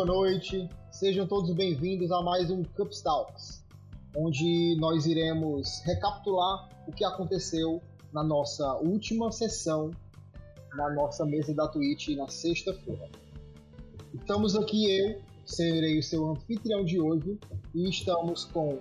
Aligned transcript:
boa 0.00 0.06
noite. 0.06 0.66
Sejam 0.90 1.26
todos 1.26 1.52
bem-vindos 1.52 2.10
a 2.10 2.22
mais 2.22 2.50
um 2.50 2.62
Cup 2.62 2.90
Talks, 3.04 3.62
onde 4.16 4.74
nós 4.80 5.04
iremos 5.04 5.82
recapitular 5.84 6.70
o 6.88 6.92
que 6.92 7.04
aconteceu 7.04 7.82
na 8.10 8.24
nossa 8.24 8.76
última 8.76 9.30
sessão 9.30 9.90
na 10.74 10.88
nossa 10.94 11.26
mesa 11.26 11.52
da 11.52 11.68
Twitch 11.68 12.16
na 12.16 12.26
sexta-feira. 12.28 13.10
Estamos 14.14 14.56
aqui 14.56 14.90
eu, 14.90 15.20
serei 15.44 15.98
o 15.98 16.02
seu 16.02 16.30
anfitrião 16.30 16.82
de 16.82 16.98
hoje, 16.98 17.38
e 17.74 17.90
estamos 17.90 18.46
com 18.46 18.78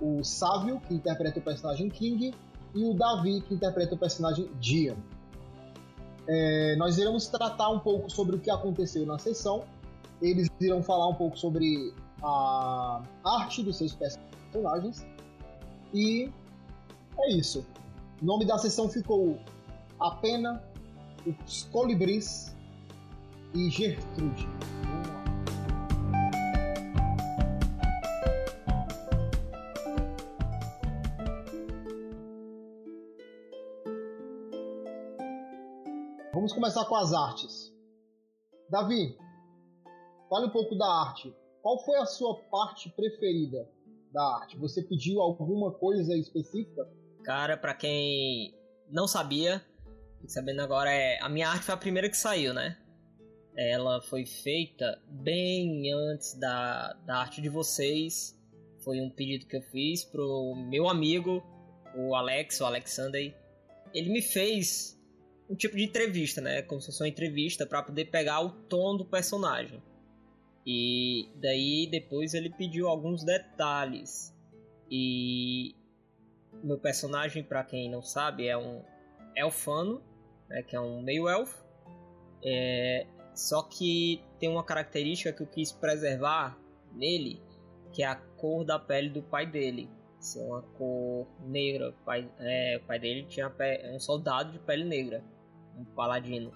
o 0.00 0.22
Sávio, 0.22 0.80
que 0.86 0.94
interpreta 0.94 1.40
o 1.40 1.42
personagem 1.42 1.88
King, 1.88 2.32
e 2.72 2.84
o 2.84 2.94
Davi, 2.94 3.40
que 3.40 3.54
interpreta 3.54 3.96
o 3.96 3.98
personagem 3.98 4.48
Dian. 4.60 4.96
É, 6.28 6.76
nós 6.76 6.98
iremos 6.98 7.26
tratar 7.26 7.68
um 7.70 7.80
pouco 7.80 8.08
sobre 8.08 8.36
o 8.36 8.38
que 8.38 8.48
aconteceu 8.48 9.04
na 9.04 9.18
sessão. 9.18 9.64
Eles 10.22 10.48
irão 10.60 10.80
falar 10.80 11.08
um 11.08 11.14
pouco 11.14 11.36
sobre 11.36 11.92
a 12.22 13.02
arte 13.24 13.60
dos 13.64 13.76
seus 13.76 13.92
personagens. 13.92 15.04
E 15.92 16.30
é 17.18 17.32
isso. 17.32 17.66
O 18.22 18.24
nome 18.24 18.44
da 18.44 18.56
sessão 18.56 18.88
ficou 18.88 19.36
A 19.98 20.12
Pena, 20.12 20.62
Os 21.26 21.64
Colibris 21.64 22.54
e 23.52 23.68
Gertrude. 23.68 24.46
Vamos 36.32 36.52
começar 36.52 36.84
com 36.84 36.94
as 36.94 37.12
artes. 37.12 37.72
Davi, 38.70 39.16
fale 40.32 40.46
um 40.46 40.50
pouco 40.50 40.74
da 40.74 40.86
arte. 40.86 41.30
Qual 41.60 41.84
foi 41.84 41.98
a 41.98 42.06
sua 42.06 42.42
parte 42.44 42.88
preferida 42.96 43.68
da 44.10 44.22
arte? 44.36 44.56
Você 44.56 44.82
pediu 44.82 45.20
alguma 45.20 45.70
coisa 45.70 46.16
específica? 46.16 46.88
Cara, 47.22 47.54
para 47.54 47.74
quem 47.74 48.54
não 48.90 49.06
sabia, 49.06 49.62
sabendo 50.26 50.62
agora, 50.62 50.90
é 50.90 51.20
a 51.20 51.28
minha 51.28 51.50
arte 51.50 51.66
foi 51.66 51.74
a 51.74 51.78
primeira 51.78 52.08
que 52.08 52.16
saiu, 52.16 52.54
né? 52.54 52.78
Ela 53.54 54.00
foi 54.00 54.24
feita 54.24 54.98
bem 55.06 55.92
antes 55.92 56.32
da, 56.38 56.94
da 57.04 57.18
arte 57.18 57.42
de 57.42 57.50
vocês. 57.50 58.34
Foi 58.82 59.02
um 59.02 59.10
pedido 59.10 59.46
que 59.46 59.58
eu 59.58 59.62
fiz 59.62 60.02
pro 60.02 60.54
meu 60.56 60.88
amigo, 60.88 61.42
o 61.94 62.14
Alex, 62.14 62.58
o 62.62 62.64
Alexander. 62.64 63.36
Ele 63.92 64.10
me 64.10 64.22
fez 64.22 64.98
um 65.48 65.54
tipo 65.54 65.76
de 65.76 65.84
entrevista, 65.84 66.40
né? 66.40 66.62
Como 66.62 66.80
se 66.80 66.86
fosse 66.86 67.02
uma 67.02 67.08
entrevista 67.08 67.66
para 67.66 67.82
poder 67.82 68.06
pegar 68.06 68.40
o 68.40 68.50
tom 68.62 68.96
do 68.96 69.04
personagem. 69.04 69.82
E 70.66 71.28
daí 71.40 71.88
depois 71.90 72.34
ele 72.34 72.50
pediu 72.50 72.88
alguns 72.88 73.24
detalhes. 73.24 74.34
E 74.90 75.74
meu 76.62 76.78
personagem, 76.78 77.42
para 77.42 77.64
quem 77.64 77.90
não 77.90 78.02
sabe, 78.02 78.46
é 78.46 78.56
um 78.56 78.82
elfano, 79.34 80.02
né, 80.48 80.62
que 80.62 80.76
é 80.76 80.80
um 80.80 81.02
meio 81.02 81.28
elfo. 81.28 81.64
É, 82.44 83.06
só 83.34 83.62
que 83.62 84.22
tem 84.38 84.48
uma 84.48 84.64
característica 84.64 85.32
que 85.32 85.42
eu 85.42 85.46
quis 85.46 85.72
preservar 85.72 86.58
nele, 86.92 87.40
que 87.92 88.02
é 88.02 88.06
a 88.06 88.16
cor 88.16 88.64
da 88.64 88.78
pele 88.78 89.08
do 89.08 89.22
pai 89.22 89.46
dele. 89.46 89.88
Ser 90.20 90.40
uma 90.40 90.62
cor 90.62 91.26
negra. 91.40 91.90
O 91.90 92.04
pai, 92.04 92.30
é, 92.38 92.78
o 92.80 92.86
pai 92.86 92.98
dele 92.98 93.24
tinha 93.24 93.52
um 93.92 93.98
soldado 93.98 94.52
de 94.52 94.58
pele 94.60 94.84
negra 94.84 95.24
um 95.76 95.84
paladino. 95.84 96.52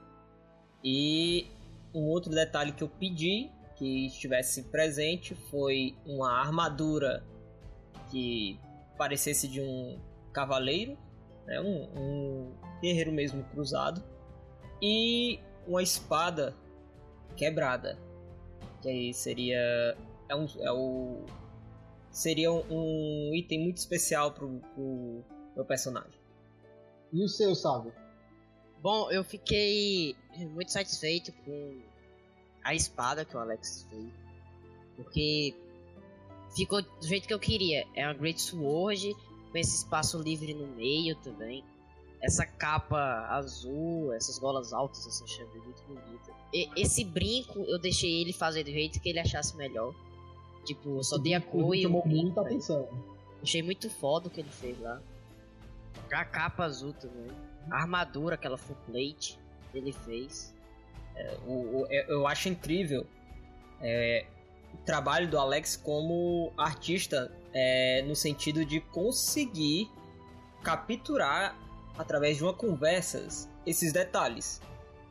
E 0.84 1.46
um 1.94 2.02
outro 2.04 2.30
detalhe 2.30 2.72
que 2.72 2.82
eu 2.82 2.88
pedi 2.88 3.50
que 3.76 4.06
estivesse 4.06 4.64
presente 4.64 5.34
foi 5.34 5.94
uma 6.04 6.32
armadura 6.32 7.22
que 8.10 8.58
parecesse 8.96 9.46
de 9.46 9.60
um 9.60 9.98
cavaleiro, 10.32 10.96
né, 11.46 11.60
um, 11.60 11.84
um 11.98 12.52
guerreiro 12.80 13.12
mesmo 13.12 13.44
cruzado, 13.44 14.02
e 14.82 15.38
uma 15.66 15.82
espada 15.82 16.54
quebrada, 17.36 17.98
que 18.80 18.88
aí 18.88 19.14
seria 19.14 19.96
é, 20.28 20.34
um, 20.34 20.46
é 20.60 20.72
o 20.72 21.24
seria 22.10 22.50
um 22.50 23.30
item 23.34 23.64
muito 23.64 23.76
especial 23.76 24.32
pro, 24.32 24.60
pro 24.74 25.24
meu 25.54 25.64
personagem. 25.64 26.18
E 27.12 27.22
o 27.22 27.28
seu, 27.28 27.54
sabe? 27.54 27.92
Bom, 28.80 29.10
eu 29.10 29.22
fiquei 29.22 30.16
muito 30.50 30.72
satisfeito 30.72 31.32
com 31.44 31.82
a 32.66 32.74
espada 32.74 33.24
que 33.24 33.36
o 33.36 33.38
Alex 33.38 33.86
fez. 33.88 34.10
Porque 34.96 35.54
ficou 36.54 36.82
do 36.82 37.06
jeito 37.06 37.28
que 37.28 37.32
eu 37.32 37.38
queria. 37.38 37.86
É 37.94 38.04
uma 38.04 38.14
Great 38.14 38.40
Sword, 38.40 39.14
com 39.52 39.58
esse 39.58 39.76
espaço 39.76 40.20
livre 40.20 40.52
no 40.52 40.66
meio 40.74 41.14
também. 41.16 41.64
Essa 42.20 42.44
capa 42.44 43.28
azul, 43.30 44.12
essas 44.12 44.38
golas 44.38 44.72
altas, 44.72 45.06
essa 45.06 45.24
chave 45.26 45.58
muito 45.60 45.80
bonita. 45.84 46.32
E, 46.52 46.68
esse 46.76 47.04
brinco 47.04 47.60
eu 47.60 47.78
deixei 47.78 48.20
ele 48.20 48.32
fazer 48.32 48.64
do 48.64 48.70
jeito 48.70 49.00
que 49.00 49.08
ele 49.10 49.20
achasse 49.20 49.56
melhor. 49.56 49.94
Tipo, 50.64 51.04
só 51.04 51.18
dei 51.18 51.34
a 51.34 51.40
cor 51.40 51.72
e. 51.72 51.82
chamou 51.82 52.04
muita 52.04 52.40
atenção. 52.40 52.88
Achei 53.40 53.62
muito 53.62 53.88
foda 53.88 54.26
o 54.26 54.30
que 54.30 54.40
ele 54.40 54.50
fez 54.50 54.80
lá. 54.80 55.00
A 56.10 56.24
capa 56.24 56.64
azul 56.64 56.92
também. 56.94 57.30
A 57.70 57.76
armadura, 57.82 58.34
aquela 58.34 58.58
full 58.58 58.76
plate 58.86 59.38
ele 59.72 59.92
fez. 59.92 60.55
É, 61.16 61.36
o, 61.46 61.52
o, 61.52 61.86
é, 61.88 62.06
eu 62.08 62.26
acho 62.26 62.48
incrível 62.48 63.06
é, 63.80 64.26
o 64.72 64.76
trabalho 64.84 65.28
do 65.28 65.38
Alex 65.38 65.76
como 65.76 66.52
artista 66.56 67.32
é, 67.52 68.02
no 68.06 68.14
sentido 68.14 68.64
de 68.64 68.80
conseguir 68.80 69.90
capturar 70.62 71.56
através 71.96 72.36
de 72.36 72.42
uma 72.42 72.52
conversa 72.52 73.26
esses 73.64 73.92
detalhes. 73.92 74.60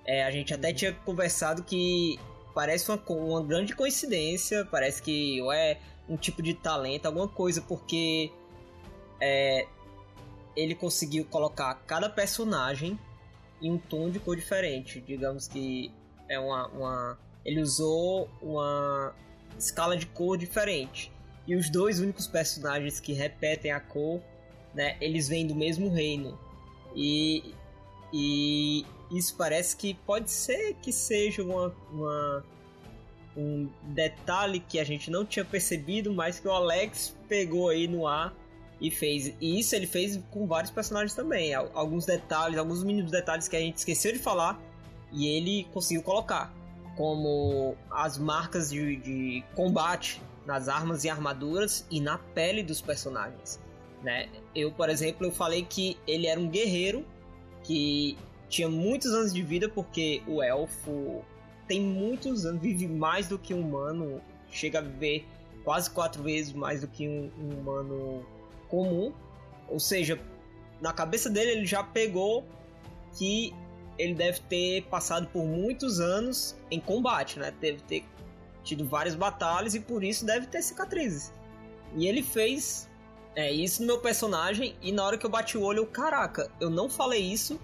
É, 0.05 0.23
a 0.23 0.29
gente 0.29 0.53
até 0.53 0.71
tinha 0.71 0.93
conversado 0.93 1.63
que 1.63 2.19
parece 2.53 2.89
uma, 2.91 3.01
uma 3.09 3.43
grande 3.43 3.75
coincidência, 3.75 4.65
parece 4.65 5.01
que 5.01 5.41
é 5.51 5.79
um 6.07 6.15
tipo 6.15 6.43
de 6.43 6.53
talento, 6.53 7.07
alguma 7.07 7.27
coisa, 7.27 7.61
porque 7.61 8.31
é, 9.19 9.67
ele 10.55 10.75
conseguiu 10.75 11.25
colocar 11.25 11.73
cada 11.87 12.09
personagem 12.09 12.99
em 13.61 13.71
um 13.71 13.77
tom 13.77 14.09
de 14.09 14.19
cor 14.19 14.35
diferente. 14.35 15.01
Digamos 15.01 15.47
que 15.47 15.91
é 16.27 16.39
uma, 16.39 16.67
uma 16.67 17.17
ele 17.43 17.61
usou 17.61 18.29
uma 18.41 19.13
escala 19.57 19.95
de 19.95 20.05
cor 20.07 20.37
diferente. 20.37 21.11
E 21.47 21.55
os 21.55 21.69
dois 21.69 21.99
únicos 21.99 22.25
personagens 22.25 22.99
que 22.99 23.13
repetem 23.13 23.71
a 23.71 23.79
cor, 23.79 24.19
né, 24.73 24.97
eles 24.99 25.27
vêm 25.27 25.45
do 25.45 25.53
mesmo 25.53 25.89
reino. 25.89 26.37
E, 26.95 27.53
e 28.11 28.85
isso 29.11 29.35
parece 29.37 29.75
que 29.77 29.93
pode 29.93 30.31
ser 30.31 30.75
que 30.81 30.91
seja 30.91 31.43
uma, 31.43 31.75
uma, 31.91 32.45
um 33.37 33.69
detalhe 33.83 34.59
que 34.59 34.79
a 34.79 34.83
gente 34.83 35.11
não 35.11 35.23
tinha 35.23 35.45
percebido, 35.45 36.11
mas 36.11 36.39
que 36.39 36.47
o 36.47 36.51
Alex 36.51 37.15
pegou 37.27 37.69
aí 37.69 37.87
no 37.87 38.07
ar 38.07 38.33
e 38.79 38.91
fez. 38.91 39.33
E 39.39 39.59
isso 39.59 39.75
ele 39.75 39.87
fez 39.87 40.19
com 40.31 40.47
vários 40.47 40.71
personagens 40.71 41.13
também. 41.13 41.53
Alguns 41.53 42.05
detalhes, 42.05 42.57
alguns 42.57 42.83
mínimos 42.83 43.11
detalhes 43.11 43.47
que 43.47 43.55
a 43.55 43.59
gente 43.59 43.77
esqueceu 43.77 44.11
de 44.11 44.19
falar 44.19 44.59
e 45.11 45.27
ele 45.27 45.67
conseguiu 45.73 46.03
colocar. 46.03 46.53
Como 46.95 47.75
as 47.91 48.17
marcas 48.17 48.69
de, 48.69 48.95
de 48.97 49.43
combate 49.53 50.21
nas 50.45 50.67
armas 50.69 51.03
e 51.03 51.09
armaduras 51.09 51.85
e 51.89 51.99
na 51.99 52.17
pele 52.17 52.63
dos 52.63 52.79
personagens. 52.79 53.59
Né? 54.01 54.29
Eu, 54.53 54.71
por 54.71 54.89
exemplo, 54.89 55.25
eu 55.25 55.31
falei 55.31 55.63
que 55.63 55.97
ele 56.07 56.27
era 56.27 56.39
um 56.39 56.47
guerreiro 56.47 57.05
que 57.63 58.17
tinha 58.47 58.69
muitos 58.69 59.11
anos 59.11 59.33
de 59.33 59.41
vida 59.41 59.67
porque 59.67 60.21
o 60.27 60.41
elfo 60.41 61.23
tem 61.67 61.81
muitos 61.81 62.45
anos, 62.45 62.61
vive 62.61 62.87
mais 62.87 63.27
do 63.27 63.39
que 63.39 63.53
um 63.53 63.61
humano, 63.61 64.21
chega 64.51 64.79
a 64.79 64.81
viver 64.81 65.25
quase 65.63 65.89
quatro 65.89 66.21
vezes 66.21 66.53
mais 66.53 66.81
do 66.81 66.87
que 66.87 67.07
um, 67.07 67.31
um 67.39 67.59
humano 67.59 68.25
comum. 68.75 69.13
Ou 69.69 69.79
seja, 69.79 70.19
na 70.81 70.91
cabeça 70.91 71.29
dele 71.29 71.51
ele 71.51 71.65
já 71.65 71.83
pegou 71.83 72.45
que 73.17 73.53
ele 73.97 74.13
deve 74.13 74.41
ter 74.41 74.83
passado 74.83 75.27
por 75.27 75.45
muitos 75.45 76.01
anos 76.01 76.55
em 76.69 76.79
combate, 76.79 77.39
né? 77.39 77.53
Deve 77.61 77.81
ter 77.83 78.03
tido 78.63 78.85
várias 78.85 79.15
batalhas 79.15 79.73
e 79.73 79.79
por 79.79 80.03
isso 80.03 80.25
deve 80.25 80.47
ter 80.47 80.61
cicatrizes. 80.61 81.31
E 81.95 82.07
ele 82.07 82.21
fez 82.21 82.89
é, 83.35 83.51
isso 83.51 83.81
no 83.81 83.87
meu 83.87 83.99
personagem 83.99 84.75
e 84.81 84.91
na 84.91 85.05
hora 85.05 85.17
que 85.17 85.25
eu 85.25 85.29
bati 85.29 85.57
o 85.57 85.61
olho, 85.61 85.79
eu, 85.79 85.87
caraca, 85.87 86.51
eu 86.59 86.69
não 86.69 86.89
falei 86.89 87.21
isso, 87.21 87.59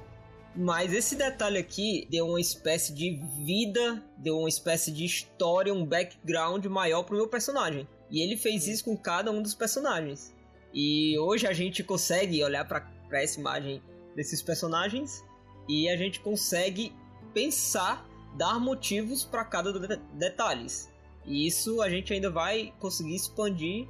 mas 0.56 0.94
esse 0.94 1.16
detalhe 1.16 1.58
aqui 1.58 2.08
deu 2.10 2.28
uma 2.28 2.40
espécie 2.40 2.94
de 2.94 3.20
vida, 3.46 4.02
deu 4.18 4.38
uma 4.38 4.50
espécie 4.50 4.92
de 4.92 5.04
história, 5.04 5.74
um 5.74 5.86
background 5.86 6.66
maior 6.68 7.04
pro 7.04 7.16
meu 7.16 7.28
personagem. 7.28 7.88
E 8.10 8.22
ele 8.22 8.38
fez 8.38 8.68
isso 8.68 8.86
com 8.86 8.96
cada 8.96 9.32
um 9.32 9.42
dos 9.42 9.56
personagens. 9.56 10.34
E 10.74 11.18
hoje 11.20 11.48
a 11.48 11.54
gente 11.54 11.84
consegue 11.84 12.44
olhar 12.44 12.66
para 12.66 12.86
essa 13.12 13.40
imagem 13.40 13.82
desses 14.16 14.42
personagens 14.42 15.24
e 15.68 15.90
a 15.90 15.98
gente 15.98 16.20
consegue 16.20 16.94
pensar, 17.34 18.06
dar 18.38 18.60
motivos 18.60 19.24
para 19.24 19.44
cada 19.44 19.72
de 19.74 19.96
detalhes. 20.14 20.90
E 21.26 21.46
isso 21.46 21.82
a 21.82 21.90
gente 21.90 22.14
ainda 22.14 22.30
vai 22.30 22.74
conseguir 22.80 23.16
expandir 23.16 23.88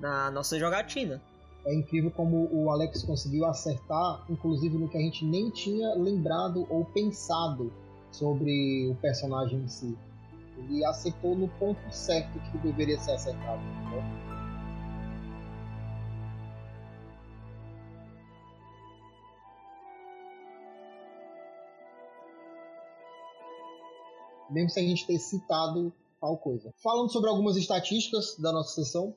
na 0.00 0.30
nossa 0.30 0.58
jogatina. 0.58 1.22
É 1.64 1.74
incrível 1.74 2.10
como 2.10 2.48
o 2.52 2.70
Alex 2.70 3.02
conseguiu 3.04 3.46
acertar, 3.46 4.22
inclusive 4.28 4.76
no 4.76 4.88
que 4.88 4.98
a 4.98 5.00
gente 5.00 5.24
nem 5.24 5.48
tinha 5.50 5.94
lembrado 5.94 6.66
ou 6.68 6.84
pensado 6.84 7.72
sobre 8.10 8.88
o 8.90 8.94
personagem 8.96 9.60
em 9.60 9.68
si. 9.68 9.96
Ele 10.58 10.84
acertou 10.84 11.34
no 11.34 11.48
ponto 11.48 11.80
certo 11.90 12.38
que 12.50 12.58
deveria 12.58 12.98
ser 12.98 13.12
acertado. 13.12 13.62
Né? 13.62 14.23
Mesmo 24.54 24.70
sem 24.70 24.86
a 24.86 24.88
gente 24.88 25.06
ter 25.06 25.18
citado 25.18 25.92
tal 26.20 26.38
coisa. 26.38 26.72
Falando 26.82 27.10
sobre 27.10 27.28
algumas 27.28 27.56
estatísticas 27.56 28.36
da 28.38 28.52
nossa 28.52 28.82
sessão, 28.82 29.14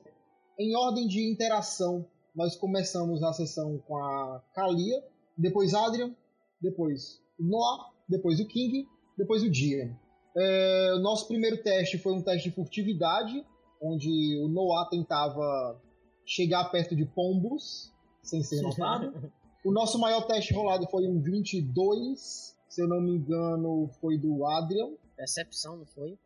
em 0.58 0.76
ordem 0.76 1.06
de 1.06 1.30
interação, 1.30 2.04
nós 2.34 2.56
começamos 2.56 3.22
a 3.22 3.32
sessão 3.32 3.78
com 3.86 3.96
a 3.96 4.42
Kalia, 4.54 5.02
depois 5.36 5.72
Adrian, 5.72 6.14
depois 6.60 7.22
Noah, 7.38 7.90
depois 8.08 8.40
o 8.40 8.46
King, 8.46 8.86
depois 9.16 9.42
o 9.42 9.50
Dian. 9.50 9.96
É, 10.36 10.94
o 10.96 10.98
nosso 11.00 11.26
primeiro 11.26 11.62
teste 11.62 11.98
foi 11.98 12.12
um 12.12 12.22
teste 12.22 12.48
de 12.48 12.54
furtividade, 12.54 13.44
onde 13.80 14.40
o 14.42 14.48
Noah 14.48 14.88
tentava 14.90 15.80
chegar 16.26 16.64
perto 16.70 16.94
de 16.94 17.06
pombos 17.06 17.92
sem 18.22 18.42
ser 18.42 18.60
notado. 18.60 19.32
o 19.64 19.72
nosso 19.72 19.98
maior 19.98 20.26
teste 20.26 20.52
rolado 20.52 20.86
foi 20.90 21.06
um 21.08 21.20
22, 21.20 22.56
se 22.68 22.82
eu 22.82 22.88
não 22.88 23.00
me 23.00 23.12
engano, 23.12 23.88
foi 24.00 24.18
do 24.18 24.44
Adrian. 24.46 24.90
Percepção, 25.18 25.76
não 25.76 25.84
foi? 25.84 26.16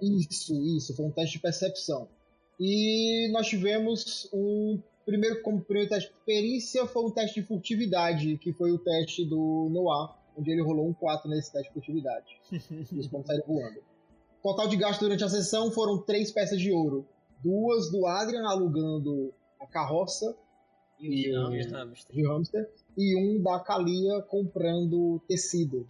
Isso, 0.00 0.54
isso, 0.76 0.96
foi 0.96 1.04
um 1.04 1.10
teste 1.10 1.36
de 1.36 1.42
percepção. 1.42 2.08
E 2.58 3.30
nós 3.32 3.46
tivemos 3.46 4.28
um 4.32 4.80
primeiro, 5.04 5.42
como 5.42 5.60
primeiro 5.60 5.90
teste 5.90 6.10
de 6.10 6.16
perícia, 6.24 6.86
foi 6.86 7.04
um 7.04 7.10
teste 7.10 7.40
de 7.40 7.46
furtividade, 7.46 8.38
que 8.38 8.52
foi 8.52 8.72
o 8.72 8.78
teste 8.78 9.24
do 9.24 9.68
Noah, 9.70 10.16
onde 10.36 10.50
ele 10.50 10.62
rolou 10.62 10.88
um 10.88 10.94
4 10.94 11.28
nesse 11.28 11.52
teste 11.52 11.68
de 11.68 11.74
furtividade. 11.74 12.40
os 12.98 13.06
pontos 13.08 13.26
saíram 13.26 13.44
voando. 13.46 13.82
Total 14.42 14.68
de 14.68 14.76
gasto 14.76 15.00
durante 15.00 15.24
a 15.24 15.28
sessão 15.28 15.70
foram 15.70 15.98
três 15.98 16.32
peças 16.32 16.60
de 16.60 16.72
ouro. 16.72 17.06
Duas 17.42 17.90
do 17.90 18.06
Adrian 18.06 18.46
alugando 18.46 19.34
a 19.60 19.66
carroça 19.66 20.36
e, 20.98 21.28
e 21.28 21.38
um 21.38 21.50
de 21.50 22.22
hamster. 22.22 22.70
E 22.96 23.16
um 23.16 23.42
da 23.42 23.60
Kalia 23.60 24.22
comprando 24.22 25.20
tecido. 25.28 25.88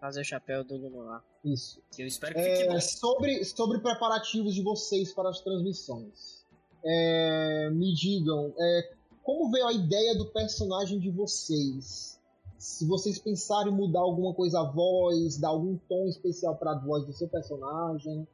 Fazer 0.00 0.20
o 0.20 0.24
chapéu 0.24 0.62
do 0.62 0.76
Lunoar. 0.76 1.24
Isso. 1.44 1.80
Eu 1.98 2.06
espero 2.06 2.34
que 2.34 2.42
fique 2.42 2.62
é, 2.62 2.80
Sobre, 2.80 3.44
sobre 3.44 3.78
preparativos 3.78 4.54
de 4.54 4.62
vocês 4.62 5.12
para 5.12 5.28
as 5.30 5.40
transmissões. 5.40 6.44
É, 6.84 7.70
me 7.72 7.94
digam, 7.94 8.54
é, 8.58 8.92
como 9.22 9.50
veio 9.50 9.66
a 9.66 9.72
ideia 9.72 10.16
do 10.16 10.26
personagem 10.26 11.00
de 11.00 11.10
vocês? 11.10 12.20
Se 12.58 12.86
vocês 12.86 13.18
pensarem 13.18 13.72
em 13.72 13.76
mudar 13.76 14.00
alguma 14.00 14.32
coisa 14.34 14.60
a 14.60 14.64
voz, 14.64 15.36
dar 15.38 15.48
algum 15.48 15.76
tom 15.88 16.06
especial 16.06 16.56
para 16.56 16.72
a 16.72 16.78
voz 16.78 17.04
do 17.04 17.12
seu 17.12 17.28
personagem. 17.28 18.26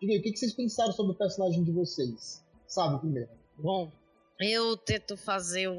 Diga 0.00 0.12
aí, 0.12 0.18
o 0.18 0.22
que, 0.22 0.32
que 0.32 0.38
vocês 0.38 0.54
pensaram 0.54 0.92
sobre 0.92 1.12
o 1.12 1.14
personagem 1.14 1.62
de 1.64 1.72
vocês? 1.72 2.44
Sabe 2.66 2.98
primeiro? 2.98 3.28
Bom, 3.56 3.90
eu 4.38 4.76
tento 4.76 5.16
fazer 5.16 5.68
um. 5.68 5.78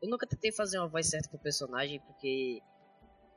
Eu 0.00 0.08
nunca 0.08 0.26
tentei 0.26 0.52
fazer 0.52 0.78
uma 0.78 0.88
voz 0.88 1.06
certa 1.08 1.28
pro 1.28 1.38
personagem, 1.38 2.00
porque 2.00 2.62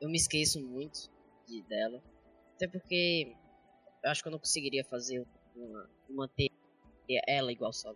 eu 0.02 0.10
me 0.10 0.18
esqueço 0.18 0.62
muito 0.62 1.10
de, 1.48 1.62
dela. 1.64 2.02
Até 2.56 2.68
porque 2.68 3.36
eu 4.04 4.10
acho 4.10 4.22
que 4.22 4.28
eu 4.28 4.32
não 4.32 4.40
conseguiria 4.40 4.84
fazer 4.84 5.26
uma, 5.56 5.90
manter 6.10 6.52
ela 7.28 7.52
igual 7.52 7.74
só. 7.74 7.94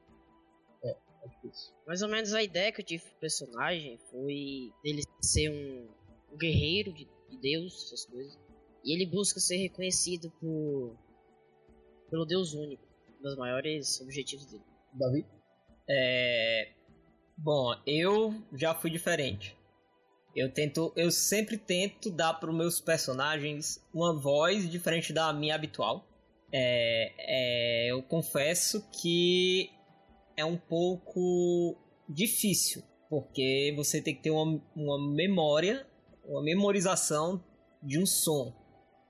É, 0.84 0.90
é 1.24 1.28
difícil. 1.28 1.74
Mais 1.86 2.02
ou 2.02 2.10
menos 2.10 2.34
a 2.34 2.42
ideia 2.44 2.72
que 2.72 2.82
eu 2.82 2.86
tive 2.86 3.04
pro 3.04 3.20
personagem 3.20 3.98
foi 4.10 4.72
dele 4.84 5.04
ser 5.22 5.50
um, 5.50 5.90
um 6.34 6.38
guerreiro 6.38 6.94
de, 6.94 7.08
de, 7.30 7.38
Deus, 7.38 7.86
essas 7.86 8.06
coisas. 8.06 8.40
E 8.84 8.94
ele 8.94 9.06
busca 9.06 9.40
ser 9.40 9.58
reconhecido 9.58 10.30
por 10.40 10.98
pelo 12.10 12.26
Deus 12.26 12.54
único, 12.54 12.86
um 13.20 13.24
dos 13.24 13.36
maiores 13.38 14.00
objetivos 14.02 14.46
dele. 14.46 14.64
Davi? 14.94 15.26
É. 15.90 16.74
Bom, 17.36 17.74
eu 17.88 18.34
já 18.54 18.76
fui 18.76 18.92
diferente. 18.92 19.58
Eu 20.36 20.52
tento, 20.52 20.92
eu 20.96 21.12
sempre 21.12 21.58
tento 21.58 22.10
dar 22.10 22.34
para 22.34 22.50
os 22.50 22.58
meus 22.58 22.82
personagens 22.82 23.80
uma 23.94 24.20
voz 24.20 24.70
diferente 24.70 25.14
da 25.14 25.32
minha 25.32 25.54
habitual. 25.54 26.08
É, 26.52 27.14
é, 27.20 27.92
eu 27.92 28.02
confesso 28.04 28.84
que 29.02 29.70
é 30.36 30.44
um 30.44 30.58
pouco 30.58 31.78
difícil, 32.10 32.84
porque 33.10 33.74
você 33.76 34.02
tem 34.02 34.16
que 34.16 34.24
ter 34.24 34.32
uma, 34.32 34.60
uma 34.76 35.14
memória, 35.14 35.86
uma 36.26 36.42
memorização 36.42 37.44
de 37.82 38.00
um 38.00 38.06
som. 38.06 38.54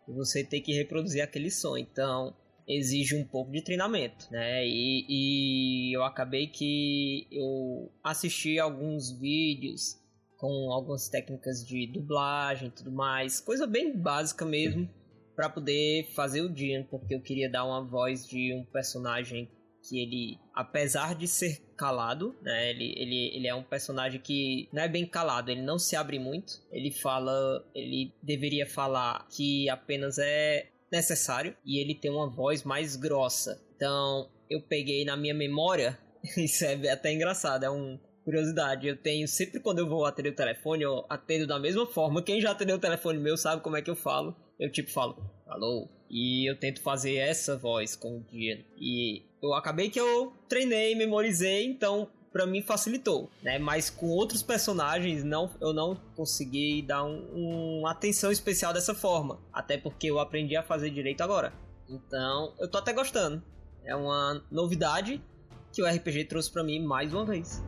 E 0.08 0.12
você 0.12 0.44
tem 0.44 0.62
que 0.62 0.74
reproduzir 0.74 1.22
aquele 1.22 1.50
som. 1.50 1.78
Então, 1.78 2.36
exige 2.68 3.16
um 3.16 3.25
pouco 3.25 3.52
de 3.52 3.62
treinamento, 3.62 4.28
né? 4.31 4.66
E, 4.66 5.06
e 5.08 5.96
eu 5.96 6.04
acabei 6.04 6.48
que 6.48 7.28
eu 7.31 7.92
assisti 8.04 8.60
alguns 8.60 9.12
vídeos 9.18 10.03
com 10.44 10.74
algumas 10.74 11.07
técnicas 11.07 11.66
de 11.66 11.88
dublagem 11.88 12.68
e 12.68 12.72
tudo 12.72 12.92
mais, 12.92 13.40
coisa 13.40 13.66
bem 13.66 13.95
básica 13.98 14.44
mesmo, 14.45 14.90
para 15.34 15.50
poder 15.50 16.10
fazer 16.13 16.42
o 16.42 16.50
dia, 16.50 16.86
porque 16.92 17.16
eu 17.16 17.22
queria 17.22 17.50
dar 17.50 17.63
uma 17.63 17.81
voz 17.81 18.28
de 18.28 18.54
um 18.54 18.66
personagem 18.66 19.50
que 19.88 20.01
ele, 20.01 20.38
apesar 20.53 21.15
de 21.15 21.29
ser 21.29 21.62
calado, 21.77 22.36
né, 22.41 22.72
ele, 22.72 22.94
ele, 22.98 23.38
ele 23.38 23.48
é 23.48 23.56
um 23.56 23.63
personagem 23.63 24.20
que 24.20 24.68
não 24.74 24.84
é 24.84 24.89
bem 24.89 25.06
calado, 25.06 25.50
ele 25.50 25.62
não 25.62 25.79
se 25.79 25.96
abre 25.96 26.20
muito, 26.20 26.62
ele 26.70 26.91
fala, 26.91 27.65
ele 27.74 28.13
deveria 28.22 28.68
falar 28.68 29.25
que 29.29 29.70
apenas 29.70 30.18
é 30.20 30.68
necessário 30.91 31.56
e 31.65 31.79
ele 31.79 31.96
tem 31.96 32.12
uma 32.12 32.29
voz 32.29 32.63
mais 32.63 32.98
grossa. 32.98 33.63
Então, 33.77 34.29
eu 34.50 34.62
peguei 34.62 35.06
na 35.06 35.15
minha 35.15 35.34
memória, 35.34 35.98
isso 36.36 36.65
é 36.65 36.89
até 36.91 37.13
engraçado, 37.13 37.63
é 37.63 37.72
um 37.72 37.98
curiosidade, 38.24 38.88
eu 38.88 38.98
tenho 38.98 39.27
sempre 39.27 39.60
quando 39.60 39.80
eu 39.80 39.88
vou 39.88 40.06
atender 40.06 40.30
o 40.30 40.36
telefone, 40.36 40.84
eu 40.84 41.06
atendo 41.10 41.46
da 41.46 41.60
mesma 41.60 41.86
forma. 41.86 42.22
Quem 42.22 42.42
já 42.42 42.51
atendeu 42.51 42.77
o 42.77 42.80
telefone 42.80 43.20
meu 43.20 43.38
sabe 43.38 43.62
como 43.62 43.77
é 43.77 43.82
que 43.82 43.89
eu 43.89 43.96
falo. 43.96 44.36
Eu 44.60 44.72
tipo 44.72 44.92
falo, 44.92 45.18
alô, 45.48 45.89
e 46.10 46.50
eu 46.50 46.58
tento 46.58 46.82
fazer 46.82 47.15
essa 47.15 47.58
voz 47.58 47.96
com 47.96 48.18
o 48.18 48.24
dia. 48.32 48.63
E 48.77 49.24
eu 49.42 49.53
acabei 49.53 49.89
que 49.89 50.00
eu 50.00 50.34
treinei, 50.48 50.96
memorizei, 50.96 51.65
então 51.65 52.08
para 52.32 52.48
mim 52.48 52.62
facilitou, 52.63 53.30
né? 53.44 53.60
Mas 53.60 53.92
com 53.92 54.08
outros 54.08 54.42
personagens 54.42 55.24
não, 55.24 55.51
eu 55.62 55.72
não 55.72 55.96
consegui 56.15 56.82
dar 56.82 57.03
um, 57.03 57.80
uma 57.80 57.92
atenção 57.92 58.32
especial 58.32 58.74
dessa 58.74 58.96
forma, 58.96 59.39
até 59.53 59.77
porque 59.77 60.08
eu 60.08 60.20
aprendi 60.20 60.56
a 60.56 60.63
fazer 60.63 60.89
direito 60.89 61.22
agora. 61.22 61.53
Então 61.88 62.53
eu 62.60 62.68
tô 62.68 62.80
até 62.80 62.92
gostando. 62.92 63.44
É 63.86 63.96
uma 63.96 64.44
novidade 64.50 65.22
que 65.72 65.82
o 65.82 65.86
RPG 65.86 66.25
trouxe 66.25 66.51
para 66.51 66.63
mim 66.63 66.80
mais 66.80 67.13
uma 67.13 67.25
vez. 67.25 67.62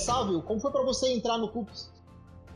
Sávio, 0.00 0.42
como 0.42 0.60
foi 0.60 0.70
para 0.70 0.82
você 0.82 1.08
entrar 1.12 1.38
no 1.38 1.48
CUPS? 1.48 1.92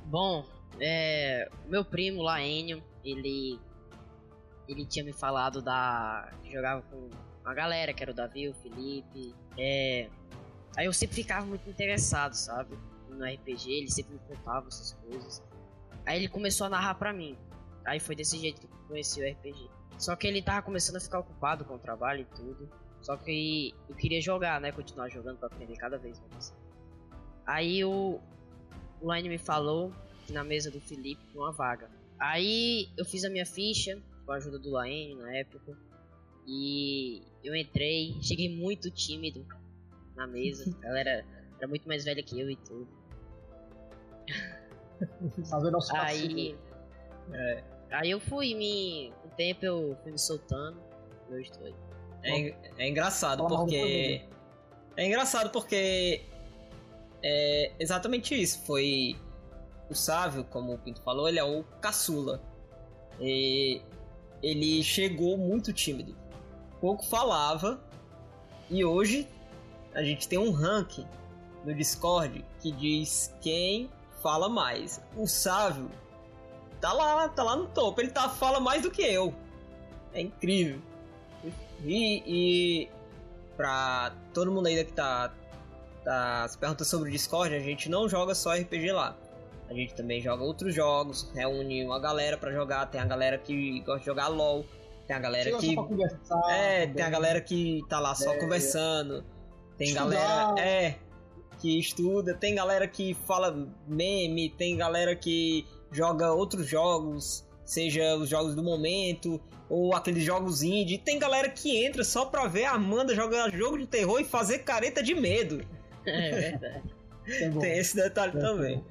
Bom, 0.07 0.45
é, 0.81 1.51
meu 1.67 1.85
primo 1.85 2.23
lá, 2.23 2.43
Enio, 2.43 2.83
ele 3.05 3.61
ele 4.67 4.87
tinha 4.87 5.05
me 5.05 5.13
falado 5.13 5.61
da 5.61 6.33
jogava 6.45 6.83
com 6.83 7.11
uma 7.45 7.55
galera, 7.55 7.93
que 7.93 8.03
era 8.03 8.13
o 8.13 8.15
Davi, 8.15 8.49
o 8.49 8.55
Felipe. 8.55 9.35
É, 9.59 10.09
aí 10.77 10.87
eu 10.87 10.93
sempre 10.93 11.17
ficava 11.17 11.45
muito 11.45 11.69
interessado, 11.69 12.33
sabe? 12.33 12.79
No 13.09 13.25
RPG, 13.25 13.71
ele 13.71 13.91
sempre 13.91 14.15
me 14.15 14.21
contava 14.21 14.67
essas 14.69 14.95
coisas. 14.95 15.43
Aí 16.07 16.19
ele 16.19 16.29
começou 16.29 16.67
a 16.67 16.71
narrar 16.71 16.95
pra 16.95 17.13
mim. 17.13 17.39
Aí 17.85 18.01
foi 18.01 18.17
desse 18.17 18.39
jeito 18.39 18.61
que 18.61 18.67
eu 18.67 18.89
conheci 18.89 19.21
o 19.21 19.31
RPG. 19.31 19.71
Só 19.99 20.17
que 20.17 20.27
ele 20.27 20.43
tava 20.43 20.63
começando 20.63 20.97
a 20.97 21.01
ficar 21.01 21.21
ocupado 21.21 21.65
com 21.65 21.75
o 21.75 21.79
trabalho 21.79 22.23
e 22.23 22.37
tudo. 22.37 22.69
Só 23.01 23.17
que 23.17 23.75
eu 23.89 23.95
queria 23.95 24.21
jogar, 24.21 24.61
né? 24.61 24.73
Continuar 24.73 25.09
jogando 25.11 25.39
pra 25.39 25.49
aprender 25.49 25.77
cada 25.77 25.99
vez 25.99 26.21
mais. 26.31 26.55
Aí 27.47 27.85
o, 27.85 28.21
o 29.01 29.15
Line 29.15 29.29
me 29.29 29.39
falou 29.39 29.93
que 30.27 30.33
na 30.33 30.43
mesa 30.43 30.71
do 30.71 30.81
Felipe 30.81 31.23
uma 31.35 31.53
vaga. 31.53 31.91
Aí 32.19 32.89
eu 32.97 33.05
fiz 33.05 33.25
a 33.25 33.29
minha 33.29 33.45
ficha 33.45 34.01
com 34.25 34.33
a 34.33 34.37
ajuda 34.37 34.59
do 34.59 34.71
Laine 34.71 35.15
na 35.17 35.35
época. 35.37 35.77
E 36.47 37.23
eu 37.43 37.55
entrei, 37.55 38.17
cheguei 38.21 38.55
muito 38.55 38.91
tímido 38.91 39.47
na 40.15 40.27
mesa. 40.27 40.75
Ela 40.83 41.01
era, 41.01 41.25
era 41.59 41.69
muito 41.69 41.87
mais 41.87 42.05
velha 42.05 42.23
que 42.23 42.41
eu 42.41 42.51
e 42.51 42.57
tudo. 42.57 42.89
aí, 45.93 46.57
é, 47.33 47.65
aí 47.91 48.11
eu 48.11 48.21
fui 48.21 48.55
me. 48.55 49.13
Com 49.23 49.29
o 49.29 49.31
tempo 49.33 49.65
eu 49.65 49.97
fui 50.03 50.13
me 50.13 50.19
soltando. 50.19 50.81
Eu 51.31 51.41
estou 51.41 51.67
aí. 51.67 51.75
É, 52.23 52.85
é 52.85 52.89
engraçado 52.89 53.47
porque. 53.47 54.23
É 54.97 55.07
engraçado 55.07 55.51
porque 55.51 56.23
é 57.25 57.73
exatamente 57.79 58.41
isso. 58.41 58.61
Foi 58.67 59.17
o 59.89 59.95
Sávio, 59.95 60.45
como 60.45 60.75
o 60.75 60.79
Pinto 60.79 61.01
falou, 61.01 61.27
ele 61.27 61.39
é 61.39 61.45
o 61.45 61.65
caçula. 61.81 62.43
E 63.19 63.81
ele 64.43 64.83
chegou 64.83 65.39
muito 65.39 65.73
tímido. 65.73 66.15
Pouco 66.81 67.05
falava. 67.07 67.83
E 68.69 68.85
hoje 68.85 69.27
a 69.95 70.03
gente 70.03 70.29
tem 70.29 70.39
um 70.39 70.51
ranking 70.51 71.07
no 71.65 71.75
Discord 71.75 72.45
que 72.61 72.71
diz 72.71 73.35
quem 73.41 73.91
fala 74.23 74.49
mais. 74.49 75.01
O 75.17 75.27
Sávio 75.27 75.91
tá 76.79 76.93
lá, 76.93 77.27
tá 77.29 77.43
lá 77.43 77.57
no 77.57 77.67
topo. 77.69 78.03
Ele 78.03 78.11
tá, 78.11 78.29
fala 78.29 78.61
mais 78.61 78.83
do 78.83 78.91
que 78.91 79.01
eu. 79.01 79.35
É 80.13 80.21
incrível. 80.21 80.79
E, 81.83 82.23
e 82.27 82.89
pra 83.57 84.15
todo 84.35 84.53
mundo 84.53 84.67
ainda 84.67 84.85
que 84.85 84.93
tá, 84.93 85.33
tá 86.05 86.47
se 86.49 86.59
perguntando 86.59 86.85
sobre 86.85 87.09
o 87.09 87.13
Discord, 87.13 87.55
a 87.55 87.61
gente 87.61 87.89
não 87.89 88.09
joga 88.09 88.35
só 88.35 88.55
RPG 88.55 88.93
lá. 88.93 89.17
A 89.69 89.73
gente 89.73 89.95
também 89.95 90.21
joga 90.21 90.45
outros 90.45 90.75
jogos, 90.75 91.31
reúne 91.35 91.85
uma 91.85 91.99
galera 91.99 92.37
para 92.37 92.53
jogar. 92.53 92.87
Tem 92.87 93.01
a 93.01 93.05
galera 93.05 93.39
que 93.39 93.81
gosta 93.81 94.01
de 94.01 94.07
jogar 94.07 94.29
LOL, 94.29 94.65
tem 95.07 95.17
a 95.17 95.19
galera 95.19 95.45
Chega 95.45 95.59
que. 95.59 95.77
É, 96.51 96.87
tem 96.87 97.05
a 97.05 97.11
galera 97.11 97.41
que 97.41 97.83
tá 97.89 97.99
lá 97.99 98.15
só 98.15 98.35
é, 98.35 98.39
conversando. 98.39 99.25
Tem 99.77 99.89
Estudar. 99.89 100.11
galera. 100.11 100.61
É. 100.61 100.99
Que 101.59 101.79
estuda, 101.79 102.35
tem 102.35 102.55
galera 102.55 102.87
que 102.87 103.15
fala 103.27 103.69
meme, 103.87 104.51
tem 104.51 104.77
galera 104.77 105.17
que 105.17 105.67
joga 105.91 106.33
outros 106.33 106.67
jogos, 106.67 107.47
seja 107.65 108.17
os 108.17 108.29
jogos 108.29 108.55
do 108.55 108.63
momento, 108.63 109.41
ou 109.69 109.95
aqueles 109.95 110.25
jogos 110.25 110.63
indie. 110.63 110.99
Tem 110.99 111.19
galera 111.19 111.49
que 111.49 111.85
entra 111.85 112.05
só 112.05 112.27
pra 112.27 112.47
ver 112.47 112.65
a 112.65 112.73
Amanda 112.73 113.15
jogar 113.15 113.51
jogo 113.51 113.79
de 113.79 113.87
terror 113.87 114.21
e 114.21 114.25
fazer 114.25 114.59
careta 114.59 115.03
de 115.03 115.15
medo. 115.15 115.65
É 116.07 116.31
verdade. 116.31 116.95
tem 117.61 117.79
esse 117.79 117.97
detalhe 117.97 118.37
é. 118.37 118.41
também. 118.41 118.85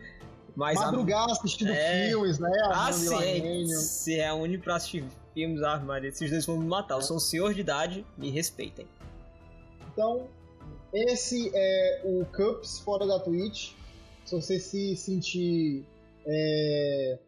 Mas 0.55 0.79
Madrugar 0.79 1.29
a... 1.29 1.31
assistindo 1.31 1.71
é... 1.71 2.09
filmes, 2.09 2.39
né? 2.39 2.51
Ah, 2.65 2.91
sim, 2.91 3.67
se 3.67 4.15
reúne 4.15 4.57
pra 4.57 4.75
assistir 4.75 5.03
filmes, 5.33 5.61
ah, 5.63 5.79
Maria, 5.79 6.09
esses 6.09 6.29
dois 6.29 6.45
vão 6.45 6.57
me 6.57 6.67
matar. 6.67 6.95
Eu 6.95 7.01
sou 7.01 7.17
um 7.17 7.19
senhor 7.19 7.53
de 7.53 7.61
idade, 7.61 8.05
me 8.17 8.29
respeitem. 8.29 8.87
Então, 9.91 10.27
esse 10.93 11.51
é 11.53 12.01
o 12.05 12.25
Cups 12.25 12.79
fora 12.79 13.05
da 13.05 13.19
Twitch. 13.19 13.73
Se 14.25 14.35
você 14.35 14.59
se 14.59 14.95
sentir 14.95 15.85
é, 16.25 17.19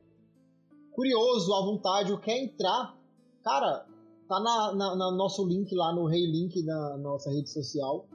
curioso, 0.91 1.53
à 1.53 1.61
vontade, 1.65 2.11
ou 2.11 2.17
quer 2.17 2.37
entrar, 2.37 2.95
cara, 3.43 3.85
tá 4.27 4.39
na, 4.39 4.73
na, 4.73 4.95
na 4.95 5.11
nosso 5.11 5.45
link 5.45 5.73
lá 5.75 5.93
no 5.93 6.05
Rei 6.05 6.25
Link 6.25 6.63
na 6.63 6.97
nossa 6.97 7.29
rede 7.31 7.49
social. 7.49 8.07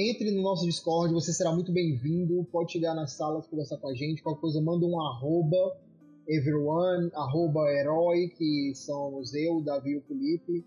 Entre 0.00 0.30
no 0.30 0.42
nosso 0.42 0.64
Discord, 0.64 1.12
você 1.12 1.32
será 1.32 1.52
muito 1.52 1.72
bem-vindo. 1.72 2.46
Pode 2.52 2.70
chegar 2.70 2.94
nas 2.94 3.14
salas, 3.14 3.48
conversar 3.48 3.78
com 3.78 3.88
a 3.88 3.94
gente. 3.94 4.22
Qualquer 4.22 4.40
coisa, 4.40 4.60
manda 4.60 4.86
um 4.86 5.00
arroba 5.00 5.76
everyone, 6.28 7.10
arroba 7.14 7.68
herói, 7.72 8.28
que 8.28 8.72
somos 8.76 9.34
eu, 9.34 9.60
Davi 9.60 9.90
e 9.90 9.96
o 9.96 10.02
Felipe. 10.02 10.64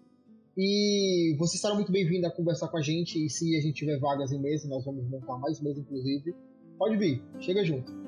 E 0.57 1.33
você 1.39 1.55
estará 1.55 1.73
muito 1.73 1.93
bem-vindo 1.93 2.27
a 2.27 2.29
conversar 2.29 2.67
com 2.67 2.77
a 2.77 2.81
gente. 2.81 3.25
E 3.25 3.29
se 3.29 3.55
a 3.55 3.61
gente 3.61 3.75
tiver 3.75 3.97
vagas 3.99 4.33
em 4.33 4.39
mesa, 4.39 4.67
nós 4.67 4.83
vamos 4.83 5.07
montar 5.07 5.37
mais 5.37 5.61
mesa, 5.61 5.79
inclusive. 5.79 6.35
Pode 6.77 6.97
vir, 6.97 7.23
chega 7.39 7.63
junto. 7.63 8.00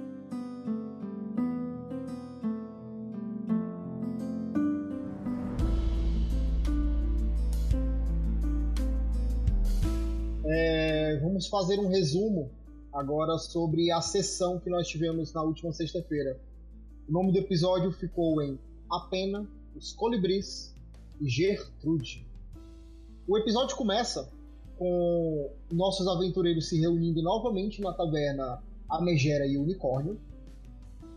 É, 10.45 11.17
vamos 11.21 11.47
fazer 11.47 11.79
um 11.79 11.87
resumo 11.87 12.51
agora 12.91 13.37
sobre 13.37 13.91
a 13.91 14.01
sessão 14.01 14.59
que 14.59 14.69
nós 14.69 14.87
tivemos 14.87 15.33
na 15.33 15.41
última 15.41 15.71
sexta-feira. 15.71 16.37
O 17.07 17.11
nome 17.11 17.31
do 17.31 17.39
episódio 17.39 17.91
ficou 17.93 18.41
em 18.41 18.59
A 18.91 18.99
Pena, 19.09 19.47
Os 19.73 19.93
Colibris 19.93 20.75
e 21.21 21.29
Gertrude. 21.29 22.27
O 23.25 23.37
episódio 23.37 23.77
começa 23.77 24.29
com 24.77 25.49
nossos 25.71 26.07
aventureiros 26.07 26.67
se 26.67 26.77
reunindo 26.77 27.21
novamente 27.21 27.81
na 27.81 27.93
taverna 27.93 28.61
A 28.89 29.01
Megera 29.01 29.47
e 29.47 29.57
o 29.57 29.61
Unicórnio, 29.61 30.19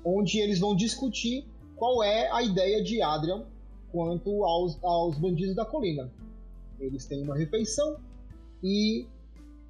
onde 0.04 0.38
eles 0.38 0.60
vão 0.60 0.76
discutir 0.76 1.44
qual 1.74 2.02
é 2.02 2.30
a 2.30 2.42
ideia 2.42 2.80
de 2.82 3.02
Adrian 3.02 3.44
quanto 3.90 4.44
aos, 4.44 4.82
aos 4.84 5.18
bandidos 5.18 5.56
da 5.56 5.64
colina. 5.64 6.12
Eles 6.78 7.06
têm 7.06 7.22
uma 7.22 7.36
refeição 7.36 7.96
e 8.62 9.06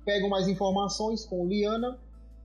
pegam 0.06 0.28
mais 0.28 0.46
informações 0.46 1.26
com 1.26 1.46
Liana 1.46 1.98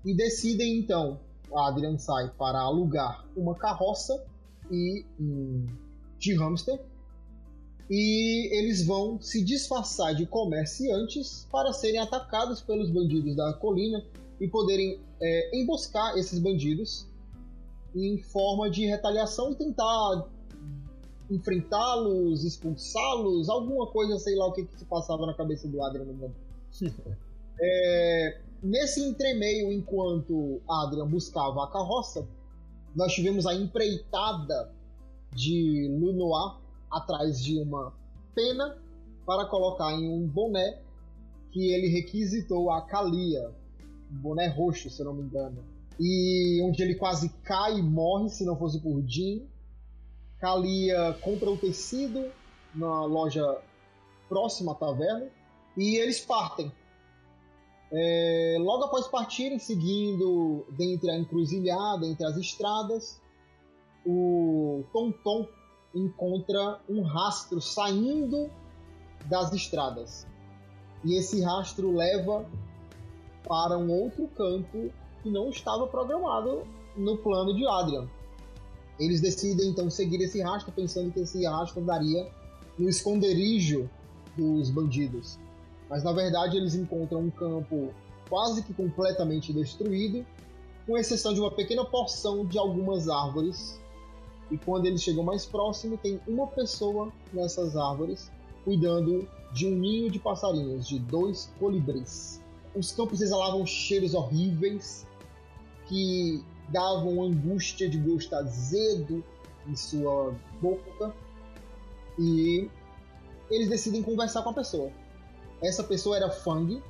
e 0.03 0.15
decidem 0.15 0.79
então. 0.79 1.19
Adrian 1.53 1.97
sai 1.97 2.29
para 2.37 2.59
alugar 2.59 3.23
uma 3.37 3.53
carroça 3.55 4.25
e 4.71 5.05
um, 5.19 5.67
de 6.17 6.33
hamster 6.33 6.81
e 7.89 8.49
eles 8.57 8.85
vão 8.85 9.21
se 9.21 9.43
disfarçar 9.43 10.15
de 10.15 10.25
comerciantes 10.25 11.45
para 11.51 11.71
serem 11.71 11.99
atacados 11.99 12.61
pelos 12.61 12.89
bandidos 12.89 13.35
da 13.35 13.53
colina 13.53 14.03
e 14.39 14.47
poderem 14.47 14.99
é, 15.21 15.59
emboscar 15.59 16.17
esses 16.17 16.39
bandidos 16.39 17.05
em 17.93 18.17
forma 18.17 18.71
de 18.71 18.85
retaliação 18.85 19.51
e 19.51 19.55
tentar 19.55 20.29
enfrentá-los, 21.29 22.43
expulsá-los, 22.43 23.49
alguma 23.49 23.87
coisa, 23.87 24.17
sei 24.17 24.35
lá 24.35 24.47
o 24.47 24.53
que, 24.53 24.65
que 24.65 24.79
se 24.79 24.85
passava 24.85 25.25
na 25.25 25.33
cabeça 25.33 25.67
do 25.67 25.83
Adrian 25.83 26.05
no 26.05 26.13
momento. 26.13 26.35
É, 27.61 28.39
nesse 28.63 29.01
entremeio, 29.01 29.71
enquanto 29.71 30.61
Adrian 30.67 31.07
buscava 31.07 31.63
a 31.63 31.67
carroça, 31.67 32.27
nós 32.95 33.13
tivemos 33.13 33.45
a 33.45 33.53
empreitada 33.53 34.73
de 35.31 35.87
Lunoir 35.99 36.57
atrás 36.89 37.41
de 37.41 37.59
uma 37.59 37.93
pena 38.33 38.77
para 39.25 39.45
colocar 39.45 39.93
em 39.93 40.09
um 40.09 40.27
boné 40.27 40.81
que 41.51 41.71
ele 41.71 41.87
requisitou 41.87 42.71
a 42.71 42.81
Kalia, 42.81 43.51
um 44.11 44.17
boné 44.17 44.47
roxo, 44.47 44.89
se 44.89 45.03
não 45.03 45.13
me 45.13 45.23
engano, 45.23 45.63
e 45.99 46.61
onde 46.63 46.81
ele 46.81 46.95
quase 46.95 47.29
cai 47.43 47.77
e 47.77 47.83
morre 47.83 48.29
se 48.29 48.43
não 48.43 48.57
fosse 48.57 48.79
por 48.79 49.01
Jim. 49.05 49.47
Kalia 50.39 51.15
compra 51.21 51.51
o 51.51 51.57
tecido 51.57 52.31
na 52.73 53.05
loja 53.05 53.59
próxima 54.27 54.71
à 54.71 54.75
taverna 54.75 55.27
e 55.77 55.97
eles 55.97 56.19
partem 56.19 56.71
é, 57.91 58.57
logo 58.59 58.85
após 58.85 59.07
partirem, 59.07 59.59
seguindo 59.59 60.65
dentre 60.71 61.11
a 61.11 61.17
encruzilhada, 61.17 62.05
entre 62.05 62.25
as 62.25 62.37
estradas, 62.37 63.21
o 64.05 64.83
Tom 64.93 65.11
Tom 65.11 65.47
encontra 65.93 66.79
um 66.87 67.01
rastro 67.01 67.59
saindo 67.59 68.49
das 69.25 69.51
estradas. 69.51 70.25
E 71.03 71.15
esse 71.15 71.41
rastro 71.41 71.93
leva 71.93 72.45
para 73.45 73.77
um 73.77 73.91
outro 73.91 74.27
canto 74.29 74.91
que 75.21 75.29
não 75.29 75.49
estava 75.49 75.85
programado 75.85 76.63
no 76.95 77.17
plano 77.17 77.53
de 77.53 77.67
Adrian. 77.67 78.07
Eles 78.97 79.19
decidem 79.19 79.69
então 79.69 79.89
seguir 79.89 80.21
esse 80.21 80.41
rastro, 80.41 80.71
pensando 80.71 81.11
que 81.11 81.19
esse 81.19 81.45
rastro 81.45 81.81
daria 81.81 82.31
no 82.77 82.87
esconderijo 82.87 83.89
dos 84.37 84.69
bandidos 84.69 85.37
mas 85.91 86.05
na 86.05 86.13
verdade 86.13 86.55
eles 86.55 86.73
encontram 86.73 87.19
um 87.19 87.29
campo 87.29 87.93
quase 88.29 88.63
que 88.63 88.73
completamente 88.73 89.51
destruído, 89.51 90.25
com 90.87 90.97
exceção 90.97 91.33
de 91.33 91.41
uma 91.41 91.51
pequena 91.51 91.83
porção 91.83 92.45
de 92.45 92.57
algumas 92.57 93.09
árvores. 93.09 93.77
E 94.49 94.57
quando 94.57 94.85
eles 94.85 95.03
chegam 95.03 95.21
mais 95.21 95.45
próximo, 95.45 95.97
tem 95.97 96.19
uma 96.25 96.47
pessoa 96.47 97.11
nessas 97.33 97.75
árvores 97.75 98.31
cuidando 98.63 99.27
de 99.53 99.67
um 99.67 99.71
ninho 99.71 100.09
de 100.09 100.17
passarinhos, 100.17 100.87
de 100.87 100.97
dois 100.97 101.51
colibris. 101.59 102.41
Os 102.73 102.93
campos 102.93 103.19
exalavam 103.19 103.65
cheiros 103.65 104.13
horríveis 104.13 105.05
que 105.87 106.41
davam 106.69 107.21
angústia 107.21 107.89
de 107.89 107.97
gosto 107.97 108.33
azedo 108.33 109.21
em 109.67 109.75
sua 109.75 110.33
boca. 110.61 111.13
E 112.17 112.69
eles 113.49 113.67
decidem 113.67 114.01
conversar 114.01 114.41
com 114.41 114.51
a 114.51 114.53
pessoa. 114.53 114.89
Essa 115.61 115.83
pessoa 115.83 116.15
era 116.15 116.29
Fang, 116.29 116.81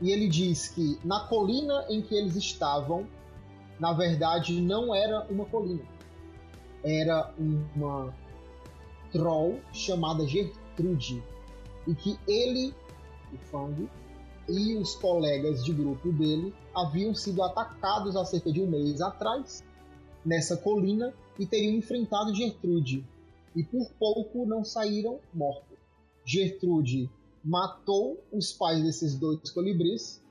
e 0.00 0.10
ele 0.10 0.28
diz 0.28 0.68
que 0.68 0.98
na 1.04 1.20
colina 1.26 1.84
em 1.88 2.02
que 2.02 2.14
eles 2.14 2.36
estavam, 2.36 3.06
na 3.80 3.92
verdade 3.92 4.60
não 4.60 4.94
era 4.94 5.26
uma 5.30 5.44
colina, 5.46 5.84
era 6.84 7.32
uma 7.38 8.14
troll 9.10 9.60
chamada 9.72 10.26
Gertrude, 10.26 11.22
e 11.86 11.94
que 11.94 12.18
ele, 12.28 12.74
o 13.32 13.38
Fang, 13.38 13.88
e 14.48 14.76
os 14.76 14.94
colegas 14.94 15.64
de 15.64 15.72
grupo 15.72 16.12
dele 16.12 16.54
haviam 16.74 17.14
sido 17.14 17.42
atacados 17.42 18.16
há 18.16 18.24
cerca 18.24 18.50
de 18.50 18.62
um 18.62 18.66
mês 18.66 19.00
atrás 19.00 19.62
nessa 20.24 20.56
colina 20.56 21.12
e 21.38 21.46
teriam 21.46 21.74
enfrentado 21.74 22.34
Gertrude 22.34 23.04
e 23.54 23.62
por 23.62 23.90
pouco 23.98 24.46
não 24.46 24.64
saíram 24.64 25.20
mortos. 25.34 25.76
Gertrude 26.24 27.10
matou 27.48 28.22
os 28.30 28.52
pais 28.52 28.82
desses 28.82 29.14
dois 29.14 29.50
colibris 29.50 30.22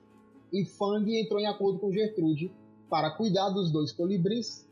e 0.54 0.64
Fang 0.64 1.20
entrou 1.20 1.40
em 1.40 1.48
acordo 1.48 1.80
com 1.80 1.92
Gertrude 1.92 2.54
para 2.88 3.10
cuidar 3.10 3.50
dos 3.50 3.72
dois 3.72 3.92
colibris 3.92 4.68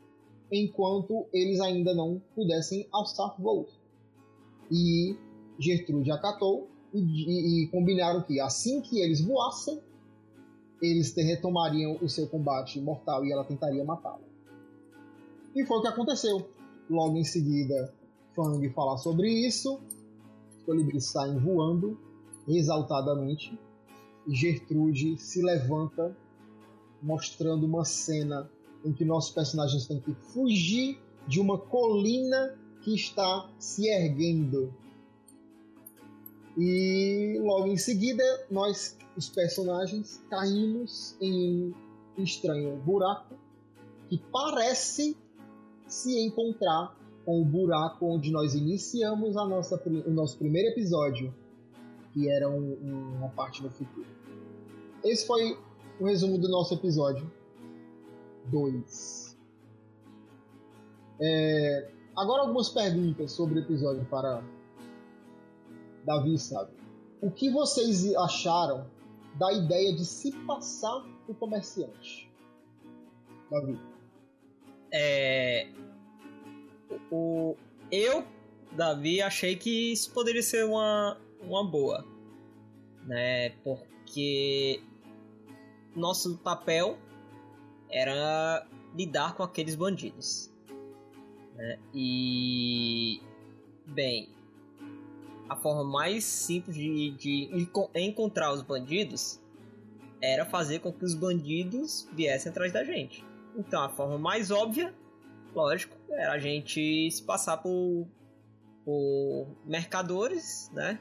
enquanto 0.50 1.26
eles 1.32 1.60
ainda 1.60 1.92
não 1.92 2.22
pudessem 2.36 2.88
alçar 2.92 3.34
voos. 3.36 3.68
E 4.70 5.16
Gertrude 5.58 6.12
acatou 6.12 6.68
e, 6.94 7.00
e, 7.00 7.64
e 7.64 7.68
combinaram 7.68 8.22
que 8.22 8.40
assim 8.40 8.80
que 8.80 9.00
eles 9.00 9.20
voassem, 9.20 9.82
eles 10.80 11.12
retomariam 11.16 11.98
o 12.00 12.08
seu 12.08 12.28
combate 12.28 12.80
mortal 12.80 13.24
e 13.24 13.32
ela 13.32 13.44
tentaria 13.44 13.84
matá-lo. 13.84 14.24
E 15.52 15.66
foi 15.66 15.78
o 15.78 15.82
que 15.82 15.88
aconteceu. 15.88 16.48
Logo 16.88 17.16
em 17.16 17.24
seguida, 17.24 17.92
Fang 18.36 18.68
fala 18.70 18.96
sobre 18.98 19.28
isso, 19.28 19.80
os 20.56 20.62
colibris 20.64 21.06
saem 21.06 21.38
voando 21.40 22.05
exaltadamente 22.48 23.58
Gertrude 24.28 25.16
se 25.18 25.40
levanta, 25.40 26.16
mostrando 27.00 27.64
uma 27.64 27.84
cena 27.84 28.50
em 28.84 28.92
que 28.92 29.04
nossos 29.04 29.32
personagens 29.32 29.86
têm 29.86 30.00
que 30.00 30.12
fugir 30.14 30.98
de 31.26 31.40
uma 31.40 31.58
colina 31.58 32.58
que 32.82 32.94
está 32.94 33.48
se 33.58 33.88
erguendo. 33.88 34.72
E 36.56 37.38
logo 37.42 37.66
em 37.66 37.76
seguida, 37.76 38.24
nós, 38.50 38.96
os 39.16 39.28
personagens, 39.28 40.22
caímos 40.30 41.16
em 41.20 41.74
um 42.16 42.22
estranho 42.22 42.76
buraco 42.78 43.34
que 44.08 44.18
parece 44.32 45.16
se 45.86 46.18
encontrar 46.20 46.96
com 47.24 47.42
o 47.42 47.44
buraco 47.44 48.06
onde 48.06 48.30
nós 48.30 48.54
iniciamos 48.54 49.36
a 49.36 49.46
nossa, 49.46 49.82
o 50.06 50.10
nosso 50.10 50.38
primeiro 50.38 50.70
episódio, 50.70 51.34
que 52.16 52.30
era 52.30 52.48
um, 52.48 52.78
um, 52.82 53.16
uma 53.18 53.28
parte 53.28 53.62
do 53.62 53.68
futuro. 53.68 54.06
Esse 55.04 55.26
foi 55.26 55.58
o 56.00 56.06
resumo 56.06 56.38
do 56.38 56.48
nosso 56.48 56.72
episódio 56.72 57.30
2. 58.46 59.36
É, 61.20 61.90
agora 62.16 62.40
algumas 62.40 62.70
perguntas 62.70 63.32
sobre 63.32 63.58
o 63.58 63.62
episódio 63.62 64.02
para 64.06 64.42
Davi 66.06 66.38
sabe. 66.38 66.72
O 67.20 67.30
que 67.30 67.50
vocês 67.50 68.14
acharam 68.16 68.86
da 69.34 69.52
ideia 69.52 69.94
de 69.94 70.06
se 70.06 70.32
passar 70.46 71.04
por 71.26 71.36
comerciante? 71.36 72.32
Davi. 73.50 73.78
É. 74.90 75.68
O, 77.12 77.56
eu, 77.92 78.24
Davi, 78.72 79.20
achei 79.20 79.54
que 79.54 79.92
isso 79.92 80.10
poderia 80.14 80.42
ser 80.42 80.64
uma, 80.64 81.18
uma 81.40 81.64
boa. 81.64 82.04
Né? 83.04 83.50
Porque 83.62 84.82
nosso 85.94 86.36
papel 86.38 86.98
era 87.90 88.66
lidar 88.94 89.34
com 89.34 89.42
aqueles 89.42 89.74
bandidos. 89.74 90.52
Né? 91.54 91.78
E. 91.94 93.20
Bem, 93.86 94.28
a 95.48 95.56
forma 95.56 95.84
mais 95.84 96.24
simples 96.24 96.76
de, 96.76 97.10
de 97.12 97.68
encontrar 97.94 98.52
os 98.52 98.62
bandidos 98.62 99.40
era 100.20 100.44
fazer 100.44 100.80
com 100.80 100.92
que 100.92 101.04
os 101.04 101.14
bandidos 101.14 102.08
viessem 102.12 102.50
atrás 102.50 102.72
da 102.72 102.82
gente. 102.82 103.24
Então 103.56 103.82
a 103.82 103.88
forma 103.88 104.18
mais 104.18 104.50
óbvia, 104.50 104.92
lógico, 105.54 105.96
era 106.10 106.32
a 106.32 106.38
gente 106.38 107.10
se 107.10 107.22
passar 107.22 107.58
por, 107.58 108.06
por 108.84 109.46
mercadores, 109.64 110.70
né? 110.74 110.98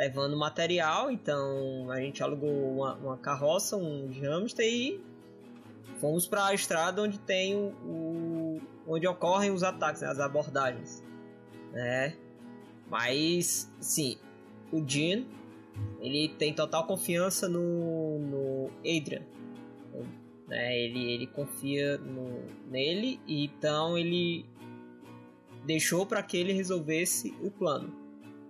Levando 0.00 0.34
material, 0.34 1.10
então 1.10 1.90
a 1.90 2.00
gente 2.00 2.22
alugou 2.22 2.72
uma, 2.72 2.94
uma 2.94 3.18
carroça, 3.18 3.76
um 3.76 4.10
hamster 4.10 4.64
e 4.64 4.98
fomos 5.98 6.26
para 6.26 6.46
a 6.46 6.54
estrada 6.54 7.02
onde 7.02 7.18
tem 7.18 7.54
o, 7.54 7.66
o, 7.84 8.60
onde 8.86 9.06
ocorrem 9.06 9.50
os 9.50 9.62
ataques, 9.62 10.00
né, 10.00 10.08
as 10.08 10.18
abordagens, 10.18 11.04
né? 11.70 12.16
Mas, 12.88 13.70
sim, 13.78 14.16
o 14.72 14.82
Jean, 14.88 15.26
ele 16.00 16.30
tem 16.30 16.54
total 16.54 16.86
confiança 16.86 17.46
no, 17.46 18.18
no 18.20 18.70
Adrian. 18.78 19.26
Né? 20.48 20.78
Ele, 20.78 21.12
ele 21.12 21.26
confia 21.26 21.98
no, 21.98 22.42
nele, 22.70 23.20
então 23.28 23.98
ele 23.98 24.46
deixou 25.66 26.06
para 26.06 26.22
que 26.22 26.38
ele 26.38 26.54
resolvesse 26.54 27.36
o 27.42 27.50
plano. 27.50 27.99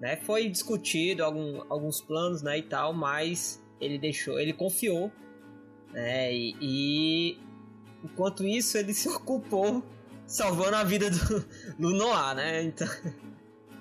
Né? 0.01 0.17
Foi 0.17 0.49
discutido 0.49 1.23
algum, 1.23 1.63
alguns 1.69 2.01
planos 2.01 2.43
né, 2.43 2.59
e 2.59 2.63
tal, 2.63 2.95
mas 2.95 3.63
ele 3.81 3.99
deixou, 3.99 4.41
ele 4.41 4.53
confiou. 4.53 5.13
Né? 5.93 6.35
E, 6.35 6.57
e 6.61 7.39
enquanto 8.03 8.47
isso 8.47 8.79
ele 8.79 8.95
se 8.95 9.09
ocupou 9.09 9.85
salvando 10.27 10.77
a 10.77 10.85
vida 10.85 11.11
do, 11.11 11.45
do 11.79 11.91
Noah, 11.91 12.35
né? 12.35 12.63
Então, 12.63 12.89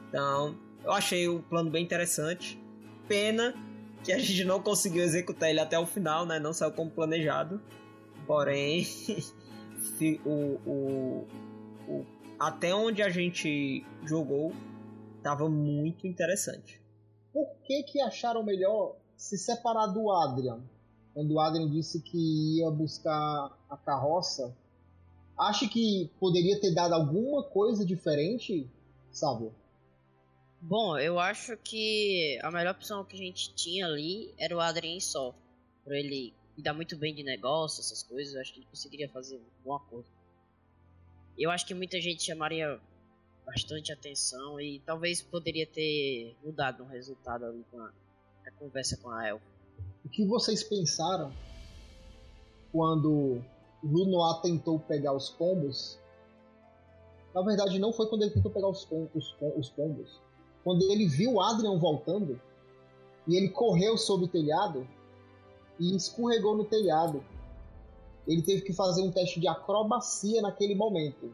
então, 0.09 0.57
eu 0.83 0.91
achei 0.91 1.27
o 1.27 1.39
plano 1.41 1.69
bem 1.69 1.83
interessante. 1.83 2.61
Pena 3.07 3.53
que 4.03 4.11
a 4.11 4.17
gente 4.17 4.43
não 4.43 4.61
conseguiu 4.61 5.03
executar 5.03 5.49
ele 5.49 5.59
até 5.59 5.77
o 5.77 5.85
final, 5.85 6.25
né? 6.25 6.39
Não 6.39 6.51
saiu 6.51 6.71
como 6.71 6.89
planejado. 6.89 7.61
Porém, 8.25 8.87
o, 10.25 10.59
o, 10.65 11.27
o, 11.87 12.05
até 12.39 12.73
onde 12.73 13.01
a 13.01 13.09
gente 13.09 13.85
jogou 14.05 14.53
estava 15.19 15.47
muito 15.47 16.07
interessante. 16.07 16.81
Por 17.31 17.47
que, 17.63 17.83
que 17.83 18.01
acharam 18.01 18.43
melhor 18.43 18.95
se 19.15 19.37
separar 19.37 19.87
do 19.87 20.11
Adrian? 20.11 20.61
Quando 21.13 21.33
o 21.33 21.39
Adrian 21.39 21.69
disse 21.69 22.01
que 22.01 22.59
ia 22.59 22.71
buscar 22.71 23.55
a 23.69 23.77
carroça, 23.77 24.55
acha 25.37 25.67
que 25.67 26.09
poderia 26.19 26.59
ter 26.59 26.73
dado 26.73 26.93
alguma 26.93 27.43
coisa 27.43 27.85
diferente, 27.85 28.69
sabe? 29.11 29.51
Bom, 30.61 30.97
eu 30.97 31.19
acho 31.19 31.55
que 31.57 32.37
a 32.43 32.51
melhor 32.51 32.71
opção 32.71 33.05
que 33.05 33.15
a 33.15 33.19
gente 33.19 33.53
tinha 33.55 33.85
ali 33.85 34.33
era 34.37 34.55
o 34.55 34.59
Adrien 34.59 34.99
só. 34.99 35.33
Por 35.83 35.93
ele 35.93 36.33
dar 36.57 36.73
muito 36.73 36.97
bem 36.97 37.15
de 37.15 37.23
negócio, 37.23 37.79
essas 37.79 38.03
coisas, 38.03 38.33
eu 38.33 38.41
acho 38.41 38.53
que 38.53 38.59
ele 38.59 38.67
conseguiria 38.67 39.09
fazer 39.09 39.37
um 39.37 39.63
bom 39.63 39.75
acordo. 39.75 40.07
Eu 41.37 41.49
acho 41.49 41.65
que 41.65 41.73
muita 41.73 42.01
gente 42.01 42.23
chamaria 42.23 42.79
bastante 43.49 43.91
atenção 43.91 44.59
e 44.59 44.79
talvez 44.85 45.21
poderia 45.21 45.65
ter 45.65 46.35
mudado 46.43 46.83
o 46.83 46.85
um 46.85 46.89
resultado 46.89 47.45
ali 47.45 47.65
com 47.71 47.81
a, 47.81 47.91
a 48.45 48.51
conversa 48.51 48.95
com 48.97 49.09
a 49.09 49.27
Elfa. 49.27 49.45
O 50.05 50.09
que 50.09 50.23
vocês 50.23 50.63
pensaram 50.63 51.33
quando 52.71 53.41
Lunoa 53.83 54.39
tentou 54.41 54.79
pegar 54.79 55.13
os 55.13 55.29
pombos? 55.29 55.97
Na 57.33 57.41
verdade, 57.41 57.79
não 57.79 57.91
foi 57.91 58.07
quando 58.07 58.23
ele 58.23 58.31
tentou 58.31 58.51
pegar 58.51 58.67
os, 58.67 58.87
os, 59.15 59.35
os 59.57 59.69
pombos 59.69 60.19
quando 60.63 60.83
ele 60.91 61.07
viu 61.07 61.41
Adrian 61.41 61.77
voltando 61.77 62.39
e 63.27 63.35
ele 63.35 63.49
correu 63.49 63.97
sobre 63.97 64.25
o 64.25 64.29
telhado 64.29 64.87
e 65.79 65.95
escorregou 65.95 66.55
no 66.55 66.65
telhado. 66.65 67.23
Ele 68.27 68.41
teve 68.41 68.61
que 68.61 68.73
fazer 68.73 69.01
um 69.01 69.11
teste 69.11 69.39
de 69.39 69.47
acrobacia 69.47 70.41
naquele 70.41 70.75
momento. 70.75 71.33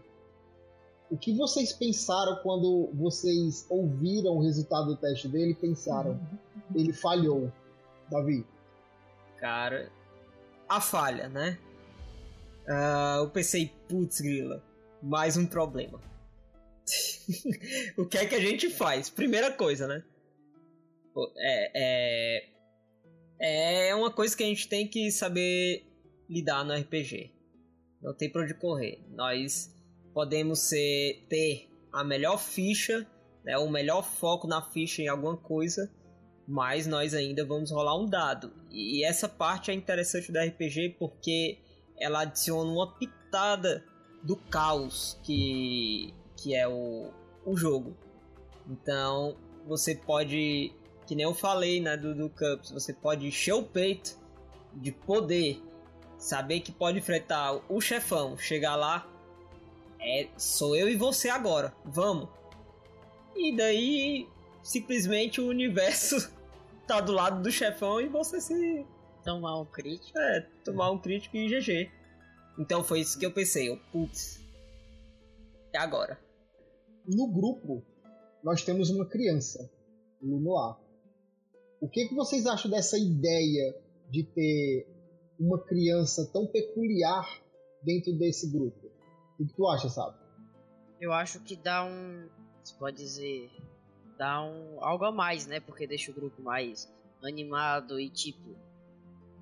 O 1.09 1.17
que 1.17 1.35
vocês 1.35 1.71
pensaram 1.71 2.37
quando 2.41 2.89
vocês 2.93 3.65
ouviram 3.69 4.37
o 4.37 4.41
resultado 4.41 4.87
do 4.87 4.97
teste 4.97 5.27
dele 5.27 5.51
e 5.51 5.55
pensaram? 5.55 6.19
Ele 6.73 6.91
falhou. 6.91 7.51
Davi. 8.09 8.45
Cara, 9.37 9.91
a 10.67 10.81
falha, 10.81 11.29
né? 11.29 11.59
Uh, 12.67 13.23
eu 13.23 13.29
pensei, 13.29 13.71
putz, 13.87 14.21
grila, 14.21 14.63
mais 15.01 15.37
um 15.37 15.45
problema. 15.45 16.01
o 17.97 18.05
que 18.05 18.17
é 18.17 18.25
que 18.25 18.35
a 18.35 18.39
gente 18.39 18.69
faz? 18.69 19.09
Primeira 19.09 19.51
coisa, 19.51 19.87
né? 19.87 20.03
É, 21.37 22.49
é, 23.39 23.89
é 23.89 23.95
uma 23.95 24.11
coisa 24.11 24.35
que 24.35 24.43
a 24.43 24.47
gente 24.47 24.67
tem 24.67 24.87
que 24.87 25.11
saber 25.11 25.85
lidar 26.29 26.63
no 26.63 26.73
RPG. 26.73 27.31
Não 28.01 28.13
tem 28.13 28.31
pra 28.31 28.43
onde 28.43 28.53
correr. 28.55 29.03
Nós 29.11 29.74
podemos 30.15 30.59
ser, 30.59 31.25
ter 31.27 31.69
a 31.91 32.01
melhor 32.01 32.39
ficha, 32.39 33.05
né, 33.43 33.57
o 33.57 33.69
melhor 33.69 34.01
foco 34.01 34.47
na 34.47 34.61
ficha 34.61 35.01
em 35.01 35.09
alguma 35.09 35.35
coisa, 35.35 35.91
mas 36.47 36.87
nós 36.87 37.13
ainda 37.13 37.45
vamos 37.45 37.69
rolar 37.69 37.99
um 37.99 38.05
dado. 38.05 38.53
E 38.71 39.03
essa 39.03 39.27
parte 39.27 39.71
é 39.71 39.73
interessante 39.73 40.31
do 40.31 40.39
RPG 40.39 40.95
porque 40.97 41.59
ela 41.99 42.21
adiciona 42.21 42.71
uma 42.71 42.97
pitada 42.97 43.83
do 44.23 44.37
caos 44.37 45.19
que 45.21 46.13
que 46.37 46.55
é 46.55 46.67
o, 46.67 47.11
o 47.45 47.57
jogo. 47.57 47.97
Então, 48.69 49.35
você 49.65 49.95
pode, 49.95 50.73
que 51.07 51.15
nem 51.15 51.23
eu 51.25 51.33
falei 51.33 51.81
né, 51.81 51.97
do, 51.97 52.13
do 52.13 52.29
Cups, 52.29 52.71
você 52.71 52.93
pode 52.93 53.25
encher 53.27 53.53
o 53.53 53.63
peito 53.63 54.17
de 54.73 54.91
poder, 54.91 55.61
saber 56.17 56.59
que 56.59 56.71
pode 56.71 56.99
enfrentar 56.99 57.61
o 57.69 57.81
chefão, 57.81 58.37
chegar 58.37 58.75
lá, 58.75 59.09
é 59.99 60.27
sou 60.37 60.75
eu 60.75 60.89
e 60.89 60.95
você 60.95 61.29
agora, 61.29 61.73
vamos. 61.85 62.29
E 63.35 63.55
daí, 63.55 64.27
simplesmente 64.63 65.41
o 65.41 65.47
universo 65.47 66.31
tá 66.87 67.01
do 67.01 67.11
lado 67.11 67.41
do 67.41 67.51
chefão 67.51 67.99
e 67.99 68.07
você 68.07 68.39
se, 68.39 68.85
Tomar 69.25 69.59
um 69.59 69.65
crítico. 69.65 70.19
É, 70.19 70.41
tomar 70.63 70.91
um 70.91 70.99
crítico 70.99 71.35
e 71.35 71.47
GG. 71.47 71.91
Então 72.59 72.83
foi 72.83 72.99
isso 72.99 73.17
que 73.17 73.25
eu 73.25 73.33
pensei. 73.33 73.67
Eu, 73.67 73.77
putz. 73.91 74.39
É 75.73 75.79
agora. 75.79 76.19
No 77.07 77.27
grupo, 77.33 77.83
nós 78.43 78.63
temos 78.63 78.91
uma 78.91 79.09
criança, 79.09 79.67
Lunoar. 80.21 80.79
O 81.81 81.89
que, 81.89 82.07
que 82.07 82.13
vocês 82.13 82.45
acham 82.45 82.69
dessa 82.69 82.97
ideia 82.99 83.75
de 84.11 84.23
ter 84.23 84.87
uma 85.39 85.59
criança 85.65 86.29
tão 86.31 86.45
peculiar 86.45 87.27
dentro 87.83 88.13
desse 88.13 88.51
grupo? 88.51 88.84
O 89.39 89.45
que 89.45 89.53
tu 89.53 89.67
acha, 89.67 89.89
sabe? 89.89 90.17
Eu 90.99 91.11
acho 91.11 91.39
que 91.41 91.55
dá 91.55 91.83
um. 91.83 92.29
Você 92.63 92.75
pode 92.75 92.97
dizer. 92.97 93.51
Dá 94.17 94.41
um. 94.41 94.83
algo 94.83 95.05
a 95.05 95.11
mais, 95.11 95.45
né? 95.45 95.59
Porque 95.59 95.85
deixa 95.85 96.11
o 96.11 96.13
grupo 96.13 96.41
mais 96.41 96.91
animado 97.23 97.99
e 97.99 98.09
tipo. 98.09 98.55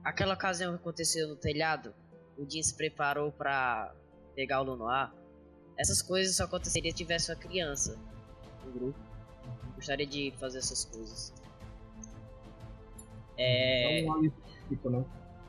Aquela 0.04 0.34
ocasião 0.34 0.74
que 0.74 0.82
aconteceu 0.82 1.30
no 1.30 1.36
telhado, 1.36 1.94
o 2.38 2.50
Jin 2.50 2.62
se 2.62 2.76
preparou 2.76 3.32
para 3.32 3.94
pegar 4.36 4.62
o 4.62 4.64
Lunoir. 4.64 5.12
Essas 5.78 6.02
coisas 6.02 6.36
só 6.36 6.44
aconteceriam 6.44 6.92
se 6.92 6.98
tivesse 6.98 7.32
uma 7.32 7.38
criança 7.38 7.98
no 8.66 8.72
grupo. 8.72 9.00
Gostaria 9.76 10.06
de 10.06 10.34
fazer 10.38 10.58
essas 10.58 10.86
coisas. 10.86 11.34
É. 13.38 14.06
Tipo, 14.68 14.90
né? 14.90 15.06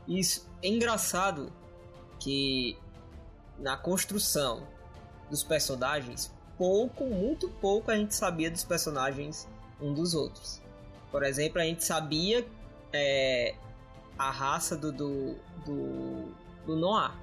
Isso 0.06 0.48
é 0.62 0.68
engraçado 0.68 1.52
que 2.20 2.78
na 3.58 3.76
construção 3.76 4.66
dos 5.30 5.42
personagens, 5.42 6.32
pouco, 6.56 7.04
muito 7.04 7.48
pouco 7.48 7.90
a 7.90 7.96
gente 7.96 8.14
sabia 8.14 8.50
dos 8.50 8.64
personagens 8.64 9.48
um 9.80 9.92
dos 9.92 10.14
outros. 10.14 10.60
Por 11.10 11.22
exemplo, 11.22 11.60
a 11.60 11.64
gente 11.64 11.84
sabia 11.84 12.46
é, 12.92 13.54
a 14.18 14.30
raça 14.30 14.76
do, 14.76 14.92
do, 14.92 15.36
do, 15.64 16.34
do 16.66 16.76
Noah, 16.76 17.14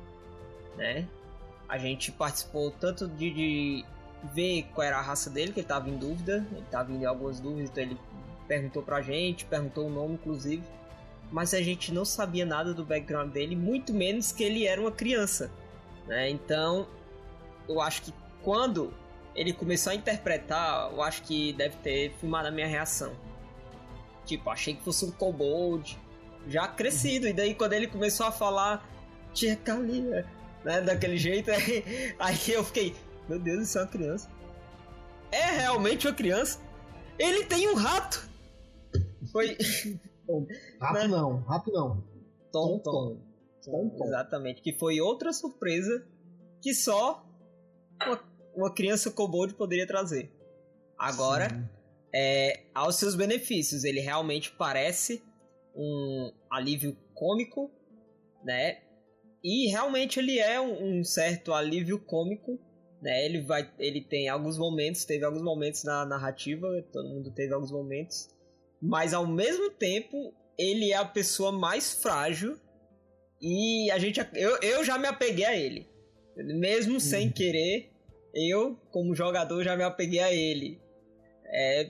né? 0.78 1.08
A 1.68 1.78
gente 1.78 2.12
participou 2.12 2.72
tanto 2.72 3.08
de, 3.08 3.32
de 3.32 3.86
ver 4.34 4.64
qual 4.74 4.86
era 4.86 4.98
a 4.98 5.02
raça 5.02 5.30
dele, 5.30 5.54
que 5.54 5.60
ele 5.60 5.66
estava 5.66 5.90
em 5.90 5.98
dúvida, 5.98 6.46
ele 6.52 6.62
estava 6.62 6.92
em 6.92 7.06
algumas 7.06 7.40
dúvidas, 7.40 7.70
então 7.70 7.84
ele 7.84 7.98
perguntou 8.48 8.84
pra 8.84 9.02
gente, 9.02 9.46
perguntou 9.46 9.88
o 9.88 9.90
nome 9.90 10.16
inclusive, 10.16 10.64
mas 11.32 11.54
a 11.54 11.62
gente 11.62 11.94
não 11.94 12.04
sabia 12.04 12.46
nada 12.46 12.74
do 12.74 12.84
background 12.84 13.32
dele, 13.32 13.56
muito 13.56 13.94
menos 13.94 14.32
que 14.32 14.44
ele 14.44 14.68
era 14.68 14.82
uma 14.82 14.92
criança, 14.92 15.50
né? 16.08 16.30
Então, 16.30 16.88
eu 17.68 17.80
acho 17.82 18.02
que 18.04 18.14
quando 18.44 18.94
ele 19.36 19.54
começou 19.54 19.92
a 19.92 19.96
interpretar, 19.96 20.92
eu 20.92 21.02
acho 21.02 21.24
que 21.24 21.54
deve 21.54 21.76
ter 21.78 22.14
filmado 22.20 22.48
a 22.48 22.52
minha 22.52 22.68
reação. 22.68 23.14
Tipo, 24.26 24.50
achei 24.50 24.76
que 24.76 24.84
fosse 24.84 25.06
um 25.06 25.12
kobold, 25.12 25.98
já 26.48 26.68
crescido, 26.68 27.28
e 27.28 27.34
daí 27.34 27.56
quando 27.56 27.74
ele 27.74 27.88
começou 27.88 28.26
a 28.26 28.32
falar, 28.32 28.88
tia 29.34 29.56
Kalia, 29.56 30.26
né, 30.64 30.82
daquele 30.82 31.18
jeito, 31.18 31.50
aí, 31.52 32.16
aí 32.20 32.52
eu 32.52 32.64
fiquei, 32.64 32.96
meu 33.28 33.40
Deus, 33.40 33.64
isso 33.64 33.78
é 33.78 33.82
uma 33.82 33.88
criança. 33.88 34.30
É 35.32 35.46
realmente 35.52 36.08
uma 36.08 36.14
criança? 36.14 36.60
Ele 37.18 37.46
tem 37.46 37.70
um 37.70 37.76
rato! 37.76 38.30
Foi. 39.32 39.58
Rato 40.80 40.94
Né? 41.00 41.08
não, 41.08 41.40
rato 41.42 41.72
não. 41.72 42.04
Tom 42.52 42.80
Tom. 42.80 42.92
Tom. 42.92 43.31
Exatamente. 44.06 44.62
Que 44.62 44.74
foi 44.74 45.00
outra 45.00 45.32
surpresa 45.34 46.06
que 46.62 46.74
só 46.74 47.26
uma, 48.06 48.24
uma 48.56 48.74
criança 48.74 49.12
kobold 49.12 49.54
poderia 49.56 49.88
trazer. 49.88 50.32
Agora, 50.98 51.50
Sim. 51.50 51.70
é, 52.14 52.64
aos 52.74 52.96
seus 52.98 53.16
benefícios, 53.16 53.84
ele 53.84 54.00
realmente 54.00 54.52
parece 54.52 55.24
um 55.76 56.32
alívio 56.50 56.96
cômico, 57.14 57.72
né? 58.44 58.82
E 59.44 59.68
realmente 59.70 60.20
ele 60.20 60.38
é 60.38 60.60
um, 60.62 61.00
um 61.00 61.04
certo 61.04 61.54
alívio 61.54 62.00
cômico, 62.00 62.60
né? 63.02 63.26
Ele 63.26 63.42
vai, 63.42 63.72
ele 63.80 64.02
tem 64.02 64.30
alguns 64.30 64.58
momentos, 64.58 65.06
teve 65.06 65.26
alguns 65.26 65.42
momentos 65.42 65.84
na 65.84 66.06
narrativa, 66.06 66.68
todo 66.92 67.10
mundo 67.10 67.32
teve 67.32 67.54
alguns 67.54 67.72
momentos, 67.72 68.30
mas 68.82 69.14
ao 69.14 69.26
mesmo 69.26 69.72
tempo 69.72 70.34
ele 70.58 70.92
é 70.92 70.98
a 70.98 71.06
pessoa 71.06 71.52
mais 71.52 71.94
frágil 71.94 72.60
e 73.42 73.90
a 73.90 73.98
gente, 73.98 74.20
eu, 74.36 74.58
eu 74.62 74.84
já 74.84 74.98
me 74.98 75.08
apeguei 75.08 75.46
a 75.46 75.56
ele, 75.56 75.90
mesmo 76.38 77.00
sem 77.00 77.28
Uhum. 77.28 77.34
querer, 77.34 77.92
eu 78.34 78.76
como 78.92 79.16
jogador 79.16 79.64
já 79.64 79.76
me 79.76 79.84
apeguei 79.84 80.20
a 80.20 80.32
ele, 80.32 80.80
é, 81.46 81.90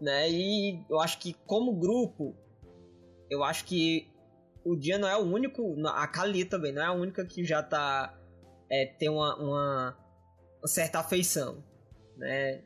né? 0.00 0.30
E 0.30 0.84
eu 0.90 1.00
acho 1.00 1.18
que 1.18 1.34
como 1.46 1.72
grupo 1.72 2.36
eu 3.30 3.44
acho 3.44 3.64
que 3.64 4.10
o 4.64 4.76
Dia 4.76 4.98
não 4.98 5.08
é 5.08 5.16
o 5.16 5.20
único, 5.20 5.74
a 5.86 6.06
Kali 6.06 6.44
também 6.44 6.72
não 6.72 6.82
é 6.82 6.86
a 6.86 6.92
única 6.92 7.24
que 7.24 7.44
já 7.44 7.62
tá 7.62 8.18
é, 8.70 8.86
tem 8.86 9.08
uma, 9.08 9.36
uma, 9.36 9.98
uma 10.58 10.68
certa 10.68 10.98
afeição, 10.98 11.64
né? 12.16 12.62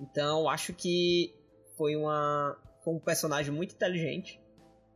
Então 0.00 0.40
eu 0.40 0.48
acho 0.48 0.72
que 0.72 1.34
foi 1.76 1.94
uma 1.96 2.56
foi 2.82 2.94
um 2.94 2.98
personagem 2.98 3.52
muito 3.52 3.74
inteligente 3.74 4.40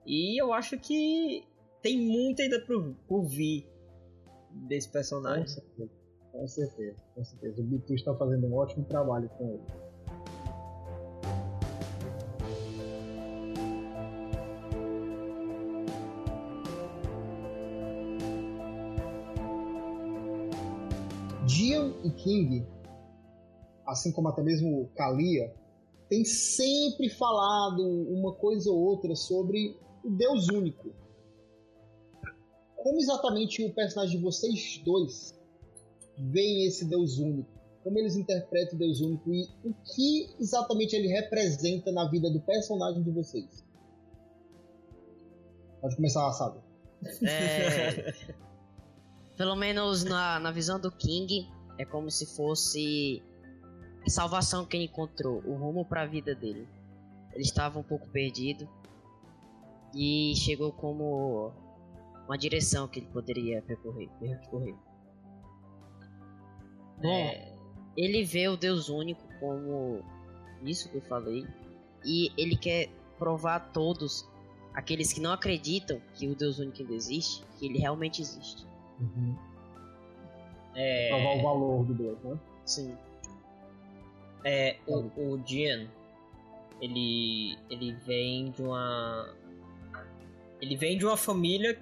e 0.07 0.41
eu 0.41 0.53
acho 0.53 0.79
que 0.79 1.47
tem 1.83 1.99
muito 1.99 2.43
ainda 2.43 2.61
por, 2.61 2.95
por 3.07 3.25
vir 3.25 3.69
desse 4.69 4.89
Com 4.89 4.93
personagem. 4.93 5.47
certeza. 5.47 5.91
Com 6.33 6.47
certeza, 6.47 7.03
com 7.15 7.25
certeza. 7.25 7.61
O 7.61 7.65
Bitu 7.65 7.95
está 7.95 8.15
fazendo 8.15 8.47
um 8.47 8.55
ótimo 8.55 8.85
trabalho 8.85 9.29
com 9.31 9.51
ele. 9.51 9.63
Dian 21.47 21.93
e 22.05 22.11
King, 22.11 22.67
assim 23.87 24.13
como 24.13 24.29
até 24.29 24.43
mesmo 24.43 24.91
Kalia, 24.95 25.53
tem 26.09 26.25
sempre 26.25 27.09
falado 27.09 27.83
uma 27.83 28.33
coisa 28.35 28.71
ou 28.71 28.79
outra 28.79 29.15
sobre 29.15 29.77
o 30.05 30.11
Deus 30.11 30.49
único. 30.49 30.91
Como 32.89 33.01
exatamente 33.01 33.63
o 33.63 33.71
personagem 33.75 34.17
de 34.17 34.25
vocês 34.25 34.81
dois 34.83 35.39
veem 36.17 36.65
esse 36.65 36.87
Deus 36.87 37.19
único? 37.19 37.47
Como 37.85 37.99
eles 37.99 38.17
interpretam 38.17 38.77
o 38.77 38.79
Deus 38.79 39.03
único 39.03 39.31
e 39.31 39.47
o 39.63 39.75
que 39.95 40.35
exatamente 40.41 40.97
ele 40.97 41.09
representa 41.09 41.93
na 41.93 42.09
vida 42.09 42.31
do 42.31 42.41
personagem 42.41 43.03
de 43.03 43.11
vocês? 43.11 43.63
Pode 45.83 45.97
começar, 45.97 46.33
sabe? 46.33 46.61
É, 47.23 48.15
pelo 49.37 49.55
menos 49.55 50.03
na, 50.03 50.41
na 50.41 50.51
visão 50.51 50.81
do 50.81 50.91
King, 50.91 51.47
é 51.77 51.85
como 51.85 52.11
se 52.11 52.25
fosse 52.25 53.23
a 54.07 54.09
salvação 54.09 54.65
que 54.65 54.79
ele 54.79 54.87
encontrou, 54.87 55.43
o 55.45 55.57
rumo 55.57 55.85
para 55.85 56.05
a 56.05 56.07
vida 56.07 56.35
dele. 56.35 56.67
Ele 57.35 57.43
estava 57.43 57.79
um 57.79 57.85
pouco 57.85 58.09
perdido 58.09 58.67
e 59.95 60.33
chegou 60.37 60.73
como 60.73 61.68
uma 62.29 62.37
direção 62.37 62.87
que 62.87 63.01
ele 63.01 63.07
poderia 63.07 63.63
percorrer. 63.63 64.09
percorrer. 64.21 64.75
Bom, 66.99 67.09
É, 67.09 67.55
ele 67.97 68.23
vê 68.23 68.49
o 68.49 68.57
Deus 68.57 68.89
único 68.89 69.23
como 69.41 70.05
isso 70.63 70.91
que 70.91 70.97
eu 70.97 71.03
falei 71.03 71.47
e 72.05 72.31
ele 72.37 72.57
quer 72.57 72.91
provar 73.19 73.57
a 73.57 73.61
todos 73.61 74.29
aqueles 74.75 75.13
que 75.13 75.21
não 75.21 75.33
acreditam 75.33 76.01
que 76.15 76.29
o 76.29 76.35
Deus 76.35 76.59
único 76.59 76.81
ainda 76.83 76.93
existe, 76.93 77.45
que 77.59 77.67
ele 77.67 77.79
realmente 77.79 78.21
existe. 78.21 78.67
é, 80.75 81.09
Provar 81.09 81.37
o 81.37 81.43
valor 81.43 81.85
do 81.85 81.95
Deus, 81.95 82.23
né? 82.23 82.39
Sim. 82.67 82.97
É, 84.45 84.77
o, 84.87 84.99
o 85.17 85.43
Jian, 85.45 85.89
ele, 86.81 87.59
ele 87.71 87.93
vem 87.93 88.51
de 88.51 88.63
uma. 88.63 89.35
Ele 90.61 90.77
vem 90.77 90.97
de 90.99 91.05
uma 91.05 91.17
família 91.17 91.79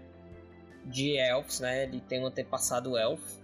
de 0.86 1.18
elfos, 1.18 1.60
né? 1.60 1.84
Ele 1.84 2.00
tem 2.00 2.22
um 2.22 2.26
antepassado 2.26 2.96
elfo, 2.96 3.40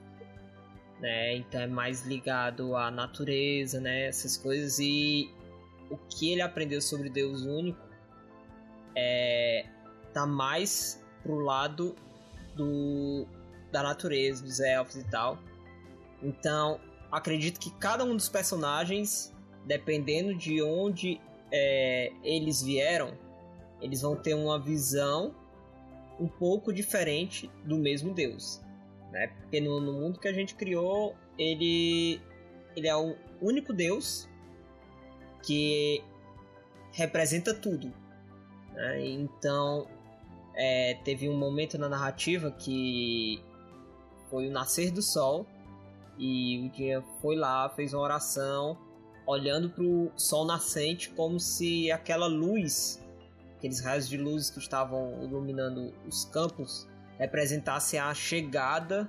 né? 1.00 1.36
Então 1.36 1.60
é 1.60 1.66
mais 1.66 2.06
ligado 2.06 2.76
à 2.76 2.90
natureza, 2.90 3.80
né? 3.80 4.06
Essas 4.06 4.36
coisas. 4.36 4.78
E 4.78 5.30
o 5.90 5.96
que 5.96 6.32
ele 6.32 6.40
aprendeu 6.40 6.80
sobre 6.80 7.10
Deus 7.10 7.42
único 7.42 7.80
é. 8.94 9.66
tá 10.12 10.26
mais 10.26 11.02
pro 11.22 11.38
lado 11.38 11.94
do 12.54 13.26
da 13.70 13.82
natureza, 13.82 14.44
dos 14.44 14.60
elfos 14.60 14.96
e 14.96 15.04
tal. 15.04 15.38
Então, 16.22 16.78
acredito 17.10 17.58
que 17.58 17.70
cada 17.78 18.04
um 18.04 18.14
dos 18.14 18.28
personagens, 18.28 19.34
dependendo 19.64 20.34
de 20.34 20.62
onde 20.62 21.18
é, 21.50 22.12
eles 22.22 22.62
vieram, 22.62 23.16
eles 23.80 24.02
vão 24.02 24.14
ter 24.14 24.34
uma 24.34 24.60
visão 24.60 25.34
um 26.22 26.28
pouco 26.28 26.72
diferente 26.72 27.50
do 27.64 27.76
mesmo 27.76 28.14
Deus, 28.14 28.62
né? 29.10 29.26
Porque 29.26 29.60
no, 29.60 29.80
no 29.80 29.92
mundo 29.92 30.20
que 30.20 30.28
a 30.28 30.32
gente 30.32 30.54
criou, 30.54 31.16
ele 31.36 32.20
ele 32.76 32.86
é 32.86 32.96
o 32.96 33.16
único 33.40 33.72
Deus 33.72 34.28
que 35.42 36.02
representa 36.92 37.52
tudo, 37.52 37.92
né? 38.72 39.04
Então 39.04 39.88
é, 40.54 40.94
teve 41.04 41.28
um 41.28 41.36
momento 41.36 41.76
na 41.76 41.88
narrativa 41.88 42.52
que 42.52 43.42
foi 44.30 44.48
o 44.48 44.50
nascer 44.50 44.92
do 44.92 45.02
sol 45.02 45.44
e 46.16 46.64
o 46.64 46.70
dia 46.70 47.02
foi 47.20 47.34
lá, 47.34 47.68
fez 47.70 47.92
uma 47.92 48.02
oração, 48.02 48.78
olhando 49.26 49.70
para 49.70 49.82
o 49.82 50.12
sol 50.16 50.44
nascente 50.44 51.10
como 51.10 51.40
se 51.40 51.90
aquela 51.90 52.26
luz, 52.26 53.01
aqueles 53.62 53.78
raios 53.78 54.08
de 54.08 54.16
luz 54.16 54.50
que 54.50 54.58
estavam 54.58 55.22
iluminando 55.22 55.94
os 56.04 56.24
campos, 56.24 56.88
representasse 57.16 57.96
a 57.96 58.12
chegada 58.12 59.08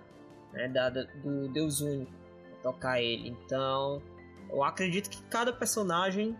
né, 0.51 0.67
da, 0.69 0.91
do 0.91 1.51
Deus 1.51 1.81
único 1.81 2.11
tocar 2.61 3.01
ele. 3.01 3.29
Então, 3.29 3.99
eu 4.51 4.63
acredito 4.63 5.09
que 5.09 5.23
cada 5.23 5.51
personagem 5.51 6.37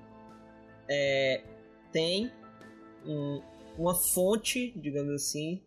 é, 0.88 1.44
tem 1.92 2.32
um, 3.04 3.42
uma 3.80 3.96
fonte, 3.96 4.72
digamos 4.80 5.16
assim, 5.16 5.60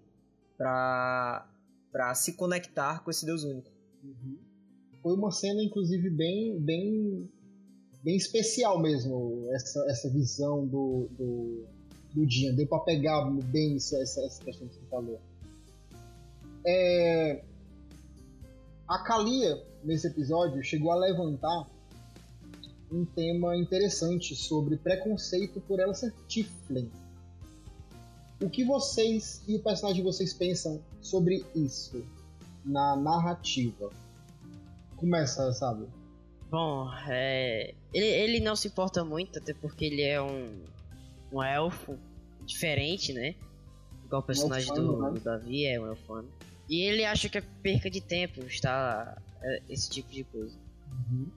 para 0.57 1.49
para 1.91 2.15
se 2.15 2.35
conectar 2.35 3.03
com 3.03 3.11
esse 3.11 3.25
Deus 3.25 3.43
único. 3.43 3.71
Uhum. 4.05 4.39
Foi 5.03 5.15
uma 5.15 5.31
cena, 5.31 5.63
inclusive, 5.63 6.11
bem, 6.11 6.61
bem, 6.61 7.27
bem 8.05 8.17
especial 8.17 8.79
mesmo, 8.79 9.49
essa, 9.55 9.83
essa 9.89 10.11
visão 10.11 10.67
do, 10.67 11.09
do, 11.13 11.67
do 12.15 12.27
dia. 12.27 12.53
Deu 12.53 12.67
para 12.67 12.81
pegar 12.81 13.25
bem 13.31 13.77
essa, 13.77 13.99
essa 13.99 14.43
questão 14.43 14.69
que 14.69 14.75
você 14.75 14.87
falou. 14.91 15.21
É... 16.67 17.43
A 18.89 18.99
Kalia, 18.99 19.63
nesse 19.83 20.07
episódio, 20.07 20.63
chegou 20.63 20.93
a 20.93 20.97
levantar 20.97 21.69
um 22.91 23.05
tema 23.05 23.57
interessante 23.57 24.35
sobre 24.37 24.77
preconceito 24.77 25.61
por 25.61 25.81
ela 25.81 25.93
ser 25.93 26.13
Tiflin. 26.29 26.91
O 28.41 28.49
que 28.49 28.65
vocês 28.65 29.43
e 29.49 29.57
o 29.57 29.63
personagem 29.63 30.03
de 30.03 30.07
vocês 30.07 30.33
pensam 30.33 30.81
sobre 31.01 31.45
isso 31.55 32.05
na 32.65 32.95
narrativa? 32.97 33.91
Começa, 34.97 35.53
sabe? 35.53 35.87
Bom, 36.51 36.89
é... 37.09 37.75
ele, 37.93 38.07
ele 38.07 38.41
não 38.41 38.55
se 38.55 38.69
importa 38.69 39.05
muito, 39.05 39.39
até 39.39 39.53
porque 39.53 39.85
ele 39.85 40.03
é 40.03 40.23
um, 40.23 40.65
um 41.33 41.43
elfo 41.43 41.99
diferente, 42.45 43.13
né? 43.13 43.35
Igual 44.05 44.23
o 44.23 44.25
personagem 44.25 44.73
do, 44.73 45.03
né? 45.03 45.11
do, 45.11 45.21
Davi 45.21 45.67
é 45.67 45.81
um 45.81 45.87
elfano. 45.87 46.29
E 46.69 46.83
ele 46.83 47.05
acha 47.05 47.29
que 47.29 47.39
é 47.39 47.43
perca 47.63 47.91
de 47.91 48.01
tempo 48.01 48.41
estar 48.45 49.21
é, 49.43 49.63
esse 49.69 49.91
tipo 49.91 50.11
de 50.11 50.25
coisa. 50.25 50.57
Uhum. 50.91 51.29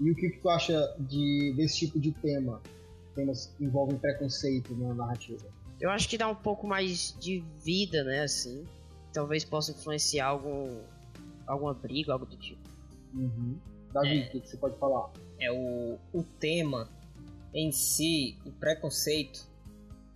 E 0.00 0.10
o 0.10 0.14
que, 0.14 0.30
que 0.30 0.38
tu 0.38 0.48
acha 0.48 0.96
de, 0.98 1.54
desse 1.56 1.80
tipo 1.80 1.98
de 1.98 2.12
tema? 2.12 2.60
Temas 3.14 3.46
que 3.56 3.64
envolvem 3.64 3.98
preconceito 3.98 4.74
na 4.76 4.94
narrativa? 4.94 5.46
Eu 5.80 5.90
acho 5.90 6.08
que 6.08 6.16
dá 6.16 6.28
um 6.28 6.34
pouco 6.34 6.66
mais 6.66 7.16
de 7.18 7.44
vida, 7.62 8.04
né, 8.04 8.22
assim. 8.22 8.64
Talvez 9.12 9.44
possa 9.44 9.72
influenciar 9.72 10.26
algum, 10.26 10.80
alguma 11.46 11.74
briga, 11.74 12.12
algo 12.12 12.26
do 12.26 12.36
tipo. 12.36 12.60
Uhum. 13.14 13.58
Davi, 13.92 14.22
é, 14.22 14.26
o 14.26 14.30
que, 14.30 14.40
que 14.40 14.48
você 14.48 14.56
pode 14.56 14.78
falar? 14.78 15.10
É 15.38 15.50
o, 15.50 15.98
o 16.12 16.22
tema 16.38 16.88
em 17.52 17.72
si, 17.72 18.38
o 18.44 18.52
preconceito, 18.52 19.48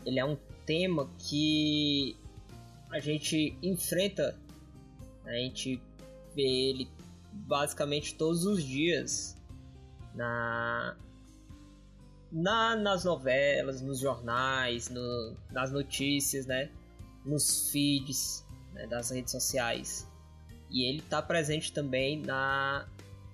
ele 0.05 0.19
é 0.19 0.25
um 0.25 0.37
tema 0.67 1.11
que 1.19 2.17
a 2.91 3.01
gente 3.01 3.57
enfrenta, 3.63 4.39
a 5.25 5.33
gente 5.33 5.83
vê 6.35 6.43
ele 6.43 6.89
basicamente 7.33 8.15
todos 8.15 8.45
os 8.45 8.63
dias 8.63 9.37
na, 10.15 10.97
na 12.31 12.77
nas 12.77 13.05
novelas, 13.05 13.81
nos 13.81 13.99
jornais, 13.99 14.89
no, 14.89 15.37
nas 15.51 15.73
notícias, 15.73 16.47
né? 16.47 16.71
Nos 17.25 17.71
feeds 17.71 18.47
né? 18.73 18.87
das 18.87 19.11
redes 19.11 19.33
sociais. 19.33 20.09
E 20.71 20.89
ele 20.89 21.01
está 21.01 21.21
presente 21.23 21.73
também 21.73 22.21
na, 22.21 22.89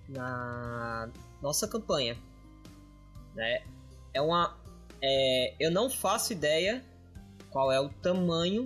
na 0.09 1.11
nossa 1.43 1.67
campanha. 1.69 2.17
Né? 3.35 3.63
É 4.12 4.20
uma, 4.20 4.59
é, 5.03 5.55
eu 5.59 5.70
não 5.70 5.88
faço 5.88 6.33
ideia 6.33 6.85
qual 7.51 7.70
é 7.70 7.81
o 7.81 7.88
tamanho 7.88 8.64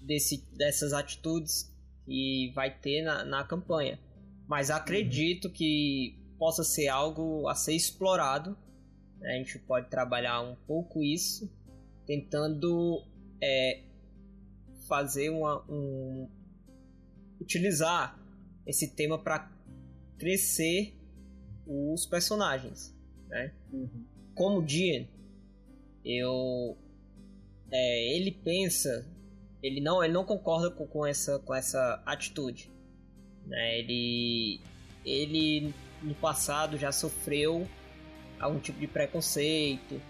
desse, 0.00 0.44
dessas 0.56 0.92
atitudes 0.92 1.70
que 2.04 2.52
vai 2.54 2.70
ter 2.70 3.02
na, 3.02 3.24
na 3.24 3.44
campanha. 3.44 3.98
Mas 4.48 4.70
acredito 4.70 5.46
uhum. 5.46 5.52
que 5.52 6.18
possa 6.38 6.64
ser 6.64 6.88
algo 6.88 7.46
a 7.48 7.54
ser 7.54 7.74
explorado. 7.74 8.56
Né? 9.18 9.34
A 9.34 9.36
gente 9.36 9.58
pode 9.60 9.88
trabalhar 9.88 10.40
um 10.40 10.56
pouco 10.66 11.02
isso, 11.02 11.50
tentando 12.06 13.04
é, 13.42 13.82
fazer 14.88 15.30
uma, 15.30 15.64
um, 15.70 16.28
utilizar 17.40 18.18
esse 18.66 18.94
tema 18.94 19.22
para 19.22 19.50
crescer 20.18 20.94
os 21.66 22.04
personagens, 22.06 22.94
né? 23.28 23.54
Uhum. 23.72 24.04
Como 24.40 24.66
Jean, 24.66 25.04
eu 26.02 26.74
é, 27.70 28.16
ele 28.16 28.32
pensa, 28.32 29.06
ele 29.62 29.82
não, 29.82 30.02
ele 30.02 30.14
não 30.14 30.24
concorda 30.24 30.70
com, 30.70 30.86
com 30.86 31.04
essa 31.04 31.38
com 31.40 31.54
essa 31.54 32.02
atitude, 32.06 32.72
né? 33.46 33.80
Ele 33.80 34.58
ele 35.04 35.74
no 36.02 36.14
passado 36.14 36.78
já 36.78 36.90
sofreu 36.90 37.68
algum 38.40 38.58
tipo 38.58 38.80
de 38.80 38.86
preconceito, 38.86 40.00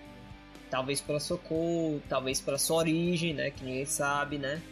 talvez 0.70 1.00
pela 1.00 1.18
sua 1.18 1.36
cor, 1.36 2.00
talvez 2.08 2.40
pela 2.40 2.56
sua 2.56 2.76
origem, 2.76 3.34
né, 3.34 3.50
que 3.50 3.64
ninguém 3.64 3.84
sabe, 3.84 4.38
né? 4.38 4.62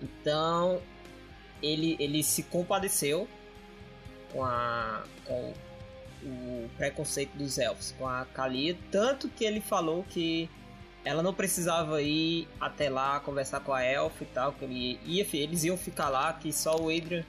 Então, 0.00 0.80
ele, 1.62 1.98
ele 2.00 2.22
se 2.22 2.44
compadeceu 2.44 3.28
com, 4.32 4.42
a, 4.42 5.04
com 5.26 5.52
o 6.22 6.68
preconceito 6.76 7.36
dos 7.36 7.58
elfos, 7.58 7.94
com 7.98 8.06
a 8.06 8.24
Kalia, 8.26 8.76
tanto 8.90 9.28
que 9.28 9.44
ele 9.44 9.60
falou 9.60 10.04
que 10.08 10.48
ela 11.04 11.22
não 11.22 11.32
precisava 11.32 12.02
ir 12.02 12.46
até 12.60 12.90
lá 12.90 13.20
conversar 13.20 13.60
com 13.60 13.72
a 13.72 13.82
elfa 13.82 14.22
e 14.22 14.26
tal, 14.26 14.52
que 14.52 14.64
ele 14.64 15.00
ia, 15.04 15.26
eles 15.32 15.64
iam 15.64 15.76
ficar 15.76 16.08
lá, 16.08 16.32
que 16.32 16.52
só 16.52 16.76
o 16.76 16.90
Adrian 16.90 17.24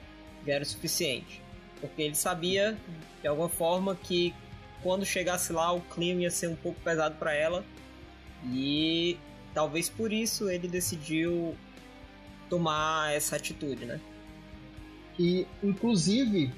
já 0.46 0.54
era 0.54 0.62
o 0.62 0.66
suficiente. 0.66 1.42
Porque 1.80 2.02
ele 2.02 2.14
sabia, 2.14 2.76
de 3.20 3.28
alguma 3.28 3.48
forma, 3.48 3.96
que 3.96 4.34
quando 4.82 5.06
chegasse 5.06 5.52
lá 5.52 5.72
o 5.72 5.80
clima 5.80 6.22
ia 6.22 6.30
ser 6.30 6.48
um 6.48 6.56
pouco 6.56 6.80
pesado 6.80 7.16
para 7.16 7.32
ela. 7.32 7.64
E 8.52 9.16
talvez 9.54 9.88
por 9.88 10.12
isso 10.12 10.50
ele 10.50 10.68
decidiu 10.68 11.56
tomar 12.48 13.14
essa 13.14 13.36
atitude, 13.36 13.84
né? 13.84 14.00
E, 15.18 15.46
inclusive, 15.62 16.52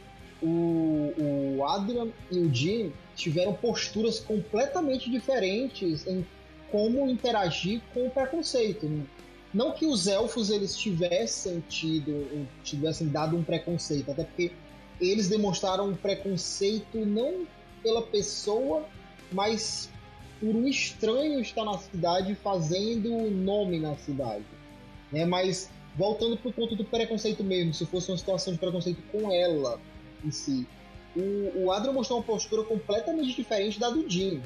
o, 0.44 1.56
o 1.56 1.64
Adrian 1.64 2.08
e 2.30 2.38
o 2.38 2.54
Jim 2.54 2.92
tiveram 3.16 3.54
posturas 3.54 4.20
completamente 4.20 5.10
diferentes 5.10 6.06
em 6.06 6.24
como 6.70 7.08
interagir 7.08 7.80
com 7.94 8.06
o 8.06 8.10
preconceito. 8.10 8.86
Né? 8.86 9.04
Não 9.54 9.72
que 9.72 9.86
os 9.86 10.06
elfos 10.06 10.50
eles 10.50 10.76
tivessem 10.76 11.60
tido, 11.68 12.46
tivessem 12.62 13.08
dado 13.08 13.36
um 13.36 13.42
preconceito, 13.42 14.10
até 14.10 14.24
porque 14.24 14.52
eles 15.00 15.28
demonstraram 15.28 15.88
um 15.88 15.96
preconceito 15.96 16.98
não 16.98 17.46
pela 17.82 18.02
pessoa, 18.02 18.84
mas 19.32 19.88
por 20.40 20.54
um 20.54 20.66
estranho 20.66 21.40
estar 21.40 21.64
na 21.64 21.78
cidade 21.78 22.34
fazendo 22.34 23.30
nome 23.30 23.78
na 23.78 23.96
cidade. 23.96 24.44
Né? 25.10 25.24
Mas 25.24 25.70
voltando 25.96 26.36
para 26.36 26.50
o 26.50 26.52
ponto 26.52 26.76
do 26.76 26.84
preconceito 26.84 27.42
mesmo, 27.42 27.72
se 27.72 27.86
fosse 27.86 28.10
uma 28.10 28.18
situação 28.18 28.52
de 28.52 28.58
preconceito 28.58 29.00
com 29.10 29.32
ela 29.32 29.80
em 30.24 30.30
si, 30.30 30.66
o, 31.16 31.64
o 31.64 31.72
Adrian 31.72 31.92
mostrou 31.92 32.18
uma 32.18 32.24
postura 32.24 32.64
completamente 32.64 33.36
diferente 33.36 33.78
da 33.78 33.90
do 33.90 34.08
Jim. 34.08 34.42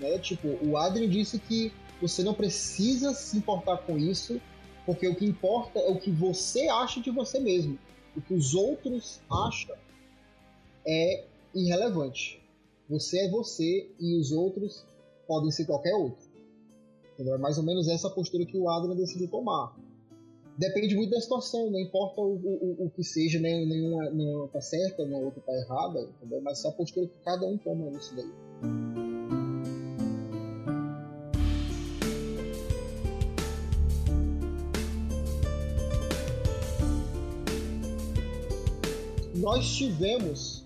Né? 0.00 0.18
Tipo, 0.18 0.48
o 0.62 0.76
Adrian 0.76 1.08
disse 1.08 1.38
que 1.38 1.72
você 2.00 2.22
não 2.22 2.34
precisa 2.34 3.12
se 3.12 3.36
importar 3.36 3.78
com 3.78 3.98
isso, 3.98 4.40
porque 4.86 5.06
o 5.08 5.14
que 5.14 5.24
importa 5.24 5.78
é 5.78 5.90
o 5.90 5.98
que 5.98 6.10
você 6.10 6.68
acha 6.68 7.00
de 7.00 7.10
você 7.10 7.38
mesmo 7.38 7.78
o 8.16 8.20
que 8.20 8.34
os 8.34 8.54
outros 8.54 9.20
acham 9.30 9.76
é 10.86 11.24
irrelevante. 11.54 12.40
Você 12.88 13.18
é 13.18 13.30
você 13.30 13.90
e 13.98 14.16
os 14.18 14.30
outros 14.32 14.84
podem 15.26 15.50
ser 15.50 15.64
qualquer 15.64 15.94
outro. 15.94 16.28
Entendeu? 17.14 17.34
É 17.34 17.38
mais 17.38 17.58
ou 17.58 17.64
menos 17.64 17.88
essa 17.88 18.10
postura 18.10 18.44
que 18.44 18.58
o 18.58 18.68
Adrian 18.68 18.94
decidiu 18.94 19.28
tomar. 19.28 19.74
Depende 20.56 20.94
muito 20.94 21.10
da 21.10 21.20
situação, 21.20 21.70
não 21.70 21.80
importa 21.80 22.20
o, 22.20 22.34
o, 22.34 22.86
o 22.86 22.90
que 22.90 23.02
seja, 23.02 23.40
nem, 23.40 23.66
nenhuma, 23.66 24.10
nenhuma 24.10 24.48
tá 24.48 24.60
certa, 24.60 25.04
nem 25.04 25.18
a 25.18 25.24
outra 25.24 25.40
tá 25.40 25.52
errada, 25.52 26.00
entendeu? 26.00 26.40
mas 26.42 26.58
essa 26.58 26.68
a 26.68 26.72
postura 26.72 27.08
que 27.08 27.18
cada 27.24 27.44
um 27.44 27.58
toma 27.58 27.90
nisso 27.90 28.14
daí. 28.14 28.94
nós 39.44 39.76
tivemos 39.76 40.64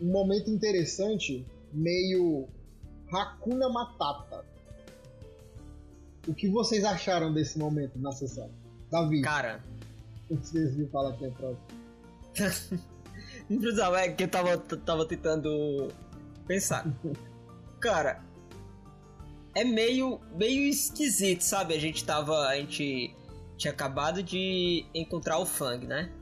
um 0.00 0.12
momento 0.12 0.48
interessante, 0.48 1.44
meio 1.72 2.46
Hakuna 3.12 3.68
Matata. 3.68 4.44
O 6.28 6.32
que 6.32 6.48
vocês 6.48 6.84
acharam 6.84 7.34
desse 7.34 7.58
momento 7.58 7.98
na 7.98 8.12
sessão? 8.12 8.48
Davi. 8.90 9.22
Cara. 9.22 9.62
Vocês 10.30 10.76
me 10.76 10.86
falar 10.88 11.10
aqui 11.10 11.26
a 11.26 11.30
próxima. 11.30 11.78
Não 13.48 13.58
precisava, 13.58 14.00
é 14.00 14.08
que 14.12 14.24
eu 14.24 14.28
tava, 14.28 14.58
tava 14.58 15.06
tentando 15.06 15.88
pensar. 16.46 16.86
Cara, 17.80 18.22
é 19.54 19.64
meio, 19.64 20.20
meio 20.34 20.68
esquisito, 20.68 21.42
sabe? 21.42 21.74
A 21.74 21.78
gente 21.78 22.04
tava. 22.04 22.46
A 22.46 22.56
gente 22.56 23.14
tinha 23.56 23.72
acabado 23.72 24.22
de 24.22 24.84
encontrar 24.94 25.38
o 25.38 25.46
Fang, 25.46 25.86
né? 25.86 26.12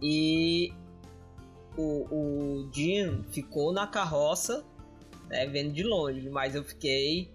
E 0.00 0.72
o, 1.76 2.06
o 2.10 2.70
Jin 2.72 3.22
ficou 3.30 3.72
na 3.72 3.86
carroça, 3.86 4.64
né, 5.28 5.46
vendo 5.46 5.72
de 5.72 5.82
longe, 5.82 6.28
mas 6.30 6.54
eu 6.54 6.64
fiquei 6.64 7.30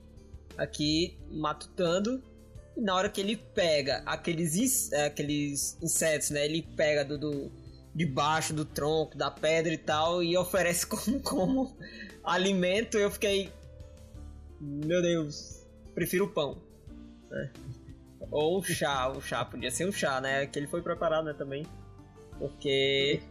aqui 0.58 1.18
matutando. 1.30 2.22
E 2.76 2.82
na 2.82 2.96
hora 2.96 3.10
que 3.10 3.20
ele 3.20 3.36
pega 3.36 4.02
aqueles, 4.06 4.92
aqueles 4.94 5.78
insetos, 5.82 6.30
né? 6.30 6.46
Ele 6.46 6.62
pega 6.76 7.04
do, 7.04 7.18
do 7.18 7.52
debaixo 7.94 8.54
do 8.54 8.64
tronco, 8.64 9.18
da 9.18 9.30
pedra 9.30 9.74
e 9.74 9.78
tal, 9.78 10.24
e 10.24 10.38
oferece 10.38 10.88
como, 10.88 11.20
como 11.22 11.78
alimento, 12.24 12.98
eu 12.98 13.12
fiquei. 13.12 13.52
Meu 14.60 15.02
Deus, 15.02 15.66
prefiro 15.94 16.26
o 16.26 16.30
pão. 16.30 16.62
Né? 17.30 17.52
Ou 18.30 18.60
o 18.60 18.64
chá, 18.64 19.10
o 19.10 19.22
chá, 19.22 19.44
podia 19.44 19.72
ser 19.72 19.88
um 19.88 19.92
chá, 19.92 20.22
né? 20.22 20.46
Que 20.46 20.60
ele 20.60 20.68
foi 20.68 20.82
preparado, 20.82 21.26
né, 21.26 21.34
também. 21.34 21.66
Porque. 22.38 23.22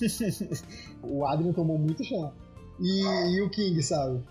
o 1.02 1.24
Adrian 1.24 1.52
tomou 1.52 1.78
muito 1.78 2.04
chá. 2.04 2.32
E, 2.80 3.36
e, 3.36 3.40
o 3.40 3.48
King, 3.48 3.82
sabe? 3.82 4.22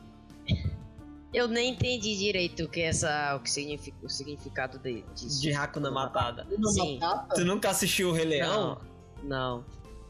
Eu 1.35 1.49
nem 1.49 1.71
entendi 1.71 2.15
direito 2.15 2.63
o 2.63 2.69
que 2.69 2.81
essa, 2.81 3.35
o 3.35 3.41
que 3.41 3.51
significa 3.51 3.97
o 4.01 4.09
significado 4.09 4.79
de, 4.79 5.03
disso. 5.13 5.41
De 5.41 5.51
Hakuna 5.51 5.91
Matada. 5.91 6.47
Sim. 6.71 6.97
Tu 7.35 7.43
nunca 7.43 7.71
assistiu 7.71 8.09
o 8.09 8.11
Rei 8.13 8.23
Leão? 8.23 8.79
Não. 9.21 9.27
não. 9.27 9.65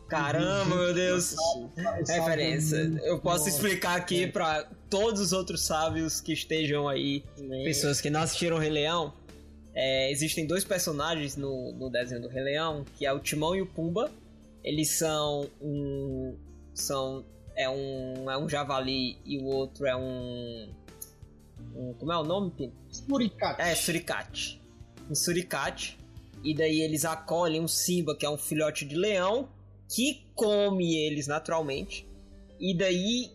Caramba, 0.07 0.75
meu 0.75 0.93
Deus. 0.93 1.35
Referência. 2.07 2.77
Eu 3.03 3.19
posso 3.19 3.49
explicar 3.49 3.97
aqui 3.97 4.27
para 4.27 4.69
todos 4.87 5.19
os 5.19 5.33
outros 5.33 5.61
sábios 5.61 6.21
que 6.21 6.31
estejam 6.31 6.87
aí, 6.87 7.23
pessoas 7.63 7.99
que 7.99 8.11
não 8.11 8.21
assistiram 8.21 8.57
o 8.57 8.59
Rei 8.59 8.69
Leão. 8.69 9.11
É, 9.73 10.11
existem 10.11 10.45
dois 10.45 10.63
personagens 10.63 11.35
no, 11.35 11.73
no 11.73 11.89
desenho 11.89 12.21
do 12.21 12.27
Rei 12.27 12.43
Leão, 12.43 12.85
que 12.97 13.05
é 13.05 13.11
o 13.11 13.19
Timão 13.19 13.55
e 13.55 13.63
o 13.63 13.65
Pumba. 13.65 14.11
Eles 14.63 14.91
são 14.91 15.49
um. 15.59 16.37
São. 16.73 17.25
É 17.57 17.67
um. 17.67 18.29
É 18.29 18.37
um 18.37 18.47
javali 18.47 19.17
e 19.25 19.39
o 19.39 19.45
outro 19.45 19.87
é 19.87 19.95
um. 19.95 20.69
Um 21.73 21.93
como 21.93 22.11
é 22.11 22.17
o 22.17 22.23
nome? 22.23 22.73
Suricate. 22.89 23.61
É, 23.61 23.75
suricate. 23.75 24.61
Um 25.09 25.15
suricate. 25.15 25.97
E 26.43 26.53
daí 26.53 26.81
eles 26.81 27.05
acolhem 27.05 27.61
um 27.61 27.67
Simba, 27.67 28.15
que 28.15 28.25
é 28.25 28.29
um 28.29 28.37
filhote 28.37 28.85
de 28.85 28.95
leão, 28.95 29.49
que 29.89 30.25
come 30.35 30.95
eles 30.97 31.27
naturalmente. 31.27 32.07
E 32.59 32.75
daí, 32.75 33.31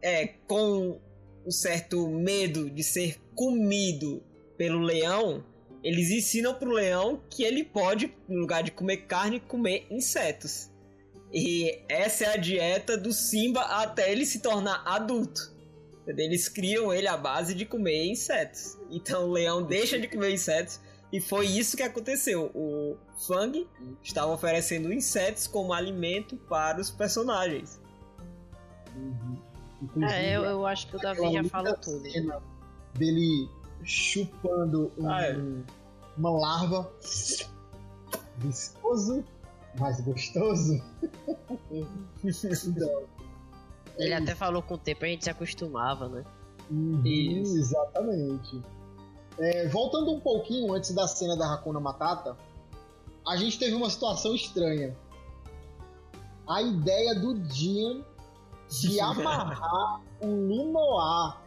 é, 0.00 0.26
com 0.26 0.98
um 1.46 1.50
certo 1.50 2.08
medo 2.08 2.70
de 2.70 2.82
ser 2.82 3.20
comido 3.34 4.22
pelo 4.56 4.80
leão, 4.80 5.44
eles 5.82 6.10
ensinam 6.10 6.54
pro 6.54 6.72
leão 6.72 7.20
que 7.30 7.44
ele 7.44 7.62
pode, 7.62 8.12
no 8.28 8.40
lugar 8.40 8.62
de 8.62 8.70
comer 8.70 9.06
carne, 9.06 9.38
comer 9.38 9.86
insetos. 9.90 10.70
E 11.32 11.82
essa 11.88 12.24
é 12.24 12.34
a 12.34 12.36
dieta 12.36 12.96
do 12.96 13.12
Simba 13.12 13.60
até 13.60 14.10
ele 14.10 14.24
se 14.24 14.40
tornar 14.40 14.82
adulto. 14.86 15.54
Eles 16.06 16.48
criam 16.48 16.92
ele 16.92 17.08
à 17.08 17.16
base 17.16 17.54
de 17.54 17.64
comer 17.64 18.06
insetos. 18.06 18.78
Então 18.90 19.28
o 19.28 19.32
leão 19.32 19.62
deixa 19.62 19.98
de 19.98 20.06
comer 20.06 20.32
insetos 20.32 20.80
e 21.12 21.20
foi 21.20 21.46
isso 21.46 21.76
que 21.76 21.82
aconteceu. 21.82 22.50
O 22.54 22.96
Fang 23.26 23.66
estava 24.02 24.32
oferecendo 24.32 24.92
insetos 24.92 25.46
como 25.46 25.72
alimento 25.72 26.36
para 26.36 26.80
os 26.80 26.90
personagens. 26.90 27.80
Uhum. 28.94 30.04
É, 30.08 30.36
eu, 30.36 30.44
eu, 30.44 30.66
acho 30.66 30.88
que 30.88 30.96
o 30.96 30.98
Davi 30.98 31.32
já 31.32 31.44
falou 31.44 31.76
tudo. 31.76 32.02
Dele 32.94 33.48
chupando 33.84 34.90
um, 34.98 35.08
ah, 35.08 35.26
é. 35.26 35.36
uma 36.16 36.30
larva 36.30 36.90
viscoso, 38.38 39.24
mas 39.78 40.00
gostoso. 40.00 40.82
então, 42.24 43.02
Ele 43.98 44.12
é 44.12 44.16
até 44.16 44.34
falou 44.34 44.62
com 44.62 44.74
o 44.74 44.78
tempo 44.78 45.04
a 45.04 45.08
gente 45.08 45.24
se 45.24 45.30
acostumava, 45.30 46.08
né? 46.08 46.24
Uhum, 46.70 47.02
exatamente. 47.04 48.60
É, 49.38 49.68
voltando 49.68 50.12
um 50.12 50.20
pouquinho 50.20 50.72
antes 50.72 50.92
da 50.92 51.06
cena 51.06 51.36
da 51.36 51.52
Hakuna 51.52 51.80
Matata, 51.80 52.36
a 53.26 53.36
gente 53.36 53.58
teve 53.58 53.74
uma 53.74 53.90
situação 53.90 54.34
estranha. 54.34 54.96
A 56.48 56.62
ideia 56.62 57.14
do 57.14 57.36
Jean 57.50 58.04
de 58.68 58.98
amarrar 59.00 60.00
o 60.20 60.26
Lunoar. 60.26 61.42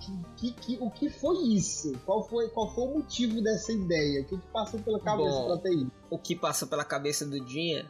Que, 0.00 0.22
que, 0.36 0.52
que, 0.52 0.78
o 0.80 0.90
que 0.90 1.10
foi 1.10 1.36
isso? 1.48 1.92
Qual 2.06 2.26
foi, 2.26 2.48
qual 2.48 2.72
foi 2.74 2.84
o 2.84 2.94
motivo 2.98 3.42
dessa 3.42 3.72
ideia? 3.72 4.22
O 4.22 4.24
que, 4.24 4.38
que 4.38 4.46
passou 4.48 4.80
pela 4.80 5.00
cabeça 5.00 5.30
Bom, 5.30 5.46
pra 5.46 5.58
ter 5.58 5.74
isso? 5.74 5.92
O 6.08 6.18
que 6.18 6.34
passou 6.34 6.68
pela 6.68 6.84
cabeça 6.84 7.26
do 7.26 7.46
Jean 7.46 7.84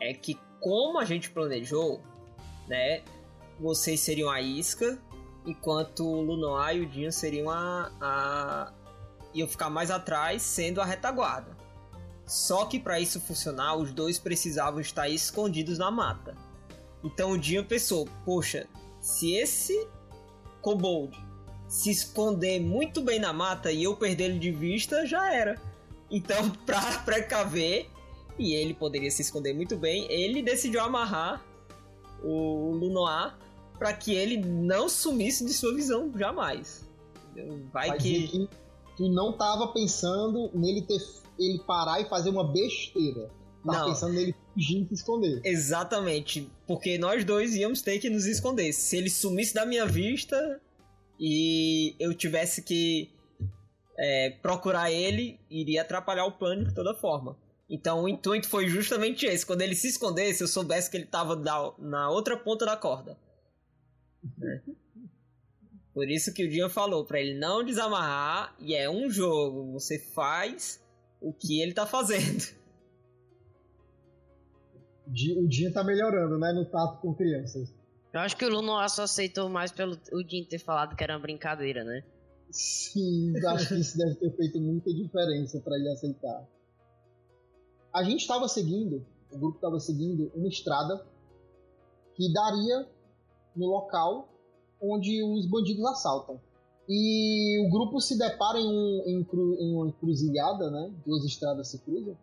é 0.00 0.12
que, 0.14 0.38
como 0.60 0.98
a 0.98 1.04
gente 1.04 1.30
planejou, 1.30 2.00
né? 2.68 3.02
Vocês 3.58 4.00
seriam 4.00 4.30
a 4.30 4.40
isca 4.40 4.98
enquanto 5.46 6.06
o 6.06 6.20
Lunoa 6.20 6.72
e 6.74 6.84
o 6.84 6.90
Jean 6.90 7.10
seriam 7.10 7.48
a, 7.48 7.90
a 8.00 8.72
iam 9.32 9.46
ficar 9.46 9.70
mais 9.70 9.90
atrás, 9.90 10.42
sendo 10.42 10.80
a 10.80 10.84
retaguarda. 10.84 11.56
Só 12.26 12.64
que 12.64 12.80
para 12.80 12.98
isso 12.98 13.20
funcionar, 13.20 13.76
os 13.76 13.92
dois 13.92 14.18
precisavam 14.18 14.80
estar 14.80 15.08
escondidos 15.08 15.78
na 15.78 15.90
mata. 15.90 16.34
Então 17.04 17.30
o 17.30 17.40
Jean 17.40 17.62
pensou: 17.62 18.08
poxa, 18.24 18.66
se 19.00 19.34
esse 19.34 19.88
Kobold 20.60 21.16
se 21.68 21.90
esconder 21.90 22.60
muito 22.60 23.00
bem 23.00 23.20
na 23.20 23.32
mata 23.32 23.70
e 23.70 23.84
eu 23.84 23.96
perder 23.96 24.24
ele 24.24 24.38
de 24.38 24.50
vista, 24.50 25.06
já 25.06 25.32
era. 25.32 25.60
Então, 26.10 26.50
para 26.66 26.98
precaver, 26.98 27.88
e 28.38 28.54
ele 28.54 28.74
poderia 28.74 29.10
se 29.10 29.22
esconder 29.22 29.54
muito 29.54 29.76
bem, 29.76 30.10
ele 30.10 30.42
decidiu 30.42 30.80
amarrar 30.80 31.44
o 32.22 32.72
Lunoa 32.72 33.38
para 33.78 33.92
que 33.92 34.14
ele 34.14 34.38
não 34.38 34.88
sumisse 34.88 35.44
de 35.44 35.52
sua 35.52 35.74
visão 35.74 36.12
jamais. 36.16 36.88
Vai, 37.72 37.88
Vai 37.88 37.98
que... 37.98 38.28
que 38.28 38.48
tu 38.96 39.08
não 39.08 39.32
tava 39.32 39.68
pensando 39.68 40.50
nele 40.54 40.82
ter 40.82 40.98
ele 41.38 41.58
parar 41.66 42.00
e 42.00 42.08
fazer 42.08 42.30
uma 42.30 42.50
besteira. 42.50 43.30
Tava 43.64 43.78
não. 43.80 43.88
pensando 43.88 44.14
nele 44.14 44.34
fugir 44.54 44.82
e 44.82 44.88
se 44.88 44.94
esconder. 44.94 45.40
Exatamente, 45.44 46.50
porque 46.66 46.96
nós 46.98 47.24
dois 47.24 47.54
íamos 47.54 47.82
ter 47.82 47.98
que 47.98 48.08
nos 48.08 48.26
esconder. 48.26 48.72
Se 48.72 48.96
ele 48.96 49.10
sumisse 49.10 49.52
da 49.52 49.66
minha 49.66 49.84
vista 49.86 50.60
e 51.18 51.94
eu 51.98 52.14
tivesse 52.14 52.62
que 52.62 53.10
é, 53.98 54.30
procurar 54.42 54.90
ele, 54.90 55.38
iria 55.50 55.82
atrapalhar 55.82 56.26
o 56.26 56.32
plano 56.32 56.64
de 56.64 56.74
toda 56.74 56.94
forma. 56.94 57.36
Então 57.68 58.04
o 58.04 58.08
intuito 58.08 58.48
foi 58.48 58.68
justamente 58.68 59.26
esse. 59.26 59.44
Quando 59.44 59.62
ele 59.62 59.74
se 59.74 59.88
escondesse, 59.88 60.42
eu 60.42 60.48
soubesse 60.48 60.90
que 60.90 60.96
ele 60.96 61.04
estava 61.04 61.34
na 61.78 62.10
outra 62.10 62.36
ponta 62.36 62.64
da 62.64 62.76
corda. 62.76 63.18
Né? 64.38 64.62
Por 65.92 66.08
isso 66.08 66.32
que 66.32 66.44
o 66.44 66.48
Dian 66.50 66.68
falou 66.68 67.04
para 67.04 67.20
ele 67.20 67.38
não 67.38 67.64
desamarrar 67.64 68.54
e 68.60 68.74
é 68.74 68.88
um 68.88 69.10
jogo, 69.10 69.72
você 69.72 69.98
faz 69.98 70.84
o 71.20 71.32
que 71.32 71.60
ele 71.60 71.72
tá 71.72 71.86
fazendo. 71.86 72.54
O 75.08 75.48
Dian 75.48 75.72
tá 75.72 75.82
melhorando, 75.82 76.36
né, 76.36 76.52
no 76.52 76.64
tato 76.66 77.00
com 77.00 77.14
crianças. 77.14 77.72
Eu 78.12 78.20
acho 78.20 78.36
que 78.36 78.44
o 78.44 78.48
Luno 78.48 78.88
só 78.88 79.04
aceitou 79.04 79.48
mais 79.48 79.72
pelo 79.72 79.98
o 80.12 80.22
Dian 80.22 80.44
ter 80.44 80.58
falado 80.58 80.96
que 80.96 81.02
era 81.02 81.14
uma 81.14 81.20
brincadeira, 81.20 81.84
né? 81.84 82.02
Sim, 82.50 83.32
acho 83.46 83.68
que 83.68 83.80
isso 83.80 83.96
deve 83.96 84.16
ter 84.16 84.36
feito 84.36 84.60
muita 84.60 84.92
diferença 84.92 85.60
para 85.60 85.76
ele 85.76 85.88
aceitar. 85.90 86.46
A 87.96 88.02
gente 88.02 88.20
estava 88.20 88.46
seguindo, 88.46 89.06
o 89.32 89.38
grupo 89.38 89.56
estava 89.56 89.80
seguindo 89.80 90.30
uma 90.34 90.48
estrada 90.48 91.02
que 92.14 92.30
daria 92.30 92.86
no 93.56 93.68
local 93.68 94.28
onde 94.78 95.22
os 95.22 95.46
bandidos 95.46 95.82
assaltam. 95.86 96.38
E 96.86 97.58
o 97.66 97.70
grupo 97.70 97.98
se 97.98 98.18
depara 98.18 98.58
em, 98.60 98.68
um, 98.68 99.02
em, 99.06 99.26
em 99.60 99.74
uma 99.74 99.88
encruzilhada, 99.88 100.70
né? 100.70 100.92
Duas 101.06 101.24
estradas 101.24 101.68
se 101.68 101.78
cruzam. 101.78 102.14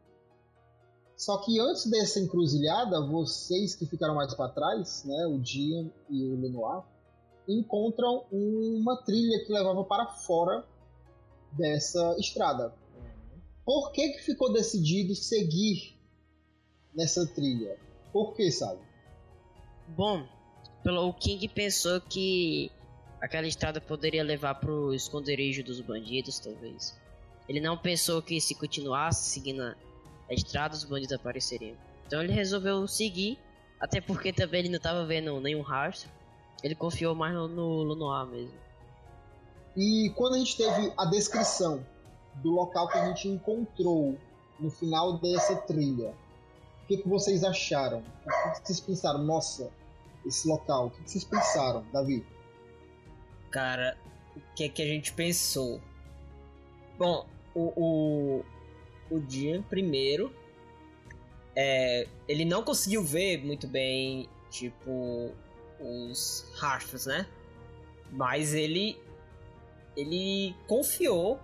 Só 1.17 1.39
que 1.39 1.59
antes 1.59 1.89
dessa 1.89 2.19
encruzilhada, 2.19 3.07
vocês 3.07 3.73
que 3.73 3.87
ficaram 3.87 4.13
mais 4.13 4.31
para 4.35 4.49
trás, 4.49 5.03
né, 5.05 5.25
o 5.25 5.39
Dian 5.39 5.89
e 6.07 6.23
o 6.23 6.39
Lenoir, 6.39 6.83
encontram 7.47 8.25
uma 8.31 8.97
trilha 8.97 9.43
que 9.43 9.51
levava 9.51 9.83
para 9.85 10.05
fora 10.05 10.63
dessa 11.51 12.15
estrada. 12.19 12.75
Por 13.65 13.91
que, 13.91 14.09
que 14.09 14.19
ficou 14.19 14.51
decidido 14.51 15.15
seguir 15.15 15.97
nessa 16.93 17.25
trilha? 17.25 17.77
Por 18.11 18.33
que, 18.35 18.51
sabe? 18.51 18.79
Bom, 19.87 20.27
pelo, 20.83 21.07
o 21.07 21.13
King 21.13 21.47
pensou 21.47 22.01
que 22.01 22.69
aquela 23.21 23.47
estrada 23.47 23.79
poderia 23.79 24.23
levar 24.23 24.55
pro 24.55 24.93
esconderijo 24.93 25.63
dos 25.63 25.79
bandidos, 25.79 26.39
talvez. 26.39 26.99
Ele 27.47 27.59
não 27.59 27.77
pensou 27.77 28.21
que 28.21 28.39
se 28.39 28.53
continuasse 28.55 29.29
seguindo 29.29 29.61
a 29.61 30.33
estrada, 30.33 30.75
os 30.75 30.83
bandidos 30.83 31.13
apareceriam. 31.13 31.77
Então 32.05 32.21
ele 32.21 32.33
resolveu 32.33 32.85
seguir, 32.87 33.39
até 33.79 34.01
porque 34.01 34.33
também 34.33 34.61
ele 34.61 34.69
não 34.69 34.77
estava 34.77 35.05
vendo 35.05 35.39
nenhum 35.39 35.61
rastro. 35.61 36.09
Ele 36.61 36.75
confiou 36.75 37.15
mais 37.15 37.33
no, 37.33 37.47
no 37.47 37.83
Lunoir 37.83 38.25
mesmo. 38.27 38.57
E 39.75 40.11
quando 40.15 40.35
a 40.35 40.37
gente 40.37 40.55
teve 40.55 40.93
a 40.97 41.05
descrição 41.05 41.85
do 42.35 42.51
local 42.51 42.87
que 42.87 42.97
a 42.97 43.07
gente 43.07 43.27
encontrou 43.27 44.17
no 44.59 44.69
final 44.69 45.17
dessa 45.17 45.55
trilha, 45.55 46.13
o 46.83 46.87
que, 46.87 46.97
que 46.97 47.07
vocês 47.07 47.43
acharam? 47.43 48.03
O 48.25 48.51
que 48.53 48.67
vocês 48.67 48.79
pensaram? 48.79 49.23
Nossa, 49.23 49.71
esse 50.25 50.47
local. 50.47 50.87
O 50.87 50.91
que 50.91 51.09
vocês 51.09 51.23
pensaram, 51.23 51.85
Davi? 51.91 52.25
Cara, 53.51 53.97
o 54.35 54.41
que 54.55 54.65
é 54.65 54.69
que 54.69 54.81
a 54.81 54.85
gente 54.85 55.13
pensou? 55.13 55.79
Bom, 56.97 57.25
o, 57.55 57.61
o, 57.75 58.45
o 59.15 59.29
Jean, 59.29 59.61
primeiro, 59.63 60.33
é, 61.55 62.07
ele 62.27 62.45
não 62.45 62.63
conseguiu 62.63 63.03
ver 63.03 63.43
muito 63.43 63.67
bem, 63.67 64.27
tipo, 64.49 65.31
os 65.79 66.45
rastros, 66.55 67.05
né? 67.05 67.27
Mas 68.11 68.53
ele 68.53 69.01
ele 69.95 70.55
confiou 70.67 71.39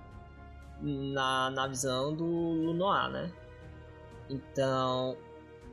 na, 0.81 1.49
na 1.49 1.67
visão 1.67 2.13
do 2.13 2.25
Lunoir, 2.25 3.09
né? 3.09 3.31
Então, 4.29 5.17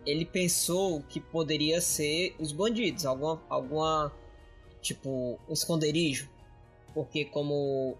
ele 0.04 0.24
pensou 0.24 1.02
que 1.02 1.20
poderia 1.20 1.80
ser 1.80 2.34
os 2.38 2.52
bandidos, 2.52 3.04
alguma, 3.04 3.42
alguma 3.48 4.12
tipo, 4.80 5.38
um 5.48 5.52
esconderijo. 5.52 6.30
Porque 6.94 7.24
como 7.24 7.96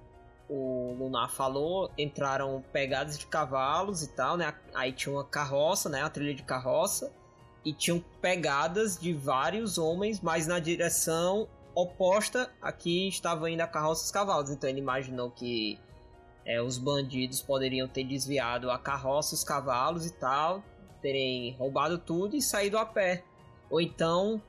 o 0.48 0.94
Lunar 0.98 1.30
falou, 1.30 1.90
entraram 1.98 2.62
pegadas 2.72 3.18
de 3.18 3.26
cavalos 3.26 4.02
e 4.02 4.08
tal, 4.08 4.36
né? 4.36 4.54
Aí 4.74 4.92
tinha 4.92 5.12
uma 5.12 5.24
carroça, 5.24 5.88
né? 5.88 6.02
A 6.02 6.08
trilha 6.08 6.34
de 6.34 6.42
carroça. 6.42 7.12
E 7.64 7.72
tinham 7.72 8.02
pegadas 8.20 8.96
de 8.96 9.12
vários 9.12 9.76
homens, 9.76 10.20
mas 10.20 10.46
na 10.46 10.60
direção 10.60 11.48
oposta 11.74 12.50
a 12.62 12.72
que 12.72 13.08
estava 13.08 13.50
indo 13.50 13.60
a 13.60 13.66
carroça 13.66 14.02
e 14.02 14.04
os 14.06 14.10
cavalos. 14.12 14.50
Então 14.50 14.70
ele 14.70 14.78
imaginou 14.78 15.30
que 15.30 15.78
é, 16.46 16.62
os 16.62 16.78
bandidos 16.78 17.42
poderiam 17.42 17.88
ter 17.88 18.04
desviado 18.04 18.70
a 18.70 18.78
carroça, 18.78 19.34
os 19.34 19.42
cavalos 19.42 20.06
e 20.06 20.12
tal, 20.12 20.62
terem 21.02 21.56
roubado 21.56 21.98
tudo 21.98 22.36
e 22.36 22.40
saído 22.40 22.78
a 22.78 22.86
pé. 22.86 23.24
Ou 23.68 23.80
então, 23.80 24.40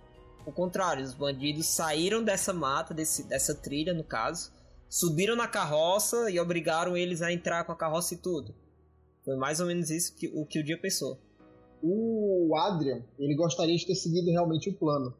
o 0.45 0.51
contrário, 0.51 1.03
os 1.03 1.15
bandidos 1.15 1.65
saíram 1.65 2.23
dessa 2.23 2.53
mata, 2.53 2.93
desse, 2.93 3.27
dessa 3.27 3.55
trilha 3.55 3.95
no 3.95 4.03
caso, 4.03 4.53
subiram 4.87 5.35
na 5.35 5.47
carroça 5.47 6.29
e 6.29 6.39
obrigaram 6.39 6.95
eles 6.95 7.23
a 7.23 7.33
entrar 7.33 7.63
com 7.63 7.71
a 7.71 7.75
carroça 7.75 8.13
e 8.13 8.17
tudo. 8.17 8.53
Foi 9.25 9.35
mais 9.35 9.59
ou 9.59 9.65
menos 9.65 9.89
isso 9.89 10.15
que 10.15 10.27
o 10.27 10.45
que 10.45 10.59
o 10.59 10.63
dia 10.63 10.79
pensou. 10.79 11.19
O 11.81 12.55
Adrian, 12.55 13.03
ele 13.17 13.35
gostaria 13.35 13.75
de 13.75 13.85
ter 13.85 13.95
seguido 13.95 14.29
realmente 14.29 14.69
o 14.69 14.73
plano. 14.73 15.13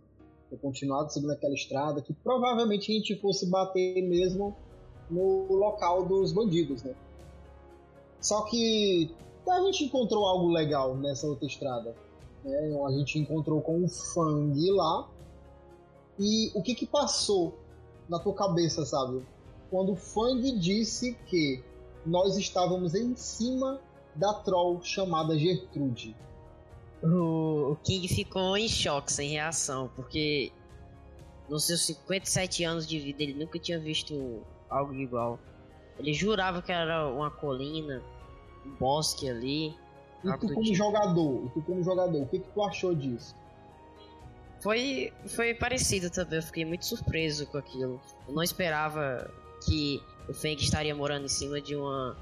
Ter 0.50 0.58
continuado 0.58 1.12
seguindo 1.12 1.32
aquela 1.32 1.54
estrada, 1.54 2.02
que 2.02 2.14
provavelmente 2.14 2.92
a 2.92 2.96
gente 2.96 3.20
fosse 3.20 3.50
bater 3.50 4.02
mesmo 4.08 4.56
no 5.10 5.48
local 5.54 6.06
dos 6.06 6.32
bandidos, 6.32 6.84
né? 6.84 6.94
Só 8.20 8.42
que 8.44 9.12
a 9.48 9.62
gente 9.62 9.86
encontrou 9.86 10.26
algo 10.26 10.50
legal 10.50 10.96
nessa 10.96 11.28
outra 11.28 11.46
estrada. 11.46 11.96
Né? 12.44 12.78
A 12.86 12.92
gente 12.92 13.20
encontrou 13.20 13.62
com 13.62 13.84
o 13.84 13.88
Fang 13.88 14.72
lá. 14.72 15.10
E 16.20 16.52
o 16.56 16.62
que 16.64 16.74
que 16.74 16.86
passou 16.86 17.54
na 18.10 18.20
tua 18.20 18.34
cabeça, 18.34 18.86
sabe? 18.86 19.24
Quando 19.70 19.94
o 19.94 19.96
Fang 19.96 20.42
disse 20.58 21.14
que 21.28 21.64
nós 22.06 22.38
estávamos 22.38 22.96
em 22.96 23.16
cima 23.16 23.80
da 24.16 24.34
troll 24.34 24.82
chamada 24.82 25.38
Gertrude. 25.38 26.16
O, 27.04 27.74
o 27.74 27.76
King 27.84 28.08
ficou 28.08 28.58
em 28.58 28.68
choque, 28.68 29.12
sem 29.12 29.30
reação, 29.30 29.92
porque 29.96 30.52
nos 31.48 31.66
seus 31.66 31.86
57 31.86 32.64
anos 32.64 32.88
de 32.88 33.00
vida 33.00 33.22
ele 33.22 33.34
nunca 33.34 33.60
tinha 33.60 33.80
visto 33.80 34.42
algo 34.70 34.94
igual. 34.94 35.40
Ele 36.00 36.14
jurava 36.14 36.62
que 36.62 36.72
era 36.72 37.08
uma 37.08 37.32
colina, 37.32 38.02
um 38.66 38.72
bosque 38.76 39.30
ali. 39.30 39.76
E 40.24 40.32
tu 40.38 40.48
como 40.48 40.64
tipo. 40.64 40.76
jogador, 40.76 41.46
e 41.46 41.50
tu 41.50 41.62
como 41.62 41.84
jogador, 41.84 42.22
o 42.22 42.28
que, 42.28 42.40
que 42.40 42.50
tu 42.50 42.64
achou 42.64 42.94
disso? 42.94 43.36
Foi, 44.60 45.14
foi 45.28 45.54
parecido 45.54 46.10
também, 46.10 46.40
eu 46.40 46.44
fiquei 46.44 46.66
muito 46.66 46.86
surpreso 46.86 47.46
com 47.48 47.58
aquilo. 47.58 48.02
Eu 48.28 48.34
não 48.34 48.44
esperava 48.44 49.32
que 49.66 50.02
o 50.28 50.34
Feng 50.34 50.60
estaria 50.60 50.96
morando 50.96 51.26
em 51.26 51.30
cima 51.30 51.62
de 51.62 51.76
uma 51.76 52.18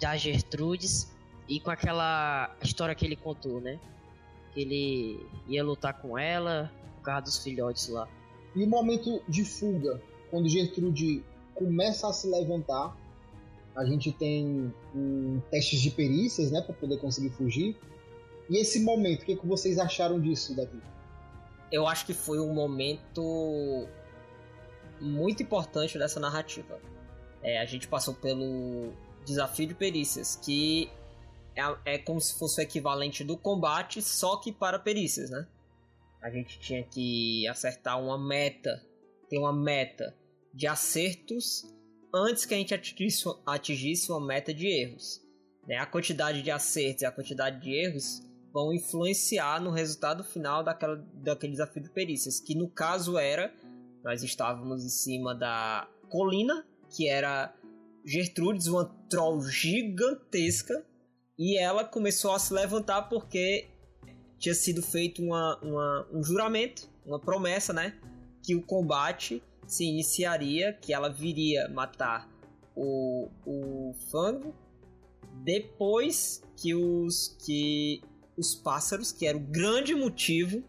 da 0.00 0.16
Gertrudes 0.16 1.12
e 1.46 1.60
com 1.60 1.70
aquela 1.70 2.54
história 2.62 2.94
que 2.94 3.04
ele 3.04 3.16
contou, 3.16 3.60
né? 3.60 3.78
Que 4.52 4.62
ele 4.62 5.26
ia 5.46 5.62
lutar 5.62 5.94
com 5.94 6.18
ela 6.18 6.72
por 6.96 7.02
causa 7.02 7.22
dos 7.22 7.38
filhotes 7.38 7.88
lá. 7.88 8.08
E 8.54 8.64
o 8.64 8.66
momento 8.66 9.22
de 9.28 9.44
fuga, 9.44 10.00
quando 10.30 10.48
Gertrude 10.48 11.22
começa 11.54 12.08
a 12.08 12.12
se 12.12 12.28
levantar, 12.28 12.96
a 13.76 13.84
gente 13.84 14.12
tem 14.12 14.72
um, 14.94 15.40
testes 15.50 15.80
de 15.80 15.90
perícias, 15.90 16.50
né, 16.50 16.60
para 16.60 16.74
poder 16.74 16.98
conseguir 16.98 17.30
fugir. 17.30 17.76
E 18.48 18.56
esse 18.58 18.80
momento, 18.80 19.22
o 19.22 19.26
que, 19.26 19.36
que 19.36 19.46
vocês 19.46 19.78
acharam 19.78 20.20
disso, 20.20 20.54
Davi? 20.54 20.80
Eu 21.70 21.86
acho 21.86 22.04
que 22.04 22.12
foi 22.12 22.40
um 22.40 22.52
momento 22.52 23.86
muito 25.00 25.42
importante 25.42 25.98
dessa 25.98 26.18
narrativa. 26.18 26.78
É, 27.42 27.60
a 27.60 27.64
gente 27.64 27.86
passou 27.86 28.14
pelo 28.14 28.92
desafio 29.24 29.68
de 29.68 29.74
perícias, 29.74 30.34
que 30.36 30.90
é, 31.54 31.94
é 31.94 31.98
como 31.98 32.20
se 32.20 32.38
fosse 32.38 32.60
o 32.60 32.62
equivalente 32.62 33.22
do 33.22 33.36
combate, 33.36 34.02
só 34.02 34.36
que 34.36 34.50
para 34.52 34.78
perícias, 34.78 35.30
né? 35.30 35.46
A 36.20 36.28
gente 36.28 36.58
tinha 36.58 36.82
que 36.82 37.46
acertar 37.48 38.00
uma 38.00 38.18
meta, 38.18 38.82
ter 39.30 39.38
uma 39.38 39.52
meta 39.52 40.14
de 40.52 40.66
acertos 40.66 41.64
antes 42.12 42.44
que 42.44 42.52
a 42.52 42.56
gente 42.56 42.74
atingisse, 42.74 43.24
atingisse 43.46 44.10
uma 44.10 44.20
meta 44.20 44.52
de 44.52 44.66
erros. 44.66 45.22
Né? 45.66 45.76
A 45.76 45.86
quantidade 45.86 46.42
de 46.42 46.50
acertos 46.50 47.02
e 47.02 47.06
a 47.06 47.12
quantidade 47.12 47.60
de 47.62 47.72
erros 47.72 48.20
vão 48.52 48.74
influenciar 48.74 49.60
no 49.60 49.70
resultado 49.70 50.24
final 50.24 50.64
daquela, 50.64 50.96
daquele 51.14 51.52
desafio 51.52 51.82
de 51.82 51.90
perícias, 51.90 52.40
que 52.40 52.56
no 52.56 52.68
caso 52.68 53.16
era, 53.16 53.54
nós 54.02 54.24
estávamos 54.24 54.84
em 54.84 54.88
cima 54.88 55.34
da 55.34 55.88
colina, 56.08 56.66
que 56.90 57.08
era 57.08 57.54
Gertrudes, 58.04 58.66
uma 58.66 58.86
troll 59.08 59.40
gigantesca, 59.42 60.84
e 61.38 61.56
ela 61.56 61.84
começou 61.84 62.34
a 62.34 62.38
se 62.38 62.52
levantar 62.52 63.02
porque 63.02 63.68
tinha 64.38 64.54
sido 64.54 64.82
feito 64.82 65.22
uma, 65.22 65.56
uma, 65.62 66.08
um 66.12 66.24
juramento, 66.24 66.88
uma 67.06 67.20
promessa, 67.20 67.72
né? 67.72 67.98
Que 68.42 68.54
o 68.54 68.62
combate 68.62 69.42
se 69.66 69.84
iniciaria, 69.84 70.72
que 70.72 70.92
ela 70.92 71.08
viria 71.08 71.68
matar 71.68 72.28
o, 72.74 73.28
o 73.46 73.94
Fango 74.10 74.54
depois 75.42 76.42
que 76.56 76.74
os 76.74 77.36
que 77.44 78.02
os 78.36 78.54
pássaros, 78.54 79.12
que 79.12 79.26
era 79.26 79.36
o 79.36 79.40
grande 79.40 79.94
motivo 79.94 80.62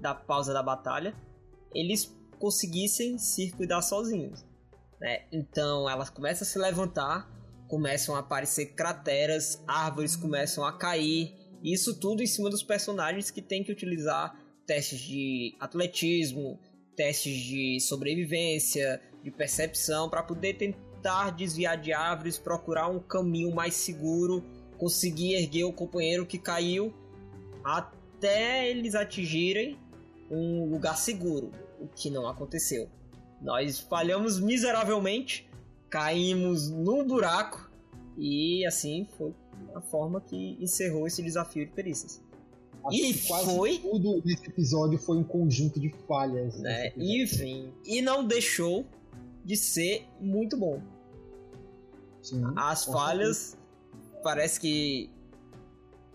da 0.00 0.14
pausa 0.14 0.52
da 0.52 0.62
batalha, 0.62 1.14
eles 1.74 2.16
conseguissem 2.38 3.18
se 3.18 3.50
cuidar 3.52 3.82
sozinhos. 3.82 4.44
Né? 5.00 5.24
Então 5.32 5.88
ela 5.88 6.06
começa 6.06 6.44
a 6.44 6.46
se 6.46 6.58
levantar, 6.58 7.28
começam 7.68 8.14
a 8.14 8.20
aparecer 8.20 8.74
crateras, 8.74 9.62
árvores 9.66 10.16
começam 10.16 10.64
a 10.64 10.72
cair, 10.72 11.34
isso 11.62 11.98
tudo 11.98 12.22
em 12.22 12.26
cima 12.26 12.48
dos 12.48 12.62
personagens 12.62 13.30
que 13.30 13.42
tem 13.42 13.62
que 13.62 13.72
utilizar 13.72 14.34
testes 14.66 15.00
de 15.00 15.56
atletismo, 15.58 16.60
testes 16.96 17.36
de 17.36 17.80
sobrevivência, 17.80 19.00
de 19.22 19.30
percepção, 19.30 20.08
para 20.08 20.22
poder 20.22 20.54
tentar 20.54 21.30
desviar 21.30 21.76
de 21.76 21.92
árvores, 21.92 22.38
procurar 22.38 22.88
um 22.88 23.00
caminho 23.00 23.54
mais 23.54 23.74
seguro, 23.74 24.44
conseguir 24.78 25.34
erguer 25.34 25.64
o 25.64 25.72
companheiro 25.72 26.26
que 26.26 26.38
caiu 26.38 26.92
até 27.64 28.68
eles 28.68 28.94
atingirem 28.94 29.78
um 30.30 30.70
lugar 30.70 30.96
seguro, 30.96 31.50
o 31.78 31.86
que 31.86 32.10
não 32.10 32.26
aconteceu. 32.26 32.88
Nós 33.40 33.80
falhamos 33.80 34.38
miseravelmente, 34.38 35.48
caímos 35.88 36.70
num 36.70 37.06
buraco 37.06 37.70
e 38.16 38.64
assim 38.66 39.08
foi 39.16 39.34
a 39.74 39.80
forma 39.80 40.20
que 40.20 40.56
encerrou 40.60 41.06
esse 41.06 41.22
desafio 41.22 41.66
de 41.66 41.72
perícias. 41.72 42.22
E 42.90 43.12
foi 43.14 43.78
tudo 43.78 44.22
nesse 44.24 44.46
episódio 44.46 44.98
foi 44.98 45.18
um 45.18 45.24
conjunto 45.24 45.78
de 45.78 45.94
falhas. 46.08 46.58
Né? 46.58 46.92
Enfim, 46.96 47.72
e 47.84 48.00
não 48.00 48.26
deixou 48.26 48.86
de 49.44 49.56
ser 49.56 50.06
muito 50.20 50.56
bom. 50.56 50.80
Sim, 52.22 52.42
As 52.56 52.84
falhas 52.84 53.36
certeza. 53.36 54.20
parece 54.22 54.60
que 54.60 55.10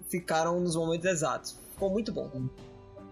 ficaram 0.08 0.60
nos 0.60 0.76
momentos 0.76 1.06
exatos. 1.06 1.58
Ficou 1.72 1.90
muito 1.90 2.12
bom. 2.12 2.30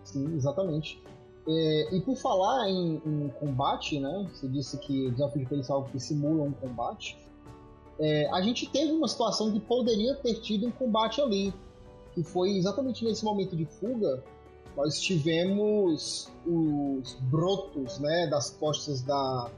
Sim, 0.04 0.36
exatamente. 0.36 1.02
É, 1.48 1.96
e 1.96 2.02
por 2.02 2.16
falar 2.16 2.70
em, 2.70 3.02
em, 3.06 3.30
combate, 3.40 4.00
né? 4.00 4.30
Você 4.32 4.48
disse 4.48 4.78
que 4.78 5.08
o 5.08 5.12
desafio 5.12 5.42
de 5.42 5.50
perícia 5.50 5.74
é 5.74 5.76
algo 5.76 5.90
que 5.90 6.00
simula 6.00 6.44
um 6.44 6.54
combate. 6.54 7.18
É, 8.00 8.30
a 8.32 8.42
gente 8.42 8.70
teve 8.70 8.92
uma 8.92 9.08
situação 9.08 9.52
que 9.52 9.60
poderia 9.60 10.16
ter 10.16 10.36
tido 10.36 10.68
um 10.68 10.72
combate 10.72 11.22
ali. 11.22 11.54
Que 12.14 12.24
foi 12.24 12.52
exatamente 12.52 13.04
nesse 13.04 13.24
momento 13.24 13.56
de 13.56 13.66
fuga. 13.66 14.24
Nós 14.76 15.00
tivemos 15.00 16.32
os 16.46 17.14
brotos 17.30 18.00
né, 18.00 18.28
das 18.28 18.50
costas 18.52 19.02
da 19.02 19.52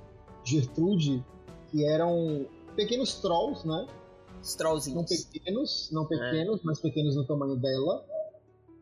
Gertrude, 0.44 1.24
que 1.72 1.86
eram 1.86 2.46
pequenos 2.76 3.16
trolls, 3.16 3.66
né? 3.66 3.88
Trollzinhos. 4.58 4.98
Não 4.98 5.06
pequenos, 5.06 5.90
não 5.92 6.06
pequenos, 6.06 6.60
é. 6.60 6.64
mas 6.64 6.80
pequenos 6.80 7.16
no 7.16 7.26
tamanho 7.26 7.56
dela 7.56 8.06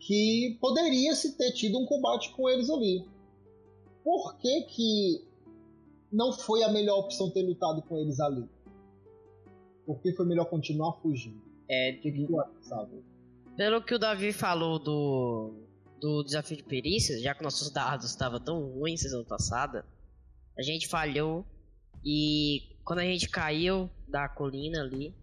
que 0.06 0.58
poderia 0.60 1.16
se 1.16 1.38
ter 1.38 1.52
tido 1.52 1.80
um 1.80 1.86
combate 1.86 2.32
com 2.34 2.50
eles 2.50 2.70
ali. 2.70 3.08
Por 4.04 4.38
que, 4.38 4.64
que 4.64 5.26
não 6.12 6.34
foi 6.34 6.62
a 6.64 6.72
melhor 6.72 7.00
opção 7.00 7.30
ter 7.30 7.42
lutado 7.42 7.82
com 7.84 7.98
eles 7.98 8.20
ali? 8.20 8.48
Por 9.86 10.02
que 10.02 10.12
foi 10.12 10.26
melhor 10.26 10.46
continuar 10.46 10.94
fugindo? 11.02 11.42
É, 11.70 11.94
de... 11.94 12.28
sabe? 12.62 13.04
Pelo 13.56 13.84
que 13.84 13.94
o 13.94 14.00
Davi 14.00 14.34
falou 14.34 14.80
do, 14.80 15.68
do 16.00 16.24
desafio 16.24 16.58
de 16.58 16.64
perícias, 16.64 17.22
já 17.22 17.36
que 17.36 17.44
nossos 17.44 17.72
dados 17.72 18.10
estavam 18.10 18.40
tão 18.40 18.60
ruins 18.72 19.02
semana 19.02 19.26
passada, 19.26 19.86
a 20.58 20.62
gente 20.62 20.88
falhou 20.88 21.46
e 22.04 22.78
quando 22.84 23.00
a 23.00 23.06
gente 23.06 23.30
caiu 23.30 23.90
da 24.08 24.28
colina 24.28 24.82
ali, 24.82 25.16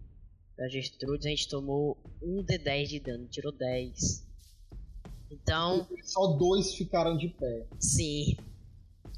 da 0.57 0.67
Gestrudes, 0.67 1.25
a 1.25 1.29
gente 1.29 1.49
tomou 1.49 1.97
um 2.21 2.43
de 2.43 2.57
10 2.57 2.89
de 2.89 2.99
dano, 2.99 3.27
tirou 3.27 3.51
10. 3.51 4.27
Então. 5.31 5.87
Só 6.03 6.27
dois 6.27 6.73
ficaram 6.73 7.17
de 7.17 7.29
pé. 7.29 7.67
Sim. 7.79 8.35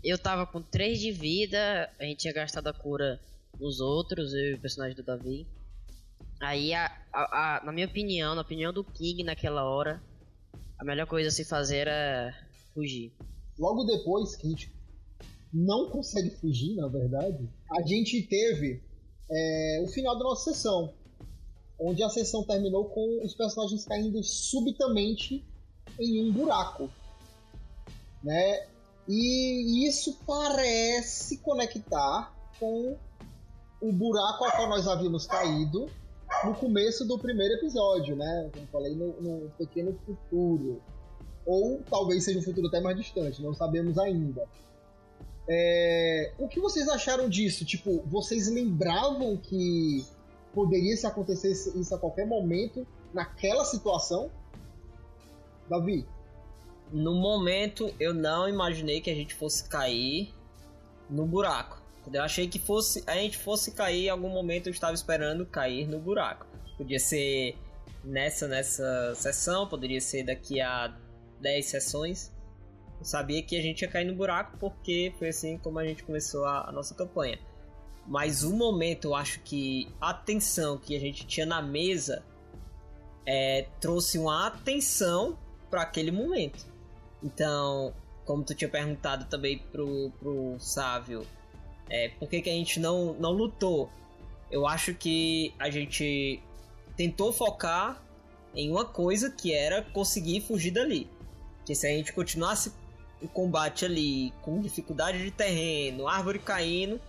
Eu 0.03 0.17
tava 0.17 0.45
com 0.45 0.61
3 0.61 0.99
de 0.99 1.11
vida, 1.11 1.89
a 1.99 2.03
gente 2.03 2.19
tinha 2.19 2.33
gastado 2.33 2.67
a 2.67 2.73
cura 2.73 3.19
nos 3.59 3.79
outros, 3.79 4.33
eu 4.33 4.51
e 4.51 4.53
o 4.55 4.59
personagem 4.59 4.95
do 4.95 5.03
Davi. 5.03 5.47
Aí, 6.43 6.73
a, 6.73 6.91
a, 7.13 7.57
a, 7.57 7.65
na 7.65 7.71
minha 7.71 7.87
opinião, 7.87 8.35
na 8.35 8.41
opinião 8.41 8.73
do 8.73 8.83
King 8.83 9.23
naquela 9.23 9.63
hora, 9.63 10.03
a 10.77 10.83
melhor 10.83 11.07
coisa 11.07 11.29
a 11.29 11.31
se 11.31 11.45
fazer 11.45 11.87
era 11.87 12.35
fugir. 12.73 13.13
Logo 13.57 13.85
depois 13.85 14.35
que 14.35 14.47
a 14.47 14.49
gente 14.49 14.73
não 15.53 15.89
consegue 15.89 16.31
fugir, 16.31 16.75
na 16.75 16.87
verdade, 16.87 17.49
a 17.71 17.81
gente 17.83 18.21
teve 18.23 18.83
é, 19.31 19.81
o 19.85 19.87
final 19.87 20.17
da 20.17 20.25
nossa 20.25 20.53
sessão. 20.53 20.93
Onde 21.79 22.03
a 22.03 22.09
sessão 22.09 22.43
terminou 22.43 22.85
com 22.89 23.25
os 23.25 23.33
personagens 23.33 23.85
caindo 23.85 24.21
subitamente 24.21 25.45
em 25.99 26.27
um 26.27 26.31
buraco, 26.31 26.89
né? 28.21 28.67
E 29.07 29.87
isso 29.87 30.19
parece 30.25 31.37
conectar 31.37 32.33
com 32.59 32.97
o 33.81 33.91
buraco 33.91 34.45
ao 34.45 34.51
qual 34.51 34.69
nós 34.69 34.87
havíamos 34.87 35.25
caído 35.25 35.89
no 36.43 36.53
começo 36.55 37.05
do 37.05 37.17
primeiro 37.17 37.55
episódio, 37.55 38.15
né? 38.15 38.49
Como 38.53 38.67
falei, 38.67 38.95
no, 38.95 39.13
no 39.21 39.49
pequeno 39.51 39.97
futuro. 40.05 40.81
Ou 41.45 41.81
talvez 41.89 42.23
seja 42.23 42.39
um 42.39 42.41
futuro 42.41 42.67
até 42.67 42.79
mais 42.79 42.97
distante, 42.97 43.41
não 43.41 43.53
sabemos 43.53 43.97
ainda. 43.97 44.47
É... 45.47 46.33
O 46.37 46.47
que 46.47 46.59
vocês 46.59 46.87
acharam 46.87 47.27
disso? 47.27 47.65
Tipo, 47.65 48.01
vocês 48.07 48.49
lembravam 48.49 49.35
que 49.37 50.05
poderia 50.53 50.95
se 50.95 51.05
acontecer 51.05 51.51
isso 51.51 51.93
a 51.93 51.97
qualquer 51.97 52.25
momento 52.25 52.87
naquela 53.13 53.65
situação? 53.65 54.31
Davi? 55.69 56.05
No 56.91 57.15
momento, 57.15 57.93
eu 57.99 58.13
não 58.13 58.47
imaginei 58.47 59.01
que 59.01 59.09
a 59.09 59.15
gente 59.15 59.33
fosse 59.33 59.67
cair 59.67 60.33
no 61.09 61.25
buraco. 61.25 61.82
Eu 62.11 62.21
achei 62.21 62.47
que 62.47 62.59
fosse 62.59 63.03
a 63.07 63.15
gente 63.15 63.37
fosse 63.37 63.71
cair 63.71 64.05
em 64.05 64.09
algum 64.09 64.29
momento, 64.29 64.67
eu 64.67 64.71
estava 64.71 64.93
esperando 64.93 65.45
cair 65.45 65.87
no 65.87 65.99
buraco. 65.99 66.45
Podia 66.77 66.99
ser 66.99 67.55
nessa 68.03 68.47
nessa 68.47 69.13
sessão, 69.15 69.67
poderia 69.67 70.01
ser 70.01 70.23
daqui 70.23 70.59
a 70.59 70.95
10 71.39 71.65
sessões. 71.65 72.31
Eu 72.99 73.05
sabia 73.05 73.41
que 73.41 73.57
a 73.57 73.61
gente 73.61 73.81
ia 73.81 73.87
cair 73.87 74.05
no 74.05 74.15
buraco 74.15 74.57
porque 74.57 75.13
foi 75.17 75.29
assim 75.29 75.57
como 75.57 75.79
a 75.79 75.85
gente 75.85 76.03
começou 76.03 76.45
a, 76.45 76.69
a 76.69 76.71
nossa 76.71 76.93
campanha. 76.93 77.39
Mas 78.05 78.43
o 78.43 78.53
momento, 78.53 79.09
eu 79.09 79.15
acho 79.15 79.39
que 79.41 79.87
a 79.99 80.13
tensão 80.13 80.77
que 80.77 80.95
a 80.95 80.99
gente 80.99 81.25
tinha 81.25 81.45
na 81.45 81.61
mesa 81.61 82.23
é, 83.25 83.67
trouxe 83.79 84.17
uma 84.17 84.47
atenção 84.47 85.37
para 85.69 85.83
aquele 85.83 86.11
momento. 86.11 86.65
Então, 87.23 87.93
como 88.25 88.43
tu 88.43 88.53
tinha 88.53 88.69
perguntado 88.69 89.25
também 89.25 89.57
pro, 89.57 90.11
pro 90.19 90.59
Sávio, 90.59 91.25
é, 91.89 92.09
por 92.09 92.29
que, 92.29 92.41
que 92.41 92.49
a 92.49 92.53
gente 92.53 92.79
não, 92.79 93.13
não 93.13 93.31
lutou? 93.31 93.89
Eu 94.49 94.67
acho 94.67 94.93
que 94.93 95.53
a 95.59 95.69
gente 95.69 96.41
tentou 96.95 97.33
focar 97.33 98.03
em 98.55 98.69
uma 98.69 98.85
coisa 98.85 99.29
que 99.29 99.53
era 99.53 99.81
conseguir 99.81 100.41
fugir 100.41 100.71
dali. 100.71 101.09
Que 101.65 101.73
se 101.73 101.87
a 101.87 101.89
gente 101.89 102.13
continuasse 102.13 102.71
o 103.21 103.27
combate 103.27 103.85
ali 103.85 104.33
com 104.41 104.59
dificuldade 104.59 105.23
de 105.23 105.31
terreno, 105.31 106.07
árvore 106.07 106.39
caindo, 106.39 106.99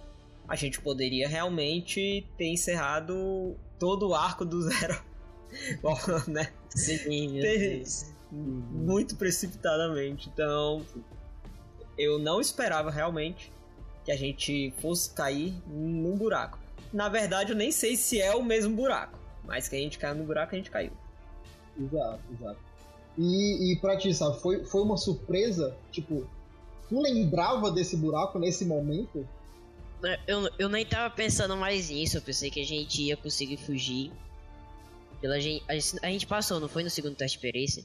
a 0.46 0.56
gente 0.56 0.80
poderia 0.80 1.28
realmente 1.28 2.26
ter 2.36 2.46
encerrado 2.46 3.56
todo 3.78 4.08
o 4.08 4.14
arco 4.14 4.44
do 4.44 4.62
zero. 4.62 5.02
Bom, 5.82 5.96
né? 6.28 6.52
Sim, 6.70 7.40
ter, 7.40 7.84
muito 8.30 9.16
precipitadamente. 9.16 10.28
Então, 10.28 10.84
eu 11.96 12.18
não 12.18 12.40
esperava 12.40 12.90
realmente 12.90 13.52
que 14.04 14.12
a 14.12 14.16
gente 14.16 14.72
fosse 14.78 15.10
cair 15.10 15.54
num 15.66 16.16
buraco. 16.16 16.58
Na 16.92 17.08
verdade, 17.08 17.52
eu 17.52 17.56
nem 17.56 17.72
sei 17.72 17.96
se 17.96 18.20
é 18.20 18.34
o 18.34 18.44
mesmo 18.44 18.76
buraco, 18.76 19.18
mas 19.44 19.68
que 19.68 19.76
a 19.76 19.78
gente 19.78 19.98
caiu 19.98 20.14
no 20.14 20.24
buraco, 20.24 20.54
a 20.54 20.58
gente 20.58 20.70
caiu. 20.70 20.92
Exato, 21.78 22.20
exato. 22.32 22.60
E, 23.18 23.72
e 23.72 23.76
pra 23.76 23.96
ti, 23.96 24.12
sabe, 24.12 24.40
foi, 24.40 24.64
foi 24.64 24.82
uma 24.82 24.96
surpresa? 24.96 25.76
Tipo, 25.90 26.26
tu 26.88 27.00
lembrava 27.00 27.70
desse 27.70 27.96
buraco 27.96 28.38
nesse 28.38 28.64
momento? 28.64 29.26
Eu, 30.26 30.50
eu 30.58 30.68
nem 30.68 30.84
tava 30.84 31.14
pensando 31.14 31.56
mais 31.56 31.88
nisso, 31.88 32.18
eu 32.18 32.22
pensei 32.22 32.50
que 32.50 32.60
a 32.60 32.66
gente 32.66 33.02
ia 33.02 33.16
conseguir 33.16 33.56
fugir. 33.56 34.12
Pela 35.20 35.40
gente, 35.40 35.64
a, 35.66 36.10
gente 36.10 36.26
passou, 36.26 36.60
não 36.60 36.68
foi 36.68 36.82
no 36.82 36.90
segundo 36.90 37.16
teste 37.16 37.38
de 37.38 37.42
perícia? 37.42 37.84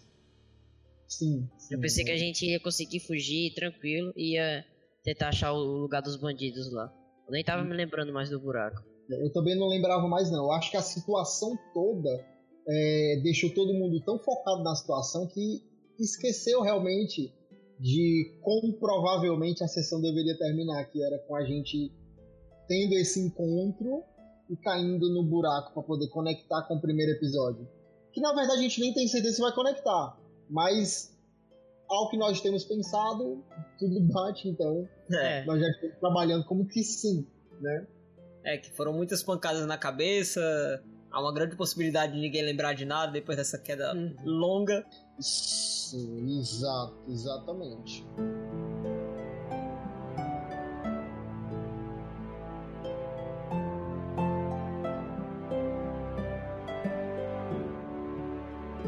Sim, 1.08 1.48
sim. 1.58 1.74
Eu 1.74 1.80
pensei 1.80 2.04
que 2.04 2.12
a 2.12 2.18
gente 2.18 2.46
ia 2.46 2.60
conseguir 2.60 3.00
fugir 3.00 3.54
tranquilo 3.54 4.12
e 4.16 4.34
ia 4.34 4.66
tentar 5.04 5.30
achar 5.30 5.52
o 5.54 5.58
lugar 5.58 6.02
dos 6.02 6.18
bandidos 6.18 6.72
lá. 6.72 6.91
Eu 7.28 7.34
nem 7.34 7.43
tava 7.43 7.64
me 7.64 7.76
lembrando 7.76 8.12
mais 8.14 8.30
do 8.30 8.39
buraco. 8.39 8.84
Eu 9.10 9.32
também 9.32 9.58
não 9.58 9.68
lembrava 9.68 10.08
mais 10.08 10.32
não. 10.32 10.45
Eu 10.45 10.52
acho 10.52 10.70
que 10.72 10.78
a 10.78 10.82
situação 10.82 11.58
toda 11.74 12.10
é, 12.68 13.20
deixou 13.24 13.50
todo 13.54 13.74
mundo 13.74 14.00
tão 14.04 14.20
focado 14.20 14.64
na 14.64 14.76
situação 14.76 15.28
que 15.28 15.64
esqueceu 16.00 16.62
realmente 16.62 17.34
de 17.80 18.38
como 18.41 18.74
provavelmente 18.74 19.64
a 19.64 19.68
sessão 19.68 20.02
deveria 20.02 20.38
terminar, 20.38 20.86
que 20.86 21.02
era 21.02 21.18
com 21.20 21.36
a 21.36 21.43
gente 21.45 21.91
tendo 22.68 22.93
esse 22.93 23.20
encontro 23.20 24.04
e 24.50 24.58
caindo 24.58 25.10
no 25.10 25.24
buraco 25.24 25.74
para 25.74 25.84
poder 25.84 26.08
conectar 26.10 26.64
com 26.64 26.76
o 26.76 26.82
primeiro 26.82 27.14
episódio. 27.14 27.68
Que 28.12 28.20
na 28.22 28.34
verdade 28.34 28.60
a 28.60 28.62
gente 28.62 28.80
nem 28.82 28.93
tem 28.93 29.08
certeza 29.08 29.36
se 29.36 29.41
vai 29.41 29.54
conectar. 29.54 30.20
Mas, 30.50 31.16
ao 31.90 32.10
que 32.10 32.18
nós 32.18 32.40
temos 32.40 32.64
pensado, 32.64 33.44
tudo 33.78 34.00
bate, 34.02 34.48
então 34.48 34.88
é. 35.12 35.44
nós 35.46 35.60
já 35.60 35.68
estamos 35.68 35.98
trabalhando 36.00 36.46
como 36.46 36.68
que 36.68 36.84
sim, 36.84 37.28
né? 37.60 37.88
É, 38.44 38.58
que 38.58 38.72
foram 38.72 38.94
muitas 38.94 39.24
pancadas 39.24 39.66
na 39.66 39.78
cabeça, 39.78 40.42
há 41.12 41.20
uma 41.20 41.34
grande 41.34 41.56
possibilidade 41.56 42.14
de 42.14 42.20
ninguém 42.20 42.44
lembrar 42.44 42.74
de 42.74 42.86
nada 42.86 43.12
depois 43.12 43.38
dessa 43.38 43.58
queda 43.58 43.94
uhum. 43.94 44.16
longa. 44.24 44.86
Sim, 45.20 46.40
exato, 46.40 46.96
exatamente. 47.08 48.06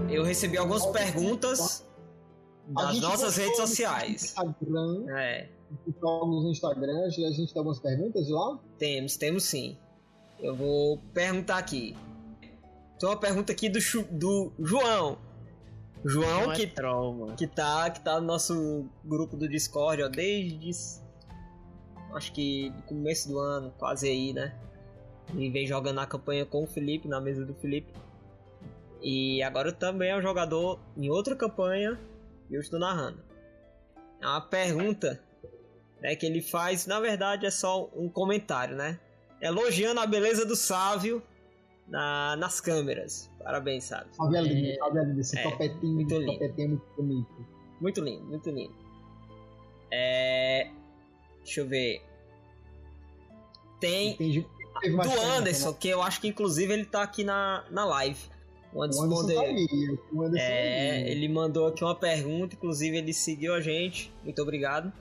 eu 0.09 0.25
recebi 0.25 0.57
algumas 0.57 0.85
perguntas 0.87 1.85
das 2.73 2.99
nossas 2.99 3.37
redes 3.37 3.57
sociais. 3.57 4.23
Instagram, 4.23 5.05
é. 5.09 5.49
no 6.01 6.49
Instagram, 6.51 7.05
a 7.05 7.09
gente 7.09 7.53
tem 7.53 7.59
algumas 7.59 7.79
perguntas 7.79 8.27
lá? 8.29 8.59
Temos, 8.77 9.17
temos 9.17 9.43
sim. 9.43 9.77
Eu 10.39 10.55
vou 10.55 10.97
perguntar 11.13 11.57
aqui. 11.57 11.95
Tem 12.99 13.09
uma 13.09 13.17
pergunta 13.17 13.51
aqui 13.51 13.69
do, 13.69 13.79
do 14.11 14.53
João. 14.59 15.17
João, 16.03 16.51
é 16.51 16.55
que, 16.55 16.67
troll, 16.67 17.33
que, 17.37 17.45
tá, 17.45 17.89
que 17.91 18.01
tá 18.01 18.19
no 18.19 18.25
nosso 18.25 18.85
grupo 19.05 19.37
do 19.37 19.47
Discord, 19.47 20.01
ó, 20.01 20.07
desde. 20.07 20.71
Acho 22.13 22.33
que 22.33 22.71
do 22.71 22.81
começo 22.83 23.29
do 23.29 23.39
ano, 23.39 23.71
quase 23.77 24.07
aí, 24.07 24.33
né? 24.33 24.55
Ele 25.33 25.49
vem 25.49 25.65
jogando 25.65 25.99
a 25.99 26.05
campanha 26.05 26.45
com 26.45 26.63
o 26.63 26.67
Felipe, 26.67 27.07
na 27.07 27.21
mesa 27.21 27.45
do 27.45 27.53
Felipe. 27.53 27.93
E 29.01 29.41
agora 29.43 29.71
também 29.71 30.09
é 30.09 30.17
um 30.17 30.21
jogador 30.21 30.79
em 30.97 31.09
outra 31.09 31.35
campanha 31.35 31.99
e 32.51 32.55
eu 32.55 32.61
estou 32.61 32.79
narrando. 32.79 33.23
É 34.21 34.27
uma 34.27 34.41
pergunta 34.41 35.23
né, 36.01 36.15
que 36.15 36.25
ele 36.25 36.41
faz, 36.41 36.85
na 36.85 36.99
verdade 36.99 37.45
é 37.45 37.51
só 37.51 37.89
um 37.95 38.09
comentário, 38.09 38.75
né? 38.75 38.99
Elogiando 39.41 40.01
a 40.01 40.05
beleza 40.05 40.45
do 40.45 40.55
Sávio 40.55 41.23
na, 41.87 42.35
nas 42.35 42.59
câmeras. 42.59 43.31
Parabéns, 43.43 43.85
Sávio. 43.85 44.13
Sávio 44.13 44.37
é 44.37 44.41
lindo, 44.41 44.77
Sávio 44.77 45.01
é 45.01 45.05
lindo. 45.05 45.21
Esse 45.21 45.39
é, 45.39 45.43
topetinho, 45.43 45.93
muito 45.93 46.19
lindo. 46.19 46.33
topetinho 46.33 46.65
é 46.65 46.67
muito 46.67 46.95
bonito. 46.95 47.47
Muito 47.79 48.01
lindo, 48.01 48.25
muito 48.25 48.49
lindo. 48.51 48.75
É... 49.89 50.69
Deixa 51.43 51.61
eu 51.61 51.67
ver. 51.67 52.03
Tem 53.79 54.11
Entendi. 54.11 54.41
Do 54.41 54.79
pergunta, 54.79 55.21
Anderson, 55.37 55.71
né? 55.71 55.77
que 55.79 55.89
eu 55.89 56.01
acho 56.01 56.21
que 56.21 56.27
inclusive 56.27 56.71
ele 56.71 56.85
tá 56.85 57.01
aqui 57.01 57.23
na, 57.23 57.65
na 57.71 57.85
live. 57.85 58.30
O 58.73 58.83
Anderson, 58.83 59.01
O 59.07 59.19
Anderson 59.19 59.33
tá 59.33 59.41
aí. 59.41 59.97
O 60.13 60.21
Anderson 60.23 60.45
É, 60.45 60.91
aí. 60.91 61.09
ele 61.11 61.27
mandou 61.27 61.67
aqui 61.67 61.83
uma 61.83 61.95
pergunta, 61.95 62.55
inclusive 62.55 62.97
ele 62.97 63.13
seguiu 63.13 63.53
a 63.53 63.61
gente. 63.61 64.11
Muito 64.23 64.41
obrigado. 64.41 64.91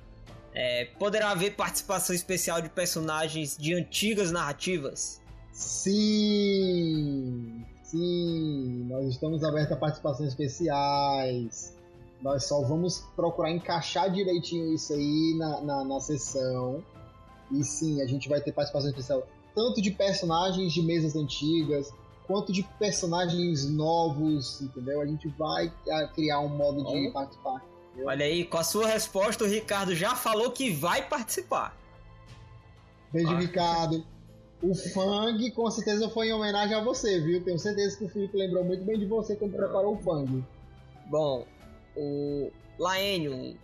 É, 0.52 0.86
poderá 0.98 1.30
haver 1.30 1.54
participação 1.54 2.14
especial 2.14 2.60
de 2.60 2.68
personagens 2.68 3.56
de 3.56 3.72
antigas 3.74 4.32
narrativas? 4.32 5.20
Sim! 5.52 7.64
Sim! 7.84 8.86
Nós 8.88 9.06
estamos 9.08 9.44
abertos 9.44 9.72
a 9.72 9.76
participações 9.76 10.30
especiais. 10.30 11.74
Nós 12.22 12.44
só 12.44 12.60
vamos 12.62 12.98
procurar 13.16 13.50
encaixar 13.50 14.10
direitinho 14.10 14.74
isso 14.74 14.92
aí 14.92 15.34
na, 15.38 15.60
na, 15.60 15.84
na 15.84 16.00
sessão. 16.00 16.82
E 17.50 17.64
sim, 17.64 18.00
a 18.02 18.06
gente 18.06 18.28
vai 18.28 18.40
ter 18.40 18.52
participação 18.52 18.90
especial 18.90 19.26
tanto 19.54 19.82
de 19.82 19.90
personagens 19.90 20.72
de 20.72 20.82
mesas 20.82 21.16
antigas, 21.16 21.92
quanto 22.30 22.52
de 22.52 22.62
personagens 22.78 23.68
novos, 23.68 24.60
entendeu? 24.60 25.00
A 25.00 25.06
gente 25.06 25.26
vai 25.30 25.72
ah, 25.90 26.06
criar 26.14 26.38
um 26.38 26.48
modo 26.48 26.84
de 26.84 27.08
Oh. 27.08 27.12
participar. 27.12 27.60
Olha 28.04 28.24
aí, 28.24 28.44
com 28.44 28.56
a 28.56 28.62
sua 28.62 28.86
resposta, 28.86 29.42
o 29.42 29.48
Ricardo 29.48 29.96
já 29.96 30.14
falou 30.14 30.52
que 30.52 30.70
vai 30.70 31.08
participar. 31.08 31.76
Beijo, 33.12 33.32
Ah. 33.32 33.40
Ricardo. 33.40 34.06
O 34.62 34.74
Fang 34.74 35.50
com 35.50 35.68
certeza 35.72 36.08
foi 36.10 36.28
em 36.28 36.32
homenagem 36.32 36.76
a 36.76 36.84
você, 36.84 37.18
viu? 37.18 37.42
Tenho 37.42 37.58
certeza 37.58 37.98
que 37.98 38.04
o 38.04 38.08
Felipe 38.08 38.36
lembrou 38.36 38.62
muito 38.62 38.84
bem 38.84 38.96
de 38.96 39.06
você 39.06 39.34
quando 39.34 39.56
preparou 39.56 39.96
o 39.96 39.98
Fang. 39.98 40.44
Bom, 41.06 41.44
o 41.96 42.52
Laenio, 42.78 43.56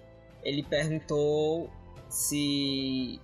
ele 0.43 0.65
perguntou 0.65 1.71
se... 2.09 3.21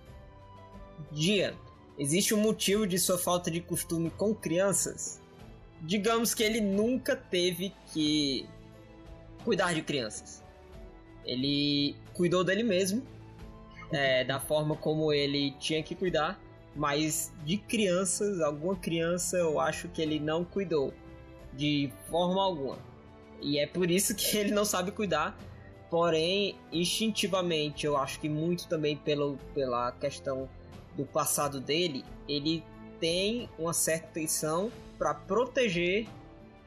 Dia, 1.10 1.56
existe 1.98 2.32
um 2.32 2.40
motivo 2.40 2.86
de 2.86 2.96
sua 2.96 3.18
falta 3.18 3.50
de 3.50 3.60
costume 3.60 4.08
com 4.10 4.32
crianças? 4.32 5.20
Digamos 5.82 6.32
que 6.32 6.42
ele 6.42 6.60
nunca 6.60 7.14
teve 7.16 7.74
que 7.92 8.48
cuidar 9.44 9.74
de 9.74 9.82
crianças. 9.82 10.42
Ele 11.24 11.96
cuidou 12.14 12.44
dele 12.44 12.62
mesmo, 12.62 13.02
é, 13.92 14.24
da 14.24 14.40
forma 14.40 14.76
como 14.76 15.12
ele 15.12 15.52
tinha 15.58 15.82
que 15.82 15.94
cuidar, 15.94 16.40
mas 16.74 17.32
de 17.44 17.56
crianças, 17.58 18.40
alguma 18.40 18.76
criança 18.76 19.36
eu 19.36 19.60
acho 19.60 19.88
que 19.88 20.00
ele 20.00 20.18
não 20.18 20.44
cuidou 20.44 20.92
de 21.52 21.92
forma 22.08 22.42
alguma. 22.42 22.78
E 23.40 23.58
é 23.58 23.66
por 23.66 23.90
isso 23.90 24.14
que 24.14 24.36
ele 24.38 24.52
não 24.52 24.64
sabe 24.64 24.90
cuidar. 24.90 25.36
Porém, 25.90 26.56
instintivamente, 26.72 27.84
eu 27.84 27.98
acho 27.98 28.18
que 28.18 28.28
muito 28.28 28.66
também 28.66 28.96
pelo, 28.96 29.36
pela 29.52 29.92
questão 29.92 30.48
do 30.96 31.04
passado 31.04 31.60
dele, 31.60 32.02
ele 32.26 32.64
tem 33.02 33.48
uma 33.58 33.72
certa 33.72 34.06
atenção 34.06 34.70
para 34.96 35.12
proteger 35.12 36.06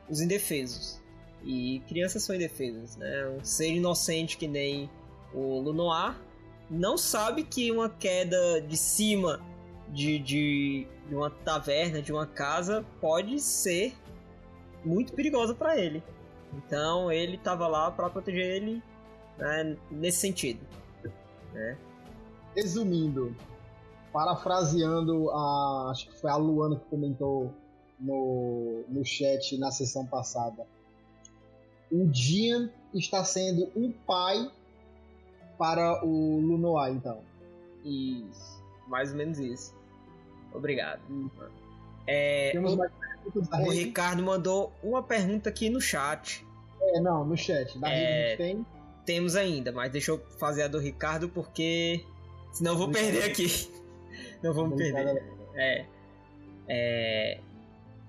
os 0.09 0.19
indefesos. 0.19 1.01
E 1.45 1.81
crianças 1.87 2.23
são 2.23 2.35
indefesas, 2.35 2.97
né? 2.97 3.29
Um 3.29 3.41
ser 3.41 3.69
inocente 3.69 4.37
que 4.37 4.45
nem 4.45 4.89
o 5.33 5.61
Lunoir 5.61 6.13
não 6.69 6.97
sabe 6.97 7.45
que 7.45 7.71
uma 7.71 7.89
queda 7.89 8.59
de 8.61 8.75
cima 8.75 9.39
de, 9.87 10.19
de, 10.19 10.87
de 11.07 11.15
uma 11.15 11.29
taverna, 11.29 12.01
de 12.01 12.11
uma 12.11 12.27
casa, 12.27 12.85
pode 12.99 13.39
ser 13.39 13.93
muito 14.83 15.13
perigosa 15.13 15.55
para 15.55 15.77
ele. 15.77 16.03
Então 16.53 17.09
ele 17.09 17.37
tava 17.37 17.65
lá 17.65 17.89
para 17.91 18.09
proteger 18.09 18.57
ele 18.57 18.83
né, 19.37 19.77
nesse 19.89 20.19
sentido. 20.19 20.59
Né? 21.53 21.77
Resumindo, 22.53 23.33
parafraseando 24.15 25.29
a. 25.29 25.89
Acho 25.91 26.07
que 26.07 26.21
foi 26.21 26.31
a 26.31 26.37
Luana 26.37 26.77
que 26.77 26.85
comentou 26.85 27.53
no, 27.99 28.85
no 28.87 29.03
chat 29.03 29.57
na 29.57 29.71
sessão 29.71 30.05
passada. 30.05 30.65
O 31.91 32.07
Dian 32.07 32.69
está 32.93 33.25
sendo 33.25 33.69
um 33.75 33.91
pai 33.91 34.49
para 35.57 36.01
o 36.05 36.39
Lunoa, 36.39 36.89
então. 36.89 37.19
Isso, 37.83 38.63
mais 38.87 39.11
ou 39.11 39.17
menos 39.17 39.37
isso. 39.37 39.75
Obrigado. 40.53 41.01
É, 42.07 42.51
Temos 42.53 42.73
o, 42.73 42.77
mais 42.77 42.91
o? 43.67 43.69
Ricardo 43.69 44.23
mandou 44.23 44.71
uma 44.81 45.03
pergunta 45.03 45.49
aqui 45.49 45.69
no 45.69 45.81
chat. 45.81 46.47
É, 46.81 47.01
não, 47.01 47.25
no 47.25 47.35
chat. 47.35 47.77
Da 47.79 47.89
É, 47.89 47.95
rede 47.95 48.07
a 48.07 48.27
gente 48.27 48.37
tem. 48.37 48.65
Temos 49.05 49.35
ainda, 49.35 49.73
mas 49.73 49.91
deixa 49.91 50.11
eu 50.11 50.19
fazer 50.39 50.63
a 50.63 50.67
do 50.69 50.79
Ricardo 50.79 51.27
porque 51.27 52.05
senão 52.53 52.71
eu 52.71 52.77
vou 52.77 52.89
perder 52.89 53.23
aqui. 53.29 53.84
Não 54.43 54.53
vamos 54.53 54.77
perder. 54.77 55.23
É. 55.55 55.85
É. 56.67 57.41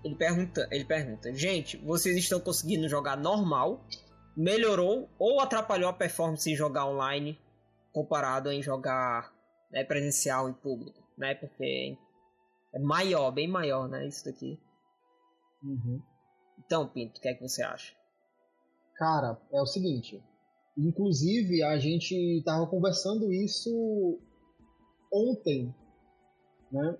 Ele 0.04 0.14
pergunta, 0.14 0.68
ele 0.70 0.84
pergunta, 0.84 1.34
gente, 1.34 1.76
vocês 1.78 2.16
estão 2.16 2.38
conseguindo 2.38 2.88
jogar 2.88 3.16
normal? 3.16 3.84
Melhorou 4.36 5.08
ou 5.18 5.40
atrapalhou 5.40 5.88
a 5.88 5.92
performance 5.92 6.50
em 6.50 6.54
jogar 6.54 6.86
online 6.86 7.38
comparado 7.96 8.52
em 8.52 8.62
jogar 8.62 9.32
né, 9.72 9.82
presencial 9.82 10.50
em 10.50 10.52
público, 10.52 11.02
né? 11.16 11.34
Porque 11.34 11.96
é 12.74 12.78
maior, 12.78 13.30
bem 13.30 13.48
maior, 13.48 13.88
né? 13.88 14.06
Isso 14.06 14.26
daqui. 14.26 14.60
Uhum. 15.62 16.02
Então, 16.58 16.86
Pinto, 16.88 17.18
o 17.18 17.22
que 17.22 17.28
é 17.28 17.34
que 17.34 17.40
você 17.40 17.62
acha? 17.62 17.94
Cara, 18.96 19.40
é 19.50 19.62
o 19.62 19.66
seguinte. 19.66 20.22
Inclusive, 20.76 21.62
a 21.62 21.78
gente 21.78 22.42
tava 22.44 22.66
conversando 22.66 23.32
isso 23.32 24.20
ontem, 25.10 25.74
né? 26.70 26.96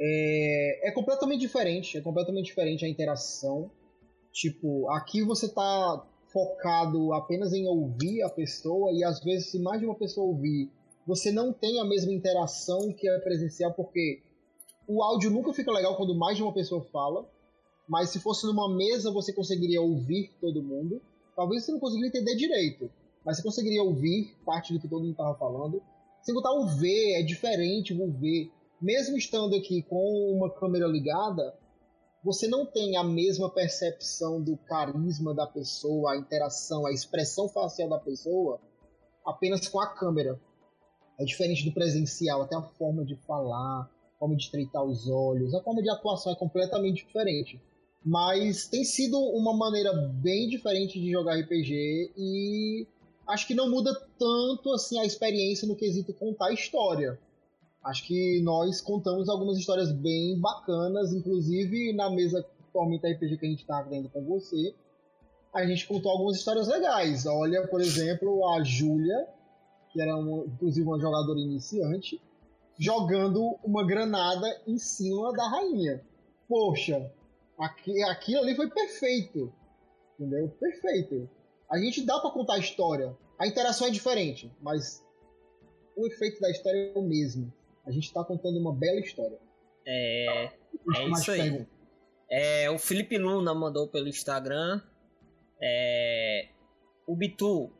É, 0.00 0.88
é 0.88 0.92
completamente 0.92 1.40
diferente, 1.40 1.98
é 1.98 2.00
completamente 2.00 2.46
diferente 2.46 2.84
a 2.84 2.88
interação. 2.88 3.70
Tipo, 4.32 4.88
aqui 4.90 5.22
você 5.22 5.48
tá 5.48 6.06
focado 6.32 7.12
apenas 7.14 7.52
em 7.52 7.66
ouvir 7.66 8.22
a 8.22 8.28
pessoa 8.28 8.92
e 8.92 9.02
às 9.02 9.22
vezes 9.22 9.50
se 9.50 9.58
mais 9.58 9.80
de 9.80 9.86
uma 9.86 9.94
pessoa 9.94 10.26
ouvir, 10.26 10.70
você 11.06 11.32
não 11.32 11.52
tem 11.52 11.80
a 11.80 11.84
mesma 11.84 12.12
interação 12.12 12.92
que 12.92 13.08
é 13.08 13.18
presencial 13.18 13.72
porque 13.72 14.22
o 14.86 15.02
áudio 15.02 15.30
nunca 15.30 15.52
fica 15.52 15.72
legal 15.72 15.96
quando 15.96 16.14
mais 16.14 16.36
de 16.36 16.42
uma 16.42 16.52
pessoa 16.52 16.82
fala, 16.82 17.28
mas 17.88 18.10
se 18.10 18.20
fosse 18.20 18.46
numa 18.46 18.74
mesa 18.74 19.10
você 19.10 19.32
conseguiria 19.32 19.80
ouvir 19.80 20.30
todo 20.40 20.62
mundo. 20.62 21.00
Talvez 21.34 21.64
você 21.64 21.72
não 21.72 21.80
conseguiria 21.80 22.08
entender 22.08 22.34
direito, 22.36 22.90
mas 23.24 23.36
você 23.36 23.42
conseguiria 23.42 23.82
ouvir 23.82 24.34
parte 24.44 24.72
do 24.72 24.80
que 24.80 24.88
todo 24.88 25.02
mundo 25.02 25.12
estava 25.12 25.34
falando. 25.36 25.82
Sem 26.22 26.34
contar 26.34 26.52
o 26.52 26.66
ver, 26.66 27.20
é 27.20 27.22
diferente 27.22 27.94
o 27.94 28.10
ver. 28.12 28.50
Mesmo 28.80 29.16
estando 29.16 29.56
aqui 29.56 29.82
com 29.82 30.32
uma 30.32 30.48
câmera 30.48 30.86
ligada, 30.86 31.52
você 32.22 32.46
não 32.46 32.64
tem 32.64 32.96
a 32.96 33.02
mesma 33.02 33.50
percepção 33.50 34.40
do 34.40 34.56
carisma 34.56 35.34
da 35.34 35.46
pessoa, 35.46 36.12
a 36.12 36.16
interação, 36.16 36.86
a 36.86 36.92
expressão 36.92 37.48
facial 37.48 37.88
da 37.88 37.98
pessoa 37.98 38.60
apenas 39.26 39.66
com 39.66 39.80
a 39.80 39.86
câmera. 39.86 40.40
É 41.18 41.24
diferente 41.24 41.64
do 41.64 41.72
presencial, 41.72 42.42
até 42.42 42.54
a 42.54 42.62
forma 42.62 43.04
de 43.04 43.16
falar, 43.16 43.82
a 43.82 44.18
forma 44.18 44.36
de 44.36 44.44
estreitar 44.44 44.84
os 44.84 45.08
olhos, 45.08 45.52
a 45.54 45.62
forma 45.62 45.82
de 45.82 45.90
atuação 45.90 46.32
é 46.32 46.36
completamente 46.36 47.04
diferente. 47.04 47.60
Mas 48.04 48.68
tem 48.68 48.84
sido 48.84 49.18
uma 49.18 49.52
maneira 49.52 49.92
bem 49.92 50.48
diferente 50.48 51.00
de 51.00 51.10
jogar 51.10 51.34
RPG 51.34 52.12
e 52.16 52.86
acho 53.26 53.46
que 53.46 53.54
não 53.54 53.68
muda 53.68 53.92
tanto 54.16 54.72
assim 54.72 54.98
a 55.00 55.04
experiência 55.04 55.66
no 55.66 55.74
quesito 55.74 56.14
contar 56.14 56.52
história. 56.52 57.18
Acho 57.88 58.06
que 58.06 58.42
nós 58.42 58.82
contamos 58.82 59.30
algumas 59.30 59.56
histórias 59.56 59.90
bem 59.90 60.38
bacanas, 60.38 61.10
inclusive 61.10 61.94
na 61.94 62.10
mesa 62.10 62.46
Tormenta 62.70 63.08
RPG 63.08 63.38
que 63.38 63.46
a 63.46 63.48
gente 63.48 63.60
está 63.60 63.80
vendo 63.80 64.10
com 64.10 64.22
você, 64.26 64.74
a 65.54 65.64
gente 65.64 65.86
contou 65.86 66.12
algumas 66.12 66.36
histórias 66.36 66.68
legais. 66.68 67.24
Olha, 67.24 67.66
por 67.66 67.80
exemplo, 67.80 68.46
a 68.50 68.62
Júlia, 68.62 69.26
que 69.90 70.02
era 70.02 70.14
uma, 70.14 70.44
inclusive 70.44 70.86
uma 70.86 71.00
jogadora 71.00 71.40
iniciante, 71.40 72.20
jogando 72.78 73.58
uma 73.64 73.86
granada 73.86 74.46
em 74.66 74.76
cima 74.76 75.32
da 75.32 75.48
rainha. 75.48 76.04
Poxa, 76.46 77.10
aqui, 77.58 78.02
aquilo 78.02 78.40
ali 78.40 78.54
foi 78.54 78.68
perfeito. 78.68 79.50
Entendeu? 80.20 80.50
Perfeito. 80.60 81.26
A 81.70 81.78
gente 81.78 82.04
dá 82.04 82.20
pra 82.20 82.32
contar 82.32 82.56
a 82.56 82.58
história. 82.58 83.16
A 83.38 83.46
interação 83.46 83.86
é 83.86 83.90
diferente, 83.90 84.52
mas 84.60 85.02
o 85.96 86.06
efeito 86.06 86.38
da 86.38 86.50
história 86.50 86.92
é 86.94 86.98
o 86.98 87.00
mesmo. 87.00 87.50
A 87.88 87.90
gente 87.90 88.12
tá 88.12 88.22
contando 88.22 88.58
uma 88.58 88.74
bela 88.74 89.00
história. 89.00 89.38
É. 89.86 90.44
É 90.44 91.08
isso 91.10 91.30
aí. 91.30 91.40
perguntas. 91.40 91.78
É, 92.30 92.70
o 92.70 92.78
Felipe 92.78 93.16
Luna 93.16 93.54
mandou 93.54 93.88
pelo 93.88 94.06
Instagram. 94.06 94.80
É, 95.60 96.48
o 97.06 97.16
Bitu 97.16 97.72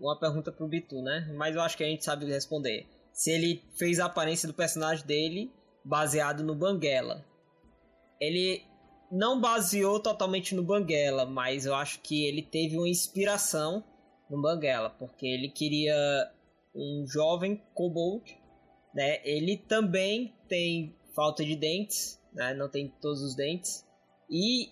uma 0.00 0.18
pergunta 0.18 0.50
pro 0.50 0.66
Bitu, 0.66 1.02
né? 1.02 1.30
Mas 1.36 1.54
eu 1.54 1.60
acho 1.60 1.76
que 1.76 1.84
a 1.84 1.86
gente 1.86 2.04
sabe 2.04 2.24
responder. 2.24 2.86
Se 3.12 3.30
ele 3.30 3.62
fez 3.78 4.00
a 4.00 4.06
aparência 4.06 4.48
do 4.48 4.54
personagem 4.54 5.04
dele 5.04 5.52
baseado 5.84 6.42
no 6.42 6.54
Banguela. 6.54 7.24
Ele 8.18 8.62
não 9.10 9.40
baseou 9.40 10.00
totalmente 10.00 10.54
no 10.54 10.62
Banguela, 10.62 11.26
mas 11.26 11.66
eu 11.66 11.74
acho 11.74 12.00
que 12.00 12.24
ele 12.24 12.42
teve 12.42 12.76
uma 12.76 12.88
inspiração 12.88 13.84
no 14.30 14.40
Banguela, 14.40 14.90
porque 14.90 15.26
ele 15.26 15.48
queria 15.48 15.94
um 16.74 17.04
jovem 17.06 17.62
kobold, 17.74 18.38
né? 18.94 19.20
Ele 19.24 19.56
também 19.56 20.34
tem 20.48 20.96
falta 21.14 21.44
de 21.44 21.56
dentes, 21.56 22.20
né? 22.32 22.54
Não 22.54 22.68
tem 22.68 22.88
todos 23.00 23.22
os 23.22 23.34
dentes. 23.34 23.84
E 24.28 24.70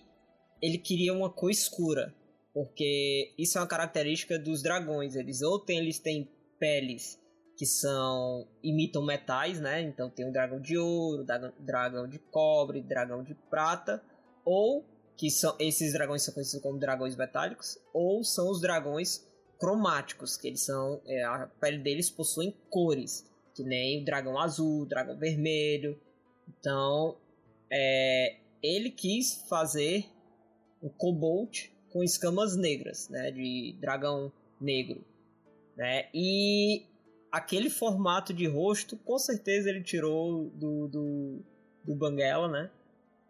ele 0.61 0.77
queria 0.77 1.13
uma 1.13 1.29
cor 1.29 1.51
escura, 1.51 2.13
porque 2.53 3.33
isso 3.37 3.57
é 3.57 3.61
uma 3.61 3.67
característica 3.67 4.37
dos 4.37 4.61
dragões. 4.61 5.15
Eles 5.15 5.41
ou 5.41 5.63
eles 5.69 5.99
têm 5.99 6.29
peles 6.59 7.19
que 7.57 7.65
são 7.65 8.47
imitam 8.63 9.05
metais, 9.05 9.59
né? 9.59 9.81
Então 9.81 10.09
tem 10.09 10.27
o 10.27 10.31
dragão 10.31 10.61
de 10.61 10.77
ouro, 10.77 11.25
dragão 11.59 12.07
de 12.07 12.17
cobre, 12.17 12.81
dragão 12.81 13.21
de 13.21 13.35
prata, 13.35 14.01
ou 14.45 14.85
que 15.17 15.29
são 15.29 15.53
esses 15.59 15.91
dragões 15.91 16.23
são 16.23 16.33
conhecidos 16.33 16.63
como 16.63 16.79
dragões 16.79 17.17
metálicos, 17.17 17.77
ou 17.93 18.23
são 18.23 18.49
os 18.49 18.61
dragões 18.61 19.27
cromáticos, 19.59 20.37
que 20.37 20.47
eles 20.47 20.63
são 20.63 21.01
é, 21.05 21.21
a 21.25 21.47
pele 21.59 21.79
deles 21.79 22.09
possuem 22.09 22.55
cores, 22.69 23.28
que 23.59 23.63
nem 23.63 24.01
o 24.01 24.05
dragão 24.05 24.39
azul, 24.39 24.83
o 24.83 24.85
dragão 24.85 25.17
vermelho. 25.17 25.99
Então, 26.47 27.17
é, 27.69 28.37
ele 28.63 28.89
quis 28.89 29.45
fazer 29.49 30.05
o 30.81 30.89
Cobalt 30.89 31.67
com 31.91 32.01
escamas 32.01 32.55
negras, 32.55 33.09
né, 33.09 33.31
de 33.31 33.75
dragão 33.81 34.31
negro, 34.61 35.03
né? 35.75 36.07
E 36.13 36.85
aquele 37.29 37.69
formato 37.69 38.33
de 38.33 38.47
rosto, 38.47 38.95
com 38.97 39.17
certeza 39.17 39.69
ele 39.69 39.83
tirou 39.83 40.49
do, 40.51 40.87
do, 40.87 41.39
do 41.83 41.95
Banguela, 41.95 42.47
né? 42.47 42.71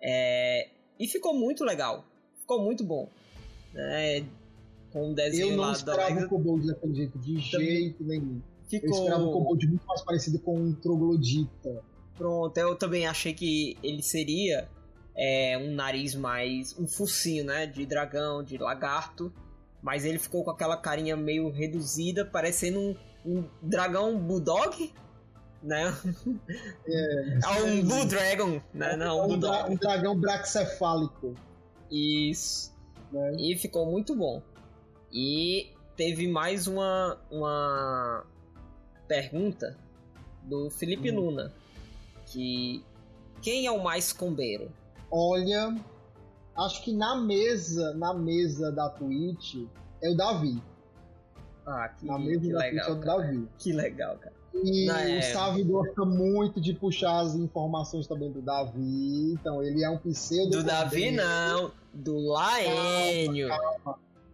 É, 0.02 0.70
e 1.00 1.08
ficou 1.08 1.34
muito 1.34 1.64
legal. 1.64 2.06
Ficou 2.40 2.62
muito 2.62 2.84
bom. 2.84 3.10
Né? 3.74 4.26
Com 4.92 5.12
o 5.12 5.16
desenho 5.16 5.52
Eu 5.52 5.58
não 5.58 5.72
esperava 5.72 6.26
o 6.26 6.30
Kobold 6.30 6.68
daquele 6.68 6.96
jeito, 6.96 7.20
de 7.20 7.40
jeito 7.40 8.04
nenhum. 8.04 8.42
Ficou... 8.70 8.90
Eu 8.90 8.94
esperava 8.94 9.24
o 9.24 9.32
Kobold 9.32 9.68
muito 9.68 9.86
mais 9.86 10.02
parecido 10.02 10.40
com 10.40 10.56
um 10.56 10.74
Troglodita. 10.74 11.84
Pronto, 12.16 12.58
eu 12.58 12.76
também 12.76 13.08
achei 13.08 13.34
que 13.34 13.78
ele 13.82 14.02
seria 14.02 14.70
é, 15.16 15.58
um 15.58 15.74
nariz 15.74 16.16
mais... 16.16 16.78
um 16.78 16.88
focinho, 16.88 17.46
né? 17.46 17.66
De 17.66 17.86
dragão, 17.86 18.44
de 18.44 18.58
lagarto. 18.58 19.34
Mas 19.82 20.06
ele 20.06 20.20
ficou 20.20 20.44
com 20.44 20.52
aquela 20.52 20.76
carinha 20.76 21.16
meio 21.16 21.50
reduzida, 21.50 22.26
parecendo 22.26 22.80
um 22.80 22.96
um 23.26 23.44
dragão 23.62 24.18
bulldog, 24.18 24.94
né? 25.62 25.94
É, 26.88 27.40
é 27.44 27.64
um 27.64 27.84
Blue 27.84 28.06
Dragon, 28.06 28.62
né? 28.74 28.96
Não, 28.96 29.30
um, 29.30 29.40
dra 29.40 29.68
um 29.68 29.76
dragão 29.76 30.18
braxcefálico. 30.20 31.36
Isso. 31.92 32.74
Né? 33.12 33.34
E 33.38 33.58
ficou 33.58 33.86
muito 33.90 34.16
bom. 34.16 34.42
E 35.12 35.72
teve 35.96 36.28
mais 36.28 36.68
uma, 36.68 37.20
uma 37.30 38.26
pergunta 39.10 39.76
do 40.44 40.70
Felipe 40.70 41.12
hum. 41.12 41.16
Luna. 41.20 41.52
Que 42.28 42.86
quem 43.42 43.66
é 43.66 43.72
o 43.72 43.84
mais 43.84 44.14
combeiro? 44.14 44.72
Olha, 45.12 45.76
acho 46.56 46.84
que 46.84 46.94
na 46.94 47.16
mesa, 47.16 47.94
na 47.96 48.14
mesa 48.14 48.72
da 48.72 48.90
Twitch 48.90 49.56
é 50.02 50.12
o 50.12 50.16
Davi. 50.16 50.62
Ah, 51.66 51.90
que, 51.90 52.06
na 52.06 52.20
mesma 52.20 52.42
que 52.42 52.54
legal, 52.54 52.96
do 52.96 53.06
Davi. 53.06 53.48
Que 53.58 53.74
legal, 53.74 54.18
cara. 54.18 54.40
E 54.54 54.86
Na 54.88 54.96
o 54.96 54.98
é... 54.98 55.22
Sávio 55.22 55.66
gosta 55.66 56.04
muito 56.06 56.60
de 56.60 56.74
puxar 56.74 57.20
as 57.20 57.36
informações 57.36 58.08
também 58.08 58.32
do 58.32 58.42
Davi. 58.42 59.34
Então 59.34 59.64
ele 59.64 59.84
é 59.84 59.90
um 59.90 59.98
pseudo. 59.98 60.58
Do 60.58 60.64
Davi 60.64 61.12
não, 61.12 61.72
do 61.94 62.18
Laênio. 62.18 63.50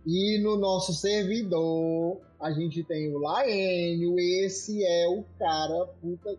E 0.06 0.40
no 0.42 0.58
nosso 0.58 0.94
servidor 0.94 2.22
a 2.46 2.52
gente 2.52 2.84
tem 2.84 3.14
o 3.14 3.18
Laênio. 3.18 4.20
Esse 4.20 4.86
é 4.86 5.08
o 5.08 5.24
cara 5.40 5.88
puta 6.02 6.38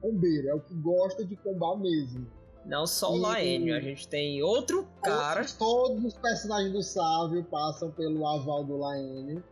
combeiro, 0.00 0.48
é 0.48 0.54
o 0.54 0.60
que 0.60 0.74
gosta 0.74 1.24
de 1.24 1.36
combar 1.36 1.76
mesmo. 1.76 2.26
Não 2.64 2.86
só 2.86 3.12
o 3.12 3.16
Laênio, 3.16 3.74
a 3.74 3.80
gente 3.80 4.08
tem 4.08 4.42
outro 4.42 4.86
cara. 5.02 5.44
Todos, 5.58 6.04
os 6.04 6.14
personagens 6.14 6.72
do 6.72 6.82
Sávio 6.82 7.44
passam 7.44 7.90
pelo 7.90 8.26
aval 8.26 8.64
do 8.64 8.76
Laênio 8.76 9.42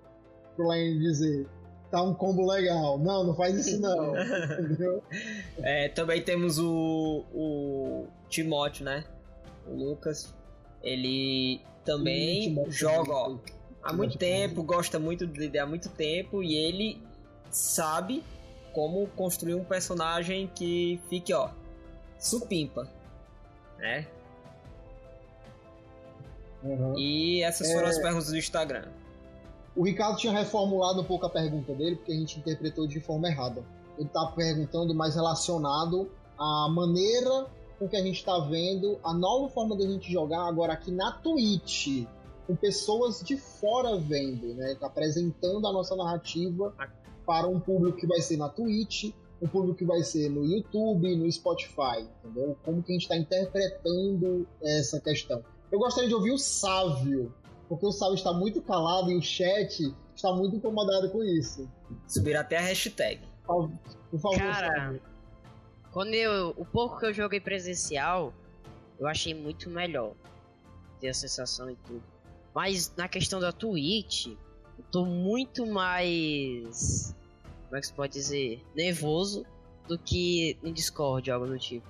pro 0.57 0.67
Lane 0.67 0.99
dizer 0.99 1.47
tá 1.91 2.03
um 2.03 2.15
combo 2.15 2.47
legal. 2.47 2.99
Não, 2.99 3.25
não 3.25 3.35
faz 3.35 3.67
isso 3.67 3.81
não. 3.81 4.15
É, 5.63 5.89
também 5.89 6.23
temos 6.23 6.59
o, 6.59 7.25
o 7.33 8.07
Timóteo, 8.29 8.85
né? 8.85 9.05
O 9.67 9.75
Lucas. 9.75 10.35
Ele 10.83 11.61
também 11.85 12.55
Sim, 12.55 12.71
joga 12.71 13.13
ó, 13.13 13.39
há 13.83 13.93
muito 13.93 14.19
tempo, 14.19 14.63
gosta 14.63 14.99
muito 14.99 15.27
de 15.27 15.59
há 15.59 15.67
muito 15.67 15.89
tempo 15.89 16.43
e 16.43 16.55
ele 16.55 17.03
sabe 17.51 18.23
como 18.73 19.07
construir 19.09 19.55
um 19.55 19.65
personagem 19.65 20.51
que 20.55 21.01
fique, 21.09 21.33
ó, 21.33 21.51
supimpa, 22.19 22.89
né? 23.79 24.07
Uhum. 26.63 26.99
E 26.99 27.43
essas 27.43 27.73
foram 27.73 27.87
é... 27.87 27.91
as 27.91 27.99
perguntas 27.99 28.29
do 28.29 28.37
Instagram. 28.37 28.89
O 29.77 29.85
Ricardo 29.85 30.17
tinha 30.17 30.33
reformulado 30.33 31.01
um 31.01 31.05
pouco 31.05 31.27
a 31.27 31.31
pergunta 31.31 31.73
dele, 31.73 31.97
porque 31.97 32.13
a 32.13 32.17
gente 32.17 32.39
interpretou 32.39 32.87
de 32.87 33.01
forma 33.01 33.29
errada. 33.29 33.63
Ele 33.97 34.07
está 34.07 34.27
perguntando 34.27 34.95
mais 34.95 35.15
relacionado 35.15 36.11
à 36.37 36.69
maneira 36.69 37.47
com 37.79 37.89
que 37.89 37.97
a 37.97 38.03
gente 38.03 38.17
está 38.17 38.39
vendo 38.41 38.99
a 39.05 39.15
nova 39.15 39.49
forma 39.49 39.77
da 39.77 39.87
gente 39.87 40.11
jogar 40.11 40.49
agora 40.49 40.73
aqui 40.73 40.91
na 40.91 41.13
Twitch, 41.13 42.07
com 42.49 42.57
pessoas 42.57 43.21
de 43.21 43.37
fora 43.37 43.99
vendo, 43.99 44.55
né? 44.55 44.75
Tá 44.81 44.87
apresentando 44.87 45.67
a 45.67 45.73
nossa 45.73 45.95
narrativa 45.95 46.75
para 47.27 47.47
um 47.47 47.61
público 47.61 47.99
que 47.99 48.07
vai 48.07 48.23
ser 48.23 48.39
na 48.39 48.49
Twitch, 48.49 49.13
um 49.43 49.47
público 49.47 49.77
que 49.77 49.85
vai 49.85 50.03
ser 50.03 50.31
no 50.31 50.43
YouTube, 50.47 51.15
no 51.15 51.31
Spotify, 51.31 52.09
entendeu? 52.25 52.57
Como 52.65 52.83
que 52.83 52.91
a 52.91 52.95
gente 52.95 53.03
está 53.03 53.17
interpretando 53.19 54.49
essa 54.63 54.99
questão. 54.99 55.45
Eu 55.71 55.79
gostaria 55.79 56.09
de 56.09 56.15
ouvir 56.15 56.31
o 56.31 56.39
Sávio 56.39 57.31
porque 57.69 57.85
o 57.85 57.93
Sal 57.93 58.15
está 58.15 58.33
muito 58.33 58.63
calado 58.63 59.13
e 59.13 59.17
o 59.17 59.23
chat 59.23 59.95
está 60.17 60.33
muito 60.33 60.57
incomodado 60.57 61.11
com 61.11 61.23
isso. 61.23 61.71
Subir 62.07 62.35
até 62.35 62.57
a 62.57 62.63
hashtag. 62.63 63.21
Por 63.47 63.71
favor, 64.19 64.39
Cara, 64.39 64.99
quando 65.93 66.15
eu, 66.15 66.55
o 66.57 66.65
pouco 66.65 66.99
que 66.99 67.05
eu 67.05 67.13
joguei 67.13 67.41
presencial, 67.41 68.33
eu 68.99 69.07
achei 69.07 69.35
muito 69.35 69.69
melhor. 69.69 70.15
Ter 70.99 71.09
a 71.09 71.15
sensação 71.15 71.71
e 71.71 71.77
tudo. 71.77 72.03
Mas 72.59 72.93
na 72.97 73.07
questão 73.07 73.39
da 73.39 73.53
Twitch, 73.53 74.27
eu 74.27 74.85
tô 74.91 75.05
muito 75.05 75.65
mais. 75.65 77.15
Como 77.67 77.77
é 77.77 77.81
que 77.81 77.87
se 77.87 77.93
pode 77.93 78.13
dizer? 78.15 78.61
Nervoso 78.75 79.47
do 79.87 79.97
que 79.97 80.59
no 80.61 80.73
Discord, 80.73 81.31
algo 81.31 81.47
do 81.47 81.57
tipo. 81.57 81.87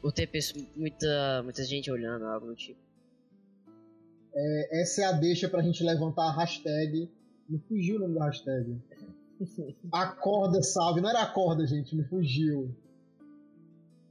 Por 0.00 0.12
ter 0.12 0.30
muita, 0.76 1.42
muita 1.42 1.64
gente 1.64 1.90
olhando, 1.90 2.24
algo 2.26 2.46
do 2.46 2.54
tipo. 2.54 2.78
É, 4.32 4.80
essa 4.80 5.02
é 5.02 5.04
a 5.06 5.12
deixa 5.12 5.48
pra 5.48 5.60
gente 5.60 5.82
levantar 5.82 6.28
a 6.28 6.36
hashtag. 6.36 7.10
Me 7.48 7.58
fugiu 7.58 7.96
o 7.96 7.98
nome 7.98 8.14
da 8.14 8.26
hashtag. 8.26 8.80
Acorda, 9.90 10.62
salve. 10.62 11.00
Não 11.00 11.10
era 11.10 11.22
acorda, 11.22 11.66
gente, 11.66 11.96
me 11.96 12.04
fugiu. 12.04 12.72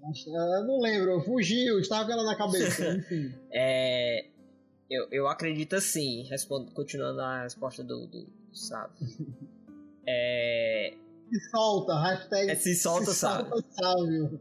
Eu 0.04 0.64
não 0.66 0.82
lembro, 0.82 1.22
fugiu, 1.22 1.80
estava 1.80 2.06
com 2.06 2.12
ela 2.12 2.24
na 2.24 2.36
cabeça, 2.36 2.96
enfim. 2.96 3.34
é, 3.50 4.26
eu, 4.90 5.08
eu 5.12 5.28
acredito 5.28 5.76
assim, 5.76 6.24
respondo, 6.24 6.72
continuando 6.72 7.22
a 7.22 7.44
resposta 7.44 7.84
do, 7.84 8.08
do, 8.08 8.26
do 8.26 8.58
Sábio. 8.58 8.96
é, 10.08 10.94
se 11.30 11.50
solta, 11.50 12.00
hashtag 12.00 12.52
é, 12.52 12.56
se 12.56 12.76
solta, 12.76 13.12
se 13.12 13.20
solta 13.20 13.66
sábio. 13.72 14.40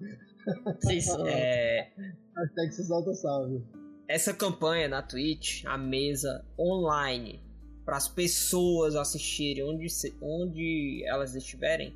Se 0.80 1.00
solta. 1.00 1.30
É, 1.30 1.92
hashtag 2.36 2.72
se 2.72 2.84
solta 2.86 3.14
sábio 3.14 3.66
essa 4.08 4.32
campanha 4.32 4.88
na 4.88 5.02
Twitch, 5.02 5.64
a 5.64 5.76
mesa 5.76 6.44
online, 6.58 7.42
para 7.84 7.96
as 7.96 8.08
pessoas 8.08 8.94
assistirem 8.94 9.64
onde, 9.64 9.86
onde 10.20 11.04
elas 11.06 11.34
estiverem, 11.34 11.94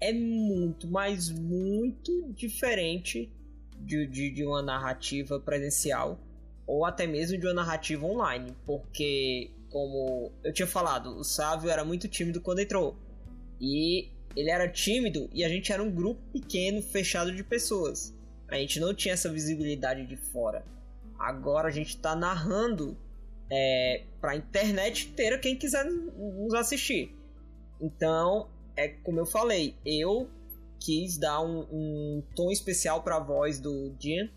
é 0.00 0.12
muito, 0.12 0.88
mas 0.88 1.30
muito 1.30 2.32
diferente 2.32 3.32
de, 3.78 4.06
de, 4.06 4.30
de 4.30 4.44
uma 4.44 4.62
narrativa 4.62 5.40
presencial 5.40 6.20
ou 6.66 6.84
até 6.84 7.06
mesmo 7.06 7.38
de 7.38 7.46
uma 7.46 7.54
narrativa 7.54 8.04
online, 8.04 8.54
porque, 8.64 9.50
como 9.70 10.32
eu 10.42 10.52
tinha 10.52 10.66
falado, 10.66 11.16
o 11.16 11.22
Sávio 11.22 11.70
era 11.70 11.84
muito 11.84 12.08
tímido 12.08 12.40
quando 12.40 12.58
entrou. 12.58 12.96
E 13.60 14.10
ele 14.34 14.50
era 14.50 14.68
tímido 14.68 15.30
e 15.32 15.44
a 15.44 15.48
gente 15.48 15.72
era 15.72 15.82
um 15.82 15.90
grupo 15.90 16.20
pequeno, 16.32 16.82
fechado 16.82 17.32
de 17.32 17.42
pessoas. 17.44 18.14
A 18.48 18.56
gente 18.56 18.80
não 18.80 18.92
tinha 18.92 19.14
essa 19.14 19.30
visibilidade 19.30 20.06
de 20.06 20.16
fora. 20.16 20.64
Agora 21.18 21.68
a 21.68 21.70
gente 21.70 21.90
está 21.90 22.14
narrando 22.14 22.96
é, 23.50 24.04
para 24.20 24.32
a 24.32 24.36
internet 24.36 25.08
inteira 25.08 25.38
quem 25.38 25.56
quiser 25.56 25.84
nos 25.84 26.52
assistir. 26.52 27.14
Então, 27.80 28.48
é 28.76 28.88
como 28.88 29.20
eu 29.20 29.26
falei, 29.26 29.74
eu 29.84 30.28
quis 30.78 31.16
dar 31.16 31.40
um, 31.40 31.60
um 31.70 32.22
tom 32.34 32.50
especial 32.50 33.02
para 33.02 33.16
a 33.16 33.20
voz 33.20 33.58
do 33.58 33.94
Jean 33.98 34.28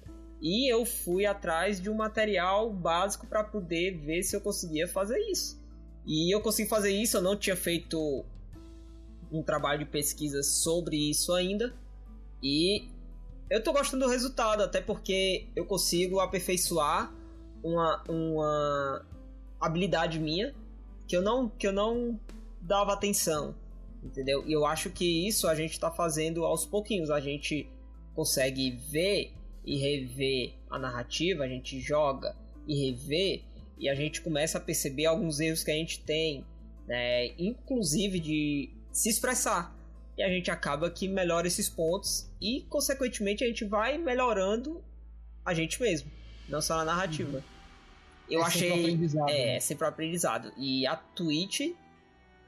e 0.41 0.71
eu 0.71 0.85
fui 0.85 1.25
atrás 1.25 1.81
de 1.81 1.89
um 1.89 1.95
material 1.95 2.71
básico 2.71 3.27
para 3.27 3.43
poder 3.43 3.97
ver 3.97 4.23
se 4.23 4.35
eu 4.35 4.41
conseguia 4.41 4.87
fazer 4.87 5.19
isso. 5.29 5.59
E 6.05 6.33
eu 6.33 6.41
consegui 6.41 6.69
fazer 6.69 6.91
isso, 6.91 7.17
eu 7.17 7.21
não 7.21 7.35
tinha 7.35 7.55
feito 7.55 8.25
um 9.31 9.43
trabalho 9.43 9.79
de 9.79 9.85
pesquisa 9.85 10.41
sobre 10.41 10.95
isso 11.09 11.33
ainda. 11.33 11.73
E 12.41 12.87
eu 13.49 13.61
tô 13.61 13.73
gostando 13.73 14.05
do 14.05 14.11
resultado, 14.11 14.63
até 14.63 14.79
porque 14.79 15.47
eu 15.55 15.65
consigo 15.65 16.19
aperfeiçoar 16.19 17.13
uma, 17.61 18.03
uma 18.07 19.05
habilidade 19.59 20.19
minha 20.19 20.55
que 21.07 21.17
eu 21.17 21.21
não 21.21 21.49
que 21.49 21.67
eu 21.67 21.73
não 21.73 22.19
dava 22.61 22.93
atenção, 22.93 23.55
entendeu? 24.01 24.47
E 24.47 24.53
eu 24.53 24.65
acho 24.65 24.89
que 24.89 25.27
isso 25.27 25.47
a 25.47 25.55
gente 25.55 25.71
está 25.71 25.91
fazendo 25.91 26.45
aos 26.45 26.65
pouquinhos. 26.65 27.09
A 27.09 27.19
gente 27.19 27.69
consegue 28.15 28.71
ver 28.89 29.33
e 29.65 29.77
rever 29.77 30.53
a 30.69 30.79
narrativa, 30.79 31.43
a 31.43 31.47
gente 31.47 31.79
joga 31.79 32.35
e 32.67 32.89
revê 32.89 33.43
e 33.77 33.87
a 33.89 33.95
gente 33.95 34.21
começa 34.21 34.57
a 34.57 34.61
perceber 34.61 35.05
alguns 35.05 35.39
erros 35.39 35.63
que 35.63 35.71
a 35.71 35.75
gente 35.75 36.01
tem, 36.01 36.45
né? 36.87 37.27
inclusive 37.37 38.19
de 38.19 38.69
se 38.91 39.09
expressar. 39.09 39.75
E 40.17 40.23
a 40.23 40.27
gente 40.27 40.51
acaba 40.51 40.89
que 40.89 41.07
melhora 41.07 41.47
esses 41.47 41.69
pontos 41.69 42.29
e, 42.41 42.65
consequentemente, 42.69 43.43
a 43.43 43.47
gente 43.47 43.63
vai 43.63 43.97
melhorando 43.97 44.83
a 45.45 45.53
gente 45.53 45.81
mesmo, 45.81 46.11
não 46.49 46.61
só 46.61 46.75
na 46.77 46.85
narrativa. 46.85 47.37
Uhum. 47.37 47.43
Eu 48.29 48.41
é 48.41 48.43
achei. 48.43 48.97
Sempre 48.97 49.19
é, 49.31 49.53
né? 49.53 49.59
sempre 49.59 49.87
aprendizado. 49.87 50.51
E 50.57 50.85
a 50.85 50.95
Twitch, 50.95 51.71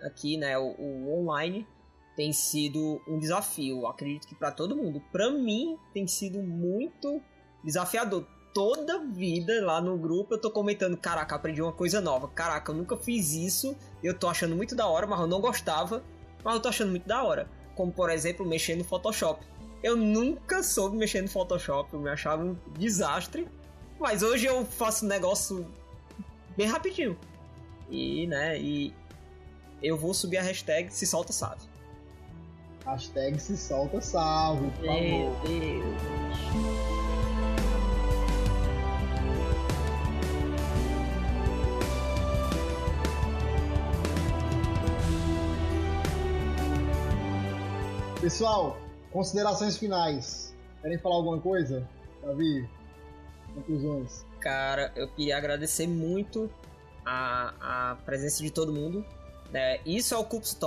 aqui, 0.01 0.37
né, 0.37 0.57
o, 0.57 0.75
o 0.77 1.21
online, 1.21 1.65
tem 2.15 2.33
sido 2.33 3.01
um 3.07 3.17
desafio. 3.17 3.87
acredito 3.87 4.27
que 4.27 4.35
para 4.35 4.51
todo 4.51 4.75
mundo. 4.75 5.01
Para 5.11 5.29
mim, 5.31 5.77
tem 5.93 6.07
sido 6.07 6.41
muito 6.41 7.21
desafiador. 7.63 8.25
Toda 8.53 8.99
vida 8.99 9.65
lá 9.65 9.79
no 9.79 9.97
grupo 9.97 10.33
eu 10.33 10.41
tô 10.41 10.51
comentando: 10.51 10.97
caraca, 10.97 11.35
aprendi 11.35 11.61
uma 11.61 11.71
coisa 11.71 12.01
nova. 12.01 12.27
Caraca, 12.27 12.71
eu 12.71 12.75
nunca 12.75 12.97
fiz 12.97 13.33
isso. 13.33 13.75
Eu 14.03 14.17
tô 14.17 14.27
achando 14.27 14.55
muito 14.55 14.75
da 14.75 14.87
hora, 14.87 15.07
mas 15.07 15.19
eu 15.19 15.27
não 15.27 15.39
gostava. 15.39 16.03
Mas 16.43 16.55
eu 16.55 16.61
tô 16.61 16.69
achando 16.69 16.89
muito 16.89 17.07
da 17.07 17.23
hora. 17.23 17.49
Como 17.75 17.91
por 17.91 18.09
exemplo, 18.09 18.45
mexer 18.45 18.75
no 18.75 18.83
Photoshop. 18.83 19.45
Eu 19.81 19.95
nunca 19.95 20.61
soube 20.61 20.95
mexer 20.95 21.21
no 21.21 21.27
Photoshop, 21.27 21.93
eu 21.93 21.99
me 21.99 22.09
achava 22.09 22.43
um 22.43 22.55
desastre. 22.77 23.47
Mas 23.99 24.21
hoje 24.21 24.45
eu 24.45 24.65
faço 24.65 25.05
um 25.05 25.07
negócio 25.07 25.65
bem 26.55 26.67
rapidinho. 26.67 27.17
E, 27.89 28.27
né, 28.27 28.59
e 28.59 28.93
eu 29.81 29.97
vou 29.97 30.13
subir 30.13 30.37
a 30.37 30.41
hashtag 30.41 30.93
se 30.93 31.05
solta 31.05 31.33
salve. 31.33 31.70
Hashtag 32.85 33.39
se 33.39 33.55
solta 33.55 34.01
salve, 34.01 34.69
por 34.71 34.81
Meu 34.81 35.31
favor. 35.31 35.47
Deus. 35.47 37.01
Pessoal, 48.19 48.77
considerações 49.11 49.77
finais. 49.77 50.55
Querem 50.81 50.97
falar 50.97 51.15
alguma 51.15 51.39
coisa? 51.39 51.87
Davi, 52.23 52.67
conclusões. 53.53 54.25
Cara, 54.39 54.91
eu 54.95 55.07
queria 55.07 55.37
agradecer 55.37 55.87
muito 55.87 56.49
a, 57.05 57.91
a 57.91 57.95
presença 57.97 58.41
de 58.43 58.51
todo 58.51 58.71
mundo. 58.71 59.05
É, 59.53 59.79
isso 59.85 60.13
é 60.13 60.17
o 60.17 60.23
Cups. 60.23 60.57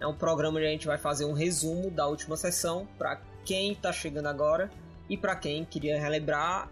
É 0.00 0.06
um 0.06 0.14
programa 0.14 0.58
onde 0.58 0.66
a 0.66 0.70
gente 0.70 0.86
vai 0.86 0.98
fazer 0.98 1.26
um 1.26 1.32
resumo 1.32 1.90
da 1.90 2.06
última 2.06 2.36
sessão 2.36 2.88
para 2.98 3.20
quem 3.44 3.72
está 3.72 3.92
chegando 3.92 4.26
agora 4.26 4.70
e 5.08 5.16
para 5.16 5.36
quem 5.36 5.64
queria 5.64 6.00
relembrar 6.00 6.70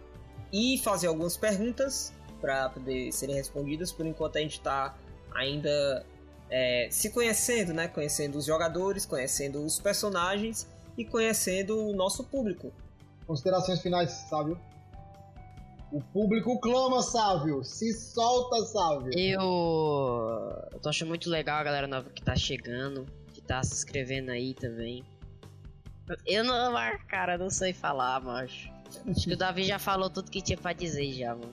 e 0.53 0.79
fazer 0.79 1.09
algumas 1.09 1.37
perguntas 1.37 2.12
para 2.41 2.70
poder 2.70 3.12
serem 3.12 3.37
respondidas. 3.37 3.93
Por 3.93 4.07
enquanto 4.07 4.37
a 4.37 4.41
gente 4.41 4.55
está 4.55 4.97
ainda 5.35 6.07
é, 6.51 6.89
se 6.91 7.11
conhecendo, 7.11 7.74
né? 7.74 7.89
Conhecendo 7.89 8.39
os 8.39 8.47
jogadores, 8.47 9.05
conhecendo 9.05 9.62
os 9.64 9.79
personagens 9.79 10.66
e 10.97 11.05
conhecendo 11.05 11.89
o 11.89 11.95
nosso 11.95 12.24
público. 12.24 12.72
Considerações 13.26 13.81
finais, 13.81 14.11
Sávio? 14.31 14.59
O 15.93 16.01
público 16.01 16.59
clama, 16.61 17.03
Sávio! 17.03 17.64
Se 17.64 17.93
solta, 17.93 18.62
Sávio! 18.66 19.11
Eu... 19.18 19.41
eu 20.72 20.81
tô 20.81 20.89
achando 20.89 21.09
muito 21.09 21.31
legal 21.31 21.59
a 21.59 21.64
galera 21.64 21.87
nova 21.87 22.11
que 22.11 22.22
tá 22.22 22.37
chegando, 22.37 23.07
tá 23.49 23.62
se 23.62 23.74
inscrevendo 23.74 24.30
aí 24.30 24.55
também. 24.55 25.03
Eu 26.26 26.44
não, 26.44 26.72
cara, 27.09 27.36
não 27.36 27.51
sei 27.51 27.72
falar, 27.72 28.20
mas 28.20 28.68
acho 29.11 29.24
que 29.24 29.32
o 29.32 29.36
Davi 29.36 29.64
já 29.64 29.78
falou 29.78 30.09
tudo 30.09 30.30
que 30.30 30.40
tinha 30.40 30.57
pra 30.57 30.72
dizer 30.72 31.12
já, 31.12 31.34
mano. 31.34 31.53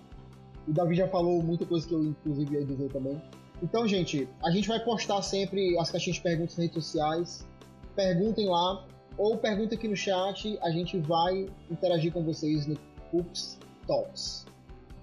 O 0.68 0.74
Davi 0.74 0.96
já 0.96 1.08
falou 1.08 1.42
muita 1.42 1.66
coisa 1.66 1.88
que 1.88 1.94
eu, 1.94 2.04
inclusive, 2.04 2.56
ia 2.56 2.66
dizer 2.66 2.90
também. 2.92 3.22
Então, 3.64 3.88
gente, 3.88 4.28
a 4.44 4.52
gente 4.52 4.68
vai 4.68 4.80
postar 4.84 5.22
sempre 5.22 5.78
as 5.80 5.90
caixinhas 5.90 6.18
de 6.18 6.24
perguntas 6.24 6.58
nas 6.58 6.66
redes 6.68 6.84
sociais. 6.86 7.48
Perguntem 7.96 8.48
lá, 8.48 8.86
ou 9.18 9.38
perguntem 9.38 9.78
aqui 9.78 9.88
no 9.88 9.96
chat, 9.96 10.58
a 10.62 10.70
gente 10.72 11.00
vai 11.00 11.48
interagir 11.72 12.12
com 12.12 12.24
vocês 12.24 12.68
no 12.68 12.78
Coops 13.12 13.58
Talks. 13.88 14.46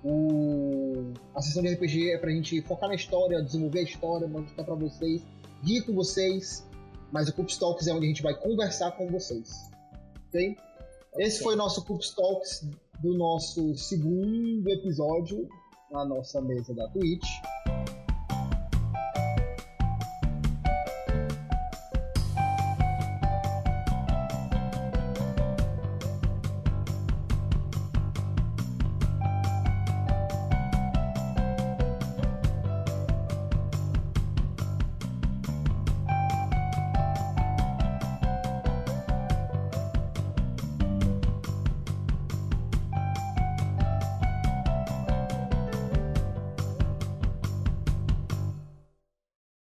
O... 0.05 1.13
A 1.35 1.41
sessão 1.41 1.63
de 1.63 1.73
RPG 1.73 2.11
é 2.11 2.19
pra 2.19 2.31
gente 2.31 2.61
focar 2.63 2.89
na 2.89 2.95
história, 2.95 3.41
desenvolver 3.43 3.81
a 3.81 3.83
história, 3.83 4.29
mostrar 4.29 4.65
pra 4.65 4.75
vocês, 4.75 5.23
rir 5.63 5.83
com 5.83 5.95
vocês, 5.95 6.67
mas 7.13 7.29
o 7.29 7.33
Coops 7.35 7.59
Talks 7.59 7.87
é 7.87 7.93
onde 7.93 8.07
a 8.07 8.09
gente 8.09 8.23
vai 8.23 8.35
conversar 8.35 8.93
com 8.93 9.07
vocês. 9.09 9.71
Ok? 10.29 10.57
Esse 11.19 11.43
foi 11.43 11.55
o 11.55 11.57
nosso 11.57 11.85
Coops 11.85 12.11
Talks 12.11 12.67
do 13.01 13.15
nosso 13.15 13.77
segundo 13.77 14.67
episódio 14.69 15.47
na 15.91 16.05
nossa 16.05 16.41
mesa 16.41 16.75
da 16.75 16.89
Twitch. 16.89 17.29